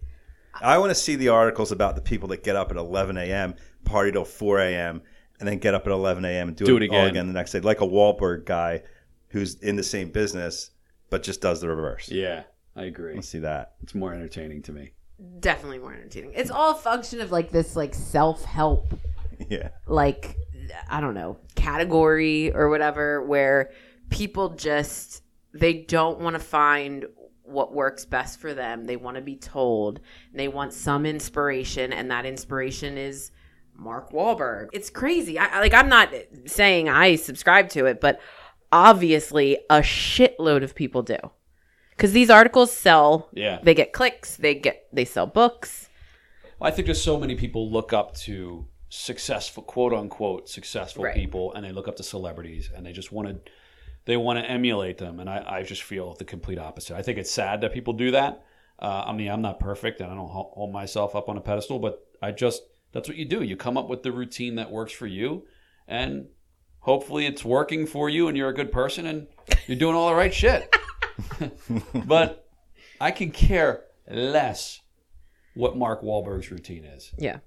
I 0.61 0.79
want 0.79 0.91
to 0.91 0.95
see 0.95 1.17
the 1.17 1.29
articles 1.29 1.73
about 1.73 1.95
the 1.97 2.03
people 2.03 2.29
that 2.29 2.43
get 2.45 2.57
up 2.57 2.71
at 2.71 2.77
11 2.77 3.17
a.m., 3.17 3.55
party 3.85 4.13
till 4.13 4.25
4 4.25 4.59
a.m., 4.61 5.03
and 5.39 5.49
then 5.49 5.59
get 5.59 5.75
up 5.75 5.87
at 5.87 5.93
11 5.93 6.25
a.m. 6.25 6.49
and 6.49 6.57
do, 6.57 6.67
Do 6.67 6.77
it, 6.77 6.83
it 6.83 6.91
all 6.91 6.97
again. 6.99 7.09
again 7.11 7.27
the 7.29 7.33
next 7.33 7.53
day, 7.53 7.61
like 7.61 7.81
a 7.81 7.87
Wahlberg 7.87 8.45
guy 8.45 8.83
who's 9.29 9.55
in 9.61 9.77
the 9.77 9.83
same 9.83 10.11
business 10.11 10.71
but 11.09 11.23
just 11.23 11.41
does 11.41 11.61
the 11.61 11.69
reverse. 11.69 12.09
Yeah, 12.11 12.43
I 12.77 12.85
agree. 12.85 13.15
Let's 13.15 13.29
see 13.29 13.39
that. 13.41 13.73
It's 13.83 13.95
more 13.95 14.13
entertaining 14.15 14.63
to 14.63 14.73
me. 14.73 14.93
Definitely 15.41 15.79
more 15.79 15.93
entertaining. 15.93 16.33
It's 16.35 16.51
all 16.51 16.73
a 16.73 16.77
function 16.77 17.21
of 17.21 17.31
like 17.33 17.51
this 17.51 17.75
like 17.75 17.95
self-help 17.95 18.95
Yeah. 19.49 19.71
like 19.87 20.37
I 20.89 21.01
don't 21.01 21.15
know 21.15 21.39
category 21.57 22.53
or 22.53 22.69
whatever 22.69 23.23
where 23.25 23.71
people 24.11 24.51
just 24.51 25.23
they 25.53 25.73
don't 25.75 26.21
want 26.21 26.35
to 26.35 26.41
find 26.41 27.07
what 27.43 27.73
works 27.73 28.05
best 28.05 28.39
for 28.39 28.55
them. 28.55 28.85
They 28.85 28.97
want 28.97 29.17
to 29.17 29.23
be 29.23 29.37
told. 29.37 30.01
They 30.33 30.47
want 30.49 30.73
some 30.73 31.05
inspiration, 31.05 31.93
and 31.93 32.11
that 32.11 32.25
inspiration 32.25 32.97
is 32.97 33.33
Mark 33.75 34.13
Wahlberg. 34.13 34.69
It's 34.73 34.91
crazy. 34.91 35.39
I 35.39 35.61
like. 35.61 35.75
I'm 35.75 35.89
not 35.89 36.15
saying 36.47 36.89
I 36.89 37.17
subscribe 37.17 37.69
to 37.71 37.87
it, 37.87 38.01
but 38.01 38.21
obviously 38.73 39.59
a 39.69 39.81
shitload 39.81 40.63
of 40.63 40.75
people 40.75 41.03
do 41.03 41.17
because 41.91 42.13
these 42.13 42.31
articles 42.31 42.73
sell. 42.73 43.29
Yeah. 43.33 43.59
They 43.63 43.75
get 43.75 43.93
clicks. 43.93 44.37
They 44.37 44.55
get 44.55 44.87
they 44.93 45.05
sell 45.05 45.27
books. 45.27 45.89
I 46.63 46.71
think 46.71 46.87
just 46.87 47.03
so 47.03 47.19
many 47.19 47.37
people 47.37 47.71
look 47.71 47.93
up 47.93 48.15
to 48.19 48.67
successful, 48.91 49.63
quote 49.63 49.95
unquote, 49.95 50.49
successful 50.49 51.05
Right. 51.05 51.15
people, 51.15 51.55
and 51.55 51.65
they 51.65 51.73
look 51.73 51.89
up 51.89 51.97
to 51.97 52.03
celebrities, 52.03 52.71
and 52.75 52.85
they 52.85 52.93
just 52.93 53.13
want 53.13 53.29
to, 53.29 53.51
they 54.05 54.17
want 54.17 54.39
to 54.39 54.51
emulate 54.51 54.99
them. 54.99 55.21
And 55.21 55.29
I, 55.29 55.45
I 55.47 55.63
just 55.63 55.83
feel 55.83 56.15
the 56.15 56.25
complete 56.25 56.59
opposite. 56.59 56.97
I 56.97 57.03
think 57.03 57.19
it's 57.19 57.31
sad 57.31 57.61
that 57.61 57.73
people 57.73 57.93
do 57.93 58.11
that. 58.13 58.45
Uh, 58.79 59.05
I 59.07 59.13
mean, 59.13 59.29
I'm 59.31 59.43
not 59.43 59.61
perfect, 59.61 60.01
and 60.01 60.11
I 60.11 60.15
don't 60.15 60.31
hold 60.31 60.73
myself 60.73 61.15
up 61.15 61.29
on 61.29 61.37
a 61.37 61.41
pedestal, 61.41 61.79
but 61.79 62.07
I 62.23 62.33
just 62.33 62.63
that's 62.93 63.09
what 63.09 63.19
you 63.19 63.25
do. 63.27 63.43
You 63.43 63.57
come 63.57 63.77
up 63.77 63.89
with 63.89 64.03
the 64.03 64.11
routine 64.11 64.57
that 64.57 64.71
works 64.71 64.93
for 64.93 65.07
you, 65.07 65.47
and 65.87 66.29
hopefully 66.81 67.27
it's 67.27 67.45
working 67.45 67.87
for 67.87 68.09
you, 68.09 68.29
and 68.29 68.37
you're 68.37 68.49
a 68.49 68.55
good 68.55 68.73
person, 68.73 69.07
and 69.07 69.27
you're 69.67 69.79
doing 69.79 69.95
all 69.95 70.09
the 70.09 70.15
right 70.15 70.33
shit. 70.33 70.75
but 72.07 72.49
I 73.01 73.11
can 73.11 73.31
care 73.31 73.85
less 74.09 74.81
what 75.55 75.77
Mark 75.77 76.03
Wahlberg's 76.03 76.51
routine 76.51 76.85
is. 76.85 77.13
Yeah. 77.19 77.39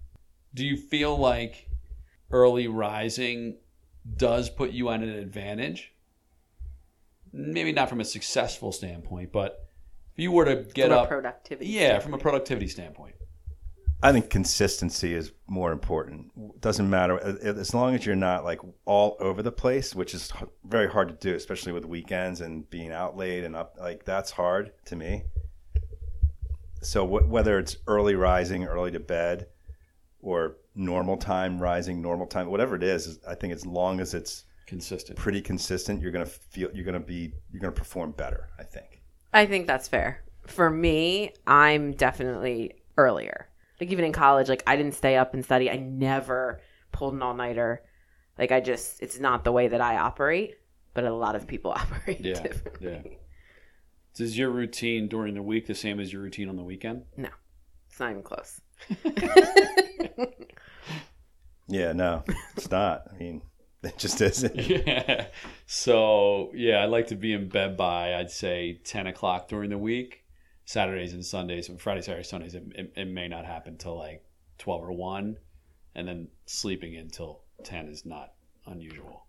Do 0.54 0.66
you 0.66 0.78
feel 0.78 1.18
like 1.18 1.68
early 2.32 2.68
rising 2.68 3.58
does 4.18 4.50
put 4.50 4.72
you 4.72 4.90
at 4.90 5.02
an 5.02 5.10
advantage? 5.10 5.93
Maybe 7.34 7.72
not 7.72 7.90
from 7.90 8.00
a 8.00 8.06
successful 8.06 8.72
standpoint, 8.72 9.32
but 9.32 9.68
if 10.14 10.20
you 10.20 10.32
were 10.32 10.46
to 10.46 10.58
get 10.74 10.90
From 10.90 10.98
a 11.00 11.02
up, 11.02 11.08
productivity. 11.10 11.70
yeah, 11.72 11.98
from 12.00 12.14
a 12.14 12.18
productivity 12.20 12.68
standpoint. 12.68 13.16
I 14.04 14.12
think 14.12 14.30
consistency 14.30 15.16
is 15.16 15.32
more 15.48 15.72
important. 15.72 16.60
Doesn't 16.62 16.90
matter 16.90 17.18
as 17.42 17.74
long 17.74 17.96
as 17.96 18.06
you're 18.06 18.16
not 18.18 18.44
like 18.44 18.60
all 18.86 19.16
over 19.20 19.42
the 19.42 19.52
place, 19.52 19.96
which 19.96 20.14
is 20.14 20.32
very 20.66 20.90
hard 20.90 21.08
to 21.08 21.16
do, 21.16 21.36
especially 21.36 21.72
with 21.72 21.86
weekends 21.86 22.42
and 22.42 22.70
being 22.70 22.92
out 22.92 23.16
late 23.18 23.46
and 23.46 23.56
up. 23.56 23.78
Like 23.80 24.04
that's 24.06 24.30
hard 24.32 24.74
to 24.88 24.96
me. 24.98 25.24
So 26.82 27.08
wh- 27.08 27.30
whether 27.32 27.58
it's 27.58 27.78
early 27.88 28.16
rising, 28.16 28.66
early 28.66 28.92
to 28.92 29.00
bed, 29.00 29.48
or 30.22 30.58
normal 30.76 31.16
time 31.18 31.60
rising, 31.62 32.02
normal 32.02 32.28
time, 32.28 32.50
whatever 32.52 32.76
it 32.76 32.84
is, 32.84 33.08
is- 33.08 33.20
I 33.26 33.36
think 33.36 33.54
as 33.54 33.66
long 33.66 34.02
as 34.02 34.14
it's 34.14 34.44
Consistent. 34.66 35.18
pretty 35.20 35.42
consistent, 35.42 36.02
you're 36.02 36.12
gonna 36.12 36.26
feel 36.26 36.70
you're 36.74 36.86
gonna 36.86 37.00
be 37.00 37.34
you're 37.52 37.60
gonna 37.62 37.72
perform 37.74 38.12
better. 38.12 38.50
I 38.60 38.64
think. 38.64 39.02
I 39.34 39.46
think 39.46 39.68
that's 39.68 39.88
fair. 39.88 40.24
For 40.48 40.70
me, 40.70 41.32
I'm 41.48 41.92
definitely 41.94 42.74
earlier. 42.98 43.48
Like 43.80 43.92
even 43.92 44.06
in 44.06 44.12
college, 44.14 44.50
like 44.50 44.64
I 44.68 44.76
didn't 44.76 44.94
stay 44.94 45.18
up 45.18 45.34
and 45.34 45.44
study. 45.44 45.70
I 45.70 45.78
never 45.78 46.62
pulled 46.92 47.14
an 47.14 47.22
all 47.22 47.34
nighter. 47.34 47.82
Like 48.38 48.52
I 48.52 48.60
just, 48.60 49.02
it's 49.02 49.20
not 49.20 49.44
the 49.44 49.52
way 49.52 49.68
that 49.68 49.82
I 49.82 49.98
operate. 49.98 50.56
But 50.94 51.06
a 51.06 51.14
lot 51.14 51.36
of 51.36 51.48
people 51.48 51.72
operate 51.76 52.22
Yeah, 52.22 52.42
differently. 52.42 52.92
yeah. 52.92 54.24
Is 54.24 54.38
your 54.38 54.50
routine 54.52 55.08
during 55.08 55.34
the 55.34 55.42
week 55.42 55.66
the 55.66 55.74
same 55.76 56.00
as 56.00 56.14
your 56.14 56.22
routine 56.22 56.48
on 56.50 56.56
the 56.56 56.64
weekend? 56.64 57.04
No, 57.18 57.30
it's 57.90 58.00
not 58.00 58.12
even 58.12 58.22
close. 58.24 58.62
Yeah, 61.68 61.94
no, 61.94 62.24
it's 62.58 62.70
not. 62.70 63.04
I 63.12 63.18
mean, 63.18 63.42
it 63.84 63.98
just 63.98 64.22
isn't. 64.22 64.56
Yeah. 64.70 65.28
So 65.66 66.52
yeah, 66.54 66.84
I'd 66.84 66.90
like 66.90 67.08
to 67.08 67.16
be 67.16 67.34
in 67.34 67.50
bed 67.50 67.78
by 67.78 68.16
I'd 68.16 68.32
say 68.32 68.80
ten 68.84 69.08
o'clock 69.08 69.48
during 69.48 69.70
the 69.70 69.78
week. 69.78 70.22
Saturdays 70.66 71.12
and 71.14 71.26
Sundays, 71.26 71.68
and 71.68 71.80
Friday, 71.80 72.02
Saturday, 72.02 72.24
Sundays, 72.24 72.56
it, 72.56 72.64
it, 72.74 72.94
it 72.96 73.06
may 73.06 73.28
not 73.28 73.46
happen 73.46 73.78
till 73.78 73.98
like 73.98 74.24
twelve 74.58 74.82
or 74.82 74.94
one, 74.94 75.38
and 75.96 76.08
then 76.08 76.30
sleeping 76.46 76.96
until 76.96 77.42
ten 77.64 77.88
is 77.88 78.06
not 78.06 78.34
unusual. 78.66 79.26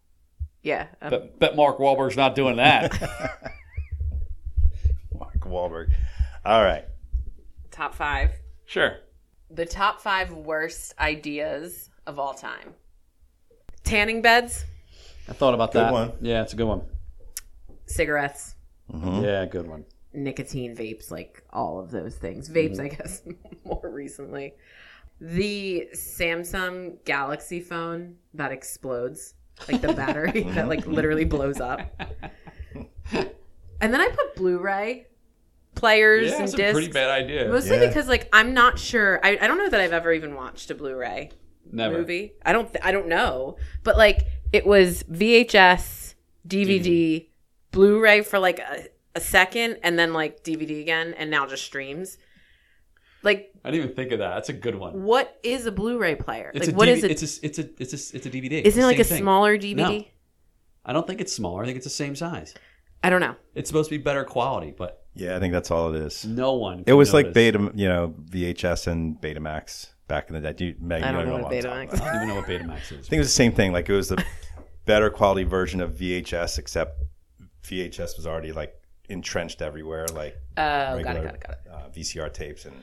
Yeah, 0.62 0.86
um, 1.02 1.10
But 1.10 1.38
bet 1.40 1.56
Mark 1.56 1.78
Wahlberg's 1.78 2.16
not 2.16 2.34
doing 2.34 2.56
that. 2.56 2.92
Mark 5.18 5.40
Wahlberg. 5.40 5.92
All 6.44 6.62
right. 6.62 6.84
top 7.70 7.94
five. 7.94 8.30
sure. 8.66 8.98
The 9.50 9.66
top 9.66 10.00
five 10.00 10.32
worst 10.32 10.94
ideas 10.98 11.90
of 12.06 12.18
all 12.18 12.34
time. 12.34 12.74
Tanning 13.84 14.22
beds, 14.22 14.64
I 15.28 15.32
thought 15.32 15.54
about 15.54 15.72
Good 15.72 15.82
that. 15.84 15.92
one. 15.92 16.12
Yeah, 16.20 16.42
it's 16.42 16.52
a 16.52 16.56
good 16.56 16.66
one. 16.66 16.82
cigarettes, 17.86 18.54
mm-hmm. 18.92 19.22
Yeah, 19.24 19.44
good 19.46 19.66
one. 19.68 19.84
nicotine 20.12 20.74
vapes, 20.74 21.10
like 21.10 21.42
all 21.52 21.78
of 21.80 21.90
those 21.90 22.14
things. 22.16 22.48
Vapes, 22.48 22.72
mm-hmm. 22.78 22.80
I 22.82 22.88
guess, 22.88 23.22
more 23.64 23.90
recently. 23.90 24.54
The 25.20 25.88
Samsung 25.94 26.96
Galaxy 27.04 27.60
phone 27.60 28.16
that 28.34 28.52
explodes. 28.52 29.34
like 29.68 29.80
the 29.80 29.92
battery 29.92 30.32
mm-hmm. 30.44 30.54
that 30.54 30.68
like 30.68 30.86
literally 30.86 31.24
blows 31.24 31.60
up. 31.60 31.80
And 33.12 33.92
then 33.92 34.00
I 34.00 34.08
put 34.08 34.34
Blu-ray 34.36 35.06
players 35.74 36.30
Yeah, 36.30 36.36
and 36.36 36.42
that's 36.44 36.54
a 36.54 36.56
discs. 36.56 36.72
pretty 36.72 36.92
bad 36.92 37.10
idea. 37.10 37.48
Mostly 37.48 37.78
Yeah. 37.78 37.86
because 37.86 38.08
like 38.08 38.28
I'm 38.32 38.54
not 38.54 38.78
sure. 38.78 39.20
I, 39.22 39.38
I 39.40 39.46
don't 39.46 39.58
know 39.58 39.68
that 39.68 39.80
I've 39.80 39.92
ever 39.92 40.12
even 40.12 40.34
watched 40.34 40.70
a 40.70 40.74
Blu-ray 40.74 41.30
Never. 41.74 41.98
movie. 41.98 42.32
I 42.44 42.52
don't 42.52 42.72
th- 42.72 42.84
I 42.84 42.92
don't 42.92 43.08
know. 43.08 43.56
But 43.82 43.96
like 43.98 44.26
it 44.52 44.66
was 44.66 45.02
VHS, 45.04 46.14
DVD, 46.46 47.26
Blu-ray 47.72 48.22
for 48.22 48.38
like 48.38 48.58
a, 48.60 48.86
a 49.14 49.20
second 49.20 49.78
and 49.82 49.98
then 49.98 50.12
like 50.12 50.44
DVD 50.44 50.80
again 50.80 51.14
and 51.18 51.30
now 51.30 51.46
just 51.46 51.64
streams. 51.64 52.18
Like 53.22 53.52
I 53.64 53.70
didn't 53.70 53.84
even 53.84 53.96
think 53.96 54.12
of 54.12 54.18
that. 54.18 54.34
That's 54.34 54.50
a 54.50 54.52
good 54.54 54.74
one. 54.74 55.02
what 55.02 55.38
is 55.42 55.66
a 55.66 55.72
Blu-ray 55.72 56.16
player? 56.16 56.50
It's 56.54 56.66
like 56.66 56.74
a 56.74 56.76
what 56.78 56.88
DV- 56.88 56.92
is 56.92 57.04
it? 57.04 57.10
It's 57.10 57.22
a 57.22 57.46
it's 57.46 57.58
a 57.58 57.68
it's 57.78 57.92
a 58.12 58.16
it's 58.16 58.26
a 58.26 58.30
DVD. 58.30 58.62
Isn't 58.62 58.82
it 58.82 58.86
like 58.86 58.98
a 58.98 59.04
Same 59.04 59.16
thing. 59.16 59.22
smaller 59.24 59.56
DVD? 59.58 59.76
No. 59.76 60.04
I 60.84 60.92
don't 60.92 61.06
think 61.06 61.20
it's 61.22 61.32
smaller. 61.32 61.62
I 61.62 61.66
think 61.66 61.76
it's 61.76 61.86
the 61.86 61.90
same 61.90 62.14
size. 62.14 62.54
I 63.02 63.08
don't 63.10 63.20
know. 63.20 63.34
It's 63.54 63.68
supposed 63.68 63.88
to 63.90 63.98
be 63.98 64.02
better 64.02 64.24
quality, 64.24 64.74
but 64.76 65.04
Yeah, 65.14 65.36
I 65.36 65.40
think 65.40 65.52
that's 65.52 65.70
all 65.70 65.94
it 65.94 66.00
is. 66.02 66.24
no 66.26 66.54
one. 66.54 66.80
It 66.80 66.84
can 66.86 66.96
was 66.96 67.14
like 67.14 67.26
notice. 67.26 67.34
Beta, 67.34 67.70
you 67.74 67.88
know, 67.88 68.14
VHS 68.30 68.86
and 68.86 69.18
Betamax 69.20 69.88
back 70.08 70.28
in 70.28 70.34
the 70.34 70.40
day. 70.40 70.52
Do 70.52 70.64
you, 70.66 70.74
Meg, 70.80 71.02
I 71.02 71.10
you 71.10 71.16
don't 71.16 71.26
know 71.26 71.32
what 71.34 71.42
what 71.44 71.66
I'm 71.66 71.88
Betamax 71.88 71.94
about. 71.94 72.02
I 72.02 72.12
don't 72.12 72.16
even 72.16 72.28
know 72.28 72.34
what 72.36 72.44
Betamax 72.48 72.92
is. 72.92 72.92
I 72.92 72.94
think 73.02 73.12
it 73.12 73.18
was 73.18 73.28
the 73.28 73.32
same 73.32 73.52
thing. 73.52 73.72
Like 73.72 73.88
it 73.88 73.94
was 73.94 74.08
the 74.08 74.24
better 74.84 75.10
quality 75.10 75.44
version 75.44 75.80
of 75.80 75.92
VHS, 75.92 76.58
except 76.58 77.02
VHS 77.62 78.16
was 78.16 78.26
already 78.26 78.52
like 78.52 78.74
entrenched 79.08 79.62
everywhere, 79.62 80.06
like 80.14 80.36
Oh, 80.56 80.62
got 80.62 80.92
it, 80.92 81.04
regular 81.04 81.22
got 81.24 81.34
it, 81.34 81.40
got 81.40 81.50
it. 81.50 81.58
Uh, 81.70 81.88
VCR 81.90 82.32
tapes, 82.32 82.64
and 82.64 82.76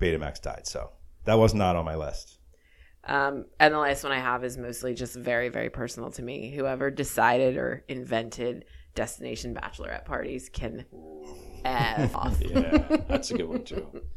Betamax 0.00 0.40
died. 0.40 0.66
So 0.66 0.90
that 1.24 1.38
was 1.38 1.54
not 1.54 1.76
on 1.76 1.84
my 1.84 1.96
list. 1.96 2.38
Um, 3.06 3.44
and 3.60 3.74
the 3.74 3.78
last 3.78 4.02
one 4.02 4.12
I 4.12 4.18
have 4.20 4.44
is 4.44 4.56
mostly 4.56 4.94
just 4.94 5.14
very, 5.14 5.50
very 5.50 5.68
personal 5.68 6.10
to 6.12 6.22
me. 6.22 6.54
Whoever 6.54 6.90
decided 6.90 7.56
or 7.56 7.84
invented 7.86 8.64
destination 8.94 9.54
bachelorette 9.54 10.04
parties 10.04 10.48
can 10.48 10.86
f 11.64 12.14
off. 12.16 12.40
Yeah, 12.40 13.02
that's 13.08 13.30
a 13.30 13.34
good 13.36 13.48
one 13.48 13.64
too. 13.64 13.86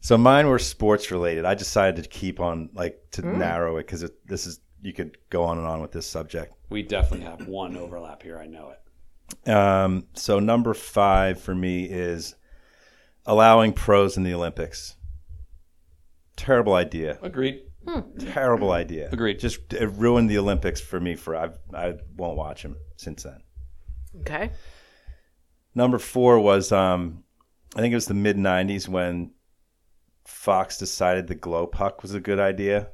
So 0.00 0.16
mine 0.16 0.48
were 0.48 0.58
sports 0.58 1.10
related. 1.10 1.44
I 1.44 1.54
decided 1.54 2.02
to 2.02 2.08
keep 2.08 2.40
on 2.40 2.70
like 2.74 2.98
to 3.12 3.22
Hmm. 3.22 3.38
narrow 3.38 3.76
it 3.76 3.86
because 3.86 4.08
this 4.26 4.46
is 4.46 4.60
you 4.82 4.92
could 4.94 5.18
go 5.28 5.44
on 5.44 5.58
and 5.58 5.66
on 5.66 5.82
with 5.82 5.92
this 5.92 6.06
subject. 6.06 6.54
We 6.70 6.82
definitely 6.82 7.26
have 7.26 7.46
one 7.46 7.76
overlap 7.76 8.22
here. 8.22 8.38
I 8.38 8.46
know 8.46 8.70
it. 8.70 9.48
Um, 9.50 10.06
so 10.14 10.38
number 10.40 10.72
five 10.74 11.40
for 11.40 11.54
me 11.54 11.84
is 11.84 12.34
allowing 13.26 13.72
pros 13.74 14.16
in 14.16 14.22
the 14.24 14.32
Olympics. 14.32 14.96
Terrible 16.36 16.72
idea. 16.74 17.18
Agreed. 17.22 17.62
Terrible 18.18 18.72
idea. 18.72 19.08
Agreed. 19.12 19.38
Just 19.38 19.72
it 19.74 19.86
ruined 19.86 20.30
the 20.30 20.38
Olympics 20.38 20.80
for 20.80 20.98
me. 21.00 21.14
For 21.16 21.36
I 21.36 21.50
I 21.74 21.94
won't 22.16 22.36
watch 22.38 22.62
them 22.62 22.76
since 22.96 23.24
then. 23.24 23.40
Okay. 24.20 24.50
Number 25.74 25.98
four 25.98 26.40
was 26.40 26.72
um, 26.72 27.24
I 27.76 27.80
think 27.80 27.92
it 27.92 27.96
was 27.96 28.06
the 28.06 28.14
mid 28.14 28.36
'90s 28.36 28.88
when 28.88 29.32
Fox 30.30 30.78
decided 30.78 31.26
the 31.26 31.34
glow 31.34 31.66
puck 31.66 32.02
was 32.02 32.14
a 32.14 32.20
good 32.20 32.38
idea. 32.40 32.88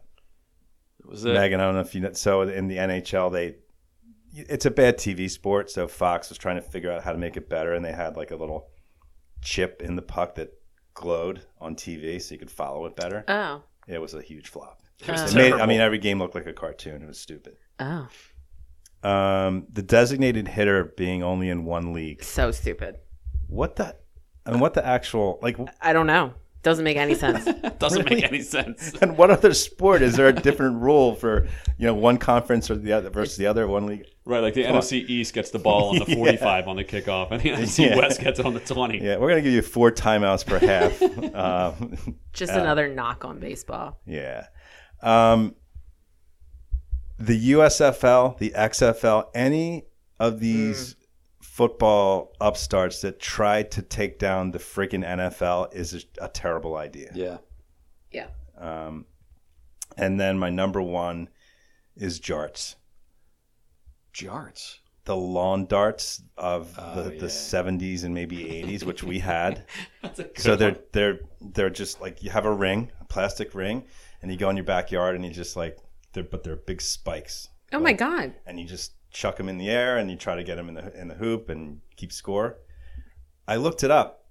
Was 1.05 1.25
it? 1.25 1.35
Megan, 1.35 1.61
I 1.61 1.65
don't 1.65 1.75
know 1.75 1.81
if 1.81 1.95
you 1.95 2.01
know. 2.01 2.13
So 2.13 2.43
in 2.43 2.67
the 2.67 2.77
NHL, 2.77 3.31
they 3.33 3.57
it's 4.33 4.67
a 4.67 4.71
bad 4.71 4.99
TV 4.99 5.31
sport. 5.31 5.71
So 5.71 5.87
Fox 5.87 6.29
was 6.29 6.39
trying 6.39 6.57
to 6.57 6.63
figure 6.63 6.91
out 6.91 7.05
how 7.05 7.13
to 7.13 7.19
make 7.19 7.37
it 7.37 7.49
better, 7.49 7.73
and 7.75 7.85
they 7.85 7.93
had 7.93 8.17
like 8.17 8.31
a 8.31 8.37
little 8.37 8.69
chip 9.43 9.83
in 9.83 9.95
the 9.97 10.03
puck 10.03 10.35
that 10.37 10.53
glowed 10.95 11.43
on 11.61 11.77
TV, 11.77 12.21
so 12.21 12.35
you 12.35 12.39
could 12.39 12.51
follow 12.51 12.87
it 12.87 12.97
better. 12.97 13.25
Oh. 13.29 13.63
It 13.87 14.01
was 14.01 14.15
a 14.15 14.23
huge 14.23 14.49
flop. 14.49 14.83
It 14.99 15.09
was 15.11 15.33
Uh, 15.35 15.39
made, 15.39 15.53
I 15.53 15.67
mean, 15.67 15.81
every 15.81 15.99
game 15.99 16.19
looked 16.19 16.35
like 16.35 16.47
a 16.47 16.53
cartoon. 16.53 17.03
It 17.03 17.07
was 17.07 17.21
stupid. 17.21 17.57
Oh. 17.79 18.09
Um, 19.03 19.67
the 19.73 19.83
designated 19.83 20.49
hitter 20.49 20.85
being 20.97 21.23
only 21.23 21.51
in 21.51 21.65
one 21.65 21.93
league. 21.93 22.25
So 22.25 22.51
stupid. 22.51 22.97
What 23.47 23.77
the? 23.77 23.95
I 24.45 24.51
mean, 24.51 24.61
what 24.61 24.75
the 24.75 24.85
actual 24.85 25.39
like? 25.43 25.57
I 25.81 25.93
don't 25.93 26.07
know. 26.07 26.35
Doesn't 26.67 26.83
make 26.85 26.97
any 26.97 27.15
sense. 27.15 27.45
Doesn't 27.79 28.03
Really? 28.03 28.17
make 28.23 28.25
any 28.25 28.43
sense. 28.43 28.93
And 29.01 29.17
what 29.17 29.31
other 29.31 29.55
sport 29.55 30.03
is 30.03 30.17
there 30.17 30.27
a 30.27 30.33
different 30.33 30.83
rule 30.83 31.15
for 31.15 31.47
you 31.79 31.87
know 31.87 31.95
one 31.95 32.19
conference 32.19 32.69
or 32.73 32.75
the 32.75 32.93
other 32.93 33.09
versus 33.09 33.37
the 33.37 33.47
other 33.47 33.69
one 33.69 33.87
league? 33.87 34.05
Right, 34.25 34.41
like 34.41 34.55
the 34.55 34.65
NFC 34.65 35.09
East 35.09 35.33
gets 35.33 35.51
the 35.51 35.61
ball 35.61 35.91
on 35.91 36.01
the 36.01 36.07
45 36.17 36.67
on 36.67 36.75
the 36.75 36.83
kickoff, 36.83 37.31
and 37.31 37.41
the 37.41 37.51
NFC 37.51 37.89
Yeah. 37.89 37.97
West 37.97 38.21
gets 38.21 38.41
it 38.41 38.47
on 38.47 38.53
the 38.55 38.59
20. 38.59 38.99
Yeah, 39.01 39.19
we're 39.19 39.29
gonna 39.29 39.43
give 39.43 39.53
you 39.53 39.63
four 39.63 39.93
timeouts 39.93 40.45
per 40.45 40.59
half. 40.59 41.01
um, 41.37 41.97
Just 42.33 42.51
another 42.53 42.89
knock 42.89 43.25
on 43.25 43.39
baseball. 43.39 44.01
yeah, 44.05 44.49
um, 45.03 45.55
the 47.21 47.53
USFL, 47.53 48.37
the 48.39 48.51
XFL, 48.57 49.27
any 49.37 49.85
of 50.19 50.41
these 50.41 50.97
football 51.57 52.33
upstarts 52.41 53.01
that 53.01 53.19
tried 53.19 53.71
to 53.71 53.81
take 53.81 54.19
down 54.19 54.51
the 54.51 54.59
freaking 54.59 55.03
NFL 55.05 55.75
is 55.75 55.95
a, 55.95 56.25
a 56.27 56.29
terrible 56.29 56.77
idea. 56.77 57.11
Yeah. 57.15 57.39
Yeah. 58.13 58.27
Um, 58.59 59.07
and 59.97 60.21
then 60.21 60.39
my 60.39 60.51
number 60.51 60.83
one 60.83 61.31
is 61.97 62.21
jarts. 62.21 62.75
Jarts. 64.13 64.79
the 65.05 65.17
lawn 65.17 65.67
darts 65.67 66.23
of 66.37 66.75
Oh, 66.79 67.03
the, 67.05 67.15
yeah. 67.15 67.21
the 67.21 67.27
70s 67.27 68.05
and 68.05 68.13
maybe 68.15 68.37
80s 68.39 68.83
which 68.83 69.03
we 69.03 69.19
had 69.19 69.65
That's 70.03 70.19
a 70.19 70.25
good 70.25 70.39
so 70.41 70.57
they're 70.57 70.77
they're 70.93 71.21
they're 71.41 71.71
just 71.71 72.01
like 72.01 72.23
you 72.23 72.31
have 72.31 72.47
a 72.47 72.53
ring 72.53 72.91
a 73.01 73.05
plastic 73.05 73.55
ring 73.55 73.85
and 74.23 74.31
you 74.33 74.37
go 74.39 74.49
in 74.51 74.57
your 74.57 74.65
backyard 74.65 75.15
and 75.15 75.25
you 75.25 75.31
just 75.31 75.55
like 75.55 75.77
they're 76.13 76.23
but 76.25 76.43
they're 76.45 76.57
big 76.57 76.81
spikes 76.83 77.49
Oh 77.73 77.79
my 77.81 77.93
god. 77.93 78.33
and 78.47 78.59
you 78.59 78.67
just 78.67 78.93
chuck 79.17 79.37
them 79.37 79.49
in 79.49 79.57
the 79.57 79.69
air 79.71 79.97
and 79.99 80.11
you 80.11 80.17
try 80.17 80.35
to 80.35 80.45
get 80.45 80.57
them 80.57 80.69
in 80.69 80.75
the 80.75 81.01
in 81.01 81.09
the 81.09 81.15
hoop 81.15 81.49
and 81.49 81.81
keep 81.97 82.13
score 82.13 82.59
i 83.49 83.57
looked 83.57 83.83
it 83.83 83.91
up 83.91 84.25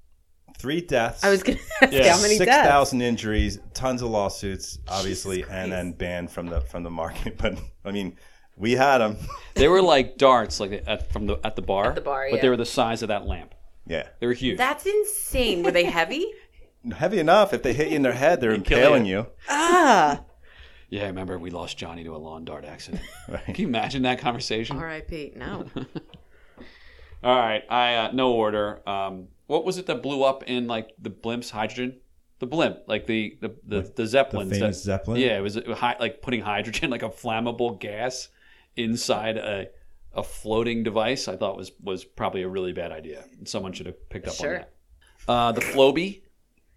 three 0.57 0.79
deaths 0.79 1.23
I 1.23 1.29
was 1.31 1.41
gonna 1.43 1.57
ask 1.81 1.91
Yeah. 1.91 2.13
how 2.15 2.21
many 2.21 2.38
six 2.38 2.45
deaths. 2.45 2.67
thousand 2.69 3.01
injuries 3.01 3.59
tons 3.73 4.01
of 4.03 4.09
lawsuits 4.09 4.77
obviously 4.88 5.38
Jesus 5.38 5.51
and 5.51 5.71
Christ. 5.71 5.83
then 5.83 5.91
banned 5.93 6.31
from 6.31 6.47
the 6.47 6.61
from 6.61 6.83
the 6.83 6.91
market 6.91 7.38
but 7.43 7.57
i 7.83 7.91
mean 7.91 8.15
we 8.57 8.73
had 8.73 8.99
them 8.99 9.17
They 9.55 9.67
were 9.67 9.81
like 9.81 10.17
darts, 10.17 10.59
like 10.61 10.83
at, 10.88 11.11
from 11.11 11.25
the 11.25 11.39
at 11.43 11.55
the 11.57 11.61
bar. 11.61 11.88
At 11.89 11.95
the 11.95 12.01
bar, 12.01 12.27
but 12.29 12.36
yeah. 12.38 12.41
they 12.41 12.49
were 12.49 12.55
the 12.57 12.65
size 12.65 13.01
of 13.01 13.07
that 13.09 13.25
lamp. 13.25 13.53
yeah 13.88 14.07
They 14.19 14.27
were 14.27 14.33
huge. 14.33 14.57
That's 14.57 14.86
insane. 14.86 15.61
Were 15.63 15.71
they 15.71 15.86
heavy? 15.86 16.25
heavy 16.95 17.19
enough 17.19 17.51
if 17.53 17.63
they 17.63 17.73
hit 17.73 17.89
you 17.89 17.95
in 17.95 18.01
their 18.03 18.13
head 18.13 18.39
they're 18.39 18.57
kill 18.59 18.77
impaling 18.79 19.05
you. 19.07 19.17
you 19.19 19.27
ah. 19.49 20.21
Yeah, 20.89 21.03
I 21.03 21.07
remember 21.07 21.38
we 21.39 21.49
lost 21.49 21.77
Johnny 21.77 22.03
to 22.03 22.15
a 22.15 22.17
lawn 22.17 22.45
dart 22.45 22.65
accident. 22.65 23.03
Right. 23.27 23.43
Can 23.45 23.55
you 23.55 23.67
imagine 23.67 24.03
that 24.03 24.19
conversation? 24.19 24.77
R.I.P. 24.77 25.33
No. 25.36 25.65
All 27.23 27.36
right, 27.36 27.63
I 27.69 27.95
uh, 27.95 28.11
no 28.11 28.33
order. 28.33 28.88
Um, 28.88 29.29
what 29.47 29.65
was 29.65 29.77
it 29.79 29.88
that 29.88 30.03
blew 30.03 30.23
up 30.23 30.43
in 30.43 30.67
like 30.67 30.91
the 31.01 31.09
blimps? 31.09 31.49
Hydrogen, 31.49 31.99
the 32.39 32.45
blimp, 32.45 32.79
like 32.88 33.07
the 33.07 33.38
the 33.41 33.47
the, 33.65 33.81
the 33.81 33.91
The 33.95 34.07
zeppelins. 34.07 34.51
famous 34.51 34.77
that, 34.77 34.83
Zeppelin? 34.83 35.21
Yeah, 35.21 35.38
it 35.38 35.41
was 35.41 35.57
uh, 35.57 35.73
hy- 35.75 35.95
like 35.99 36.21
putting 36.21 36.41
hydrogen, 36.41 36.89
like 36.95 37.01
a 37.03 37.09
flammable 37.09 37.79
gas, 37.79 38.29
inside 38.75 39.38
a 39.38 39.69
a 40.13 40.21
floating 40.21 40.83
device. 40.83 41.27
I 41.27 41.36
thought 41.36 41.57
was 41.57 41.71
was 41.81 42.05
probably 42.05 42.43
a 42.43 42.47
really 42.47 42.73
bad 42.73 42.91
idea. 42.91 43.25
Someone 43.45 43.73
should 43.73 43.88
have 43.88 44.07
picked 44.09 44.27
up 44.27 44.36
Sure. 44.36 44.55
on 44.57 44.59
that. 44.59 44.71
Uh, 45.27 45.51
the 45.53 45.61
Flowbee. 45.61 46.21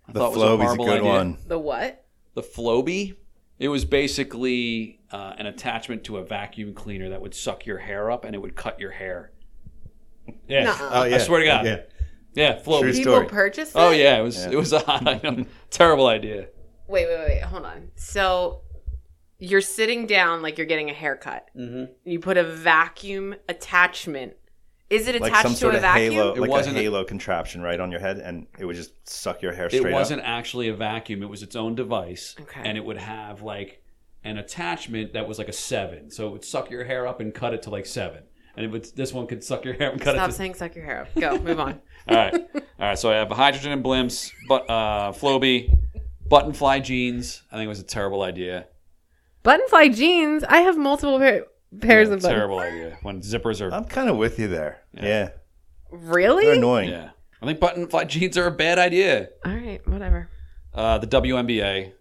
I 0.09 0.13
The 0.13 0.19
thought 0.21 0.33
was 0.33 0.43
a 0.43 0.47
Flowbee's 0.47 0.73
a 0.73 0.77
good 0.79 0.89
idea. 1.01 1.05
one. 1.05 1.37
the 1.47 1.59
what? 1.59 2.07
The 2.35 2.43
Flowbee. 2.43 3.17
It 3.59 3.69
was 3.69 3.85
basically 3.85 5.01
uh, 5.11 5.35
an 5.39 5.47
attachment 5.47 6.05
to 6.05 6.19
a 6.19 6.25
vacuum 6.25 6.75
cleaner 6.75 7.11
that 7.11 7.21
would 7.21 7.35
suck 7.35 7.67
your 7.67 7.79
hair 7.79 8.11
up 8.11 8.25
and 8.25 8.35
it 8.35 8.39
would 8.39 8.55
cut 8.55 8.79
your 8.79 8.93
hair. 8.93 9.33
Yeah, 10.47 10.65
Nuh-uh. 10.65 10.91
Oh, 10.93 11.03
I 11.03 11.19
swear 11.19 11.41
to 11.41 11.47
God. 11.47 11.65
Yeah. 11.67 11.81
yeah, 12.35 12.59
Flowbee. 12.61 12.81
True 12.83 12.93
People 12.93 13.13
story. 13.15 13.27
purchase 13.27 13.69
it? 13.71 13.75
Oh 13.77 13.91
yeah, 13.91 14.19
it 14.19 14.23
was 14.23 14.45
Yeah. 14.45 14.51
it 14.53 14.57
was 14.57 14.73
a 14.73 14.79
hot 14.89 15.07
item. 15.09 15.47
Terrible 15.71 16.07
idea. 16.07 16.49
Wait, 16.87 17.07
wait, 17.09 17.19
wait. 17.27 17.43
Hold 17.43 17.65
on. 17.65 17.89
So 17.97 18.61
you're 19.39 19.61
sitting 19.61 20.07
down 20.07 20.43
like 20.43 20.57
you're 20.59 20.67
getting 20.67 20.91
a 20.91 20.95
haircut. 20.95 21.49
Mm-hmm. 21.57 21.93
You 22.05 22.21
put 22.21 22.37
a 22.37 22.45
vacuum 22.45 23.35
attachment. 23.49 24.35
Is 24.91 25.07
it 25.07 25.21
Like 25.21 25.31
attached 25.31 25.43
some 25.43 25.53
to 25.53 25.59
sort 25.59 25.75
a 25.75 25.77
of 25.79 25.83
vacuum? 25.83 26.13
halo, 26.15 26.33
It 26.35 26.41
like 26.41 26.49
a 26.49 26.51
wasn't 26.51 26.77
a- 26.79 26.81
halo 26.81 27.05
contraption 27.05 27.61
right 27.61 27.79
on 27.79 27.91
your 27.91 28.01
head, 28.01 28.19
and 28.19 28.47
it 28.59 28.65
would 28.65 28.77
just 28.77 28.93
suck 29.09 29.43
your 29.43 29.53
hair 29.53 29.69
straight. 29.69 29.81
Up. 29.85 29.87
It 29.89 29.93
wasn't 29.93 30.21
up. 30.23 30.29
actually 30.29 30.69
a 30.69 30.75
vacuum; 30.75 31.23
it 31.23 31.29
was 31.29 31.43
its 31.43 31.55
own 31.57 31.75
device, 31.75 32.35
Okay. 32.41 32.63
and 32.65 32.79
it 32.79 32.85
would 32.85 32.97
have 32.97 33.43
like 33.43 33.83
an 34.25 34.39
attachment 34.39 35.13
that 35.13 35.29
was 35.29 35.39
like 35.39 35.49
a 35.49 35.53
seven, 35.53 36.11
so 36.11 36.27
it 36.29 36.31
would 36.33 36.45
suck 36.45 36.71
your 36.71 36.85
hair 36.85 37.07
up 37.07 37.21
and 37.21 37.35
cut 37.35 37.53
it 37.55 37.63
to 37.63 37.71
like 37.71 37.85
seven, 37.87 38.23
and 38.57 38.65
it 38.65 38.71
would 38.71 38.85
this 38.97 39.13
one 39.13 39.27
could 39.27 39.45
suck 39.45 39.65
your 39.65 39.75
hair 39.75 39.91
and 39.91 40.01
cut 40.01 40.15
Stop 40.15 40.29
it. 40.29 40.33
To, 40.33 40.37
saying 40.39 40.55
suck 40.55 40.75
your 40.75 40.85
hair 40.87 41.03
up. 41.03 41.15
Go, 41.21 41.39
move 41.39 41.61
on. 41.61 41.81
all 42.09 42.17
right, 42.17 42.35
all 42.55 42.61
right. 42.79 42.99
So 42.99 43.11
I 43.11 43.17
have 43.17 43.31
a 43.31 43.35
hydrogen 43.35 43.73
and 43.73 43.85
blimps, 43.85 44.33
but 44.49 44.69
uh, 44.71 45.13
Flowbee, 45.13 45.71
button 46.29 46.55
fly 46.55 46.81
jeans. 46.81 47.43
I 47.53 47.57
think 47.57 47.67
it 47.67 47.69
was 47.69 47.81
a 47.81 47.85
terrible 47.85 48.23
idea. 48.23 48.67
Buttonfly 49.45 49.95
jeans. 49.95 50.45
I 50.45 50.59
have 50.59 50.77
multiple 50.77 51.19
pair, 51.19 51.45
pairs 51.81 52.09
Yeah, 52.09 52.15
of 52.15 52.23
buttons. 52.23 52.25
terrible 52.39 52.59
idea 52.59 52.99
when 53.03 53.21
zippers 53.21 53.61
are. 53.61 53.73
I'm 53.73 53.85
kind 53.85 54.09
of 54.09 54.17
with 54.17 54.39
you 54.39 54.49
there. 54.49 54.83
Yeah, 54.95 55.31
Really? 55.91 56.45
they're 56.47 56.55
annoying. 56.55 56.91
yeah, 56.91 57.11
I 57.43 57.47
think 57.47 57.61
button 57.61 57.87
fly 57.89 58.05
jeans 58.05 58.37
are 58.39 58.47
a 58.47 58.51
bad 58.51 58.79
idea. 58.79 59.29
All 59.45 59.53
right, 59.55 59.87
whatever. 59.89 60.29
Uh, 60.75 60.99
the 60.99 61.07
WNBA, 61.07 61.93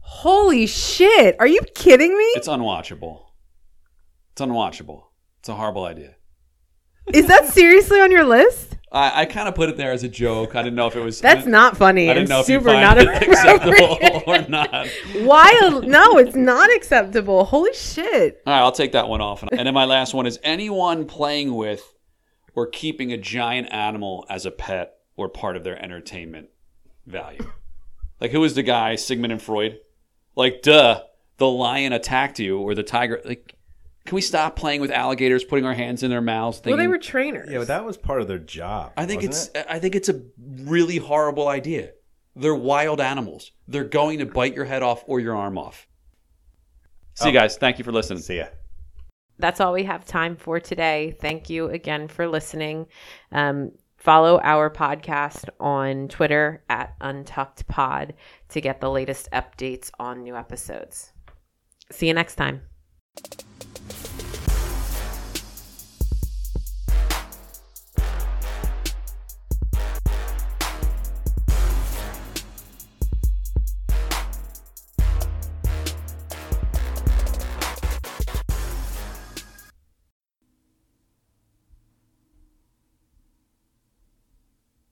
Holy 0.00 0.66
shit. 0.66 1.36
Are 1.40 1.46
you 1.48 1.60
kidding 1.74 2.16
me? 2.16 2.24
it's 2.36 2.48
unwatchable. 2.48 3.24
It's 4.32 4.40
unwatchable. 4.42 5.04
It's 5.40 5.48
a 5.48 5.54
horrible 5.54 5.84
idea. 5.84 6.14
Is 7.12 7.26
that 7.26 7.46
seriously 7.48 8.00
on 8.00 8.10
your 8.10 8.24
list? 8.24 8.75
I, 8.96 9.20
I 9.22 9.24
kind 9.26 9.48
of 9.48 9.54
put 9.54 9.68
it 9.68 9.76
there 9.76 9.92
as 9.92 10.02
a 10.02 10.08
joke. 10.08 10.56
I 10.56 10.62
didn't 10.62 10.76
know 10.76 10.86
if 10.86 10.96
it 10.96 11.00
was. 11.00 11.20
That's 11.20 11.44
didn't- 11.44 11.76
funny. 11.76 12.10
I 12.10 12.14
didn't 12.14 12.28
know 12.28 12.40
if 12.40 12.48
you 12.48 12.56
super 12.58 12.70
find 12.70 12.80
not 12.80 12.98
it 12.98 13.08
acceptable 13.28 14.22
or 14.26 14.48
not. 14.48 14.88
Why? 15.20 15.80
No, 15.84 16.18
it's 16.18 16.34
not 16.36 16.74
acceptable. 16.74 17.44
Holy 17.44 17.74
shit. 17.74 18.42
All 18.46 18.52
right, 18.52 18.60
I'll 18.60 18.72
take 18.72 18.92
that 18.92 19.08
one 19.08 19.20
off. 19.20 19.42
And 19.42 19.66
then 19.66 19.74
my 19.74 19.84
last 19.84 20.14
one 20.14 20.26
is 20.26 20.38
anyone 20.42 21.06
playing 21.06 21.54
with 21.54 21.94
or 22.54 22.66
keeping 22.66 23.12
a 23.12 23.16
giant 23.18 23.72
animal 23.72 24.24
as 24.30 24.46
a 24.46 24.50
pet 24.50 24.94
or 25.16 25.28
part 25.28 25.56
of 25.56 25.64
their 25.64 25.80
entertainment 25.82 26.48
value. 27.06 27.50
Like 28.20 28.30
who 28.30 28.40
was 28.40 28.54
the 28.54 28.62
guy, 28.62 28.94
Sigmund 28.96 29.32
and 29.32 29.42
Freud? 29.42 29.78
Like, 30.34 30.62
duh, 30.62 31.02
the 31.38 31.48
lion 31.48 31.92
attacked 31.92 32.38
you 32.38 32.58
or 32.58 32.74
the 32.74 32.82
tiger. 32.82 33.20
Like, 33.24 33.55
can 34.06 34.14
we 34.14 34.20
stop 34.22 34.56
playing 34.56 34.80
with 34.80 34.90
alligators, 34.90 35.44
putting 35.44 35.64
our 35.66 35.74
hands 35.74 36.02
in 36.02 36.10
their 36.10 36.20
mouths? 36.20 36.60
Well, 36.64 36.76
they 36.76 36.86
were 36.88 36.98
trainers. 36.98 37.50
Yeah, 37.50 37.58
but 37.58 37.68
that 37.68 37.84
was 37.84 37.96
part 37.96 38.20
of 38.20 38.28
their 38.28 38.38
job. 38.38 38.92
I 38.96 39.04
think 39.06 39.22
wasn't 39.22 39.56
it's 39.56 39.60
it? 39.60 39.66
I 39.68 39.78
think 39.78 39.94
it's 39.94 40.08
a 40.08 40.22
really 40.64 40.96
horrible 40.98 41.48
idea. 41.48 41.90
They're 42.34 42.54
wild 42.54 43.00
animals. 43.00 43.52
They're 43.68 43.84
going 43.84 44.18
to 44.20 44.26
bite 44.26 44.54
your 44.54 44.64
head 44.66 44.82
off 44.82 45.02
or 45.06 45.20
your 45.20 45.34
arm 45.36 45.58
off. 45.58 45.86
See 47.14 47.30
you 47.30 47.36
Oh. 47.36 47.40
guys. 47.40 47.56
Thank 47.56 47.78
you 47.78 47.84
for 47.84 47.92
listening. 47.92 48.20
See 48.22 48.36
ya. 48.38 48.46
that's 49.38 49.60
all 49.60 49.72
we 49.72 49.84
have 49.84 50.04
time 50.06 50.36
for 50.36 50.60
today. 50.60 51.14
Thank 51.20 51.50
you 51.50 51.68
again 51.68 52.08
for 52.08 52.26
listening. 52.28 52.86
Um, 53.32 53.72
follow 53.96 54.38
our 54.42 54.70
podcast 54.70 55.48
on 55.60 56.08
Twitter 56.08 56.62
at 56.68 56.94
Untucked 57.00 57.66
Pod 57.68 58.14
to 58.50 58.60
get 58.60 58.80
the 58.80 58.90
latest 58.90 59.28
updates 59.32 59.90
on 59.98 60.22
new 60.22 60.36
episodes. 60.36 61.12
See 61.90 62.06
you 62.08 62.14
next 62.14 62.36
time. 62.36 62.62